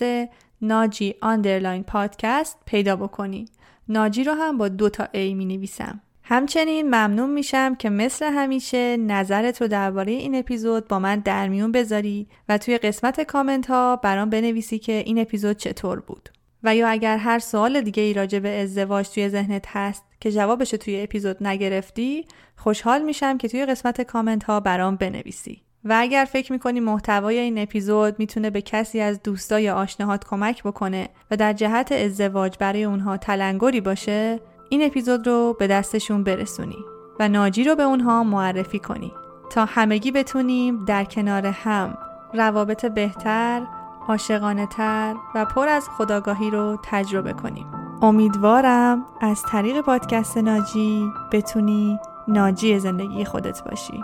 ناجی 0.62 1.16
underline 1.22 1.84
podcast 1.84 2.58
پیدا 2.66 2.96
بکنی. 2.96 3.46
ناجی 3.90 4.24
رو 4.24 4.34
هم 4.34 4.58
با 4.58 4.68
دو 4.68 4.90
تا 4.90 5.08
A 5.12 5.34
می 5.34 5.46
نویسم 5.46 6.02
همچنین 6.24 6.86
ممنون 6.86 7.30
میشم 7.30 7.76
که 7.76 7.90
مثل 7.90 8.26
همیشه 8.26 8.98
نظرت 8.98 9.62
رو 9.62 9.68
درباره 9.68 10.12
این 10.12 10.36
اپیزود 10.36 10.88
با 10.88 11.00
من 11.00 11.20
در 11.20 11.48
میون 11.48 11.72
بذاری 11.72 12.28
و 12.50 12.58
توی 12.58 12.78
قسمت 12.78 13.22
کامنت 13.22 13.68
ها 13.68 13.96
برام 13.96 14.30
بنویسی 14.30 14.80
که 14.80 14.94
این 14.94 15.20
اپیزود 15.20 15.58
چطور 15.58 16.00
بود. 16.00 16.30
و 16.68 16.76
یا 16.76 16.88
اگر 16.88 17.18
هر 17.18 17.40
سوال 17.40 17.82
دیگه 17.82 18.04
ای 18.04 18.14
راجع 18.14 18.40
به 18.40 18.62
ازدواج 18.62 19.10
توی 19.10 19.30
ذهنت 19.30 19.66
هست 19.68 20.04
که 20.20 20.32
جوابش 20.32 20.70
توی 20.70 21.02
اپیزود 21.02 21.48
نگرفتی 21.48 22.26
خوشحال 22.56 23.02
میشم 23.02 23.38
که 23.38 23.48
توی 23.48 23.66
قسمت 23.66 24.02
کامنت 24.02 24.44
ها 24.44 24.60
برام 24.60 24.96
بنویسی. 24.96 25.62
و 25.84 25.96
اگر 25.98 26.28
فکر 26.32 26.52
می‌کنی 26.52 26.80
محتوای 26.80 27.40
این 27.40 27.58
اپیزود 27.58 28.20
می‌تونه 28.20 28.50
به 28.50 28.62
کسی 28.62 29.00
از 29.00 29.24
دوستا 29.24 29.60
یا 29.60 29.76
آشناهات 29.76 30.26
کمک 30.26 30.64
بکنه 30.64 31.10
و 31.32 31.38
در 31.38 31.54
جهت 31.54 31.92
ازدواج 31.92 32.58
برای 32.60 32.84
اونها 32.84 33.18
تلنگری 33.18 33.82
باشه 33.82 34.40
این 34.70 34.86
اپیزود 34.86 35.28
رو 35.28 35.56
به 35.60 35.68
دستشون 35.68 36.24
برسونی 36.24 36.84
و 37.20 37.30
ناجی 37.30 37.64
رو 37.64 37.76
به 37.76 37.84
اونها 37.84 38.24
معرفی 38.24 38.80
کنی 38.80 39.12
تا 39.50 39.66
همگی 39.66 40.12
بتونیم 40.12 40.86
در 40.86 41.04
کنار 41.04 41.46
هم 41.46 41.98
روابط 42.34 42.86
بهتر، 42.86 43.62
عاشقانه 44.08 44.66
تر 44.66 45.16
و 45.36 45.46
پر 45.46 45.68
از 45.68 45.90
خداگاهی 45.98 46.52
رو 46.52 46.78
تجربه 46.84 47.34
کنیم. 47.34 47.68
امیدوارم 48.02 49.06
از 49.22 49.44
طریق 49.44 49.82
پادکست 49.82 50.38
ناجی 50.38 51.08
بتونی 51.32 52.00
ناجی 52.28 52.80
زندگی 52.80 53.26
خودت 53.26 53.64
باشی. 53.64 54.04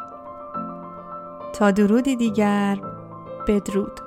تا 1.54 1.72
درودی 1.72 2.16
دیگر 2.16 2.80
بدرود. 3.48 4.00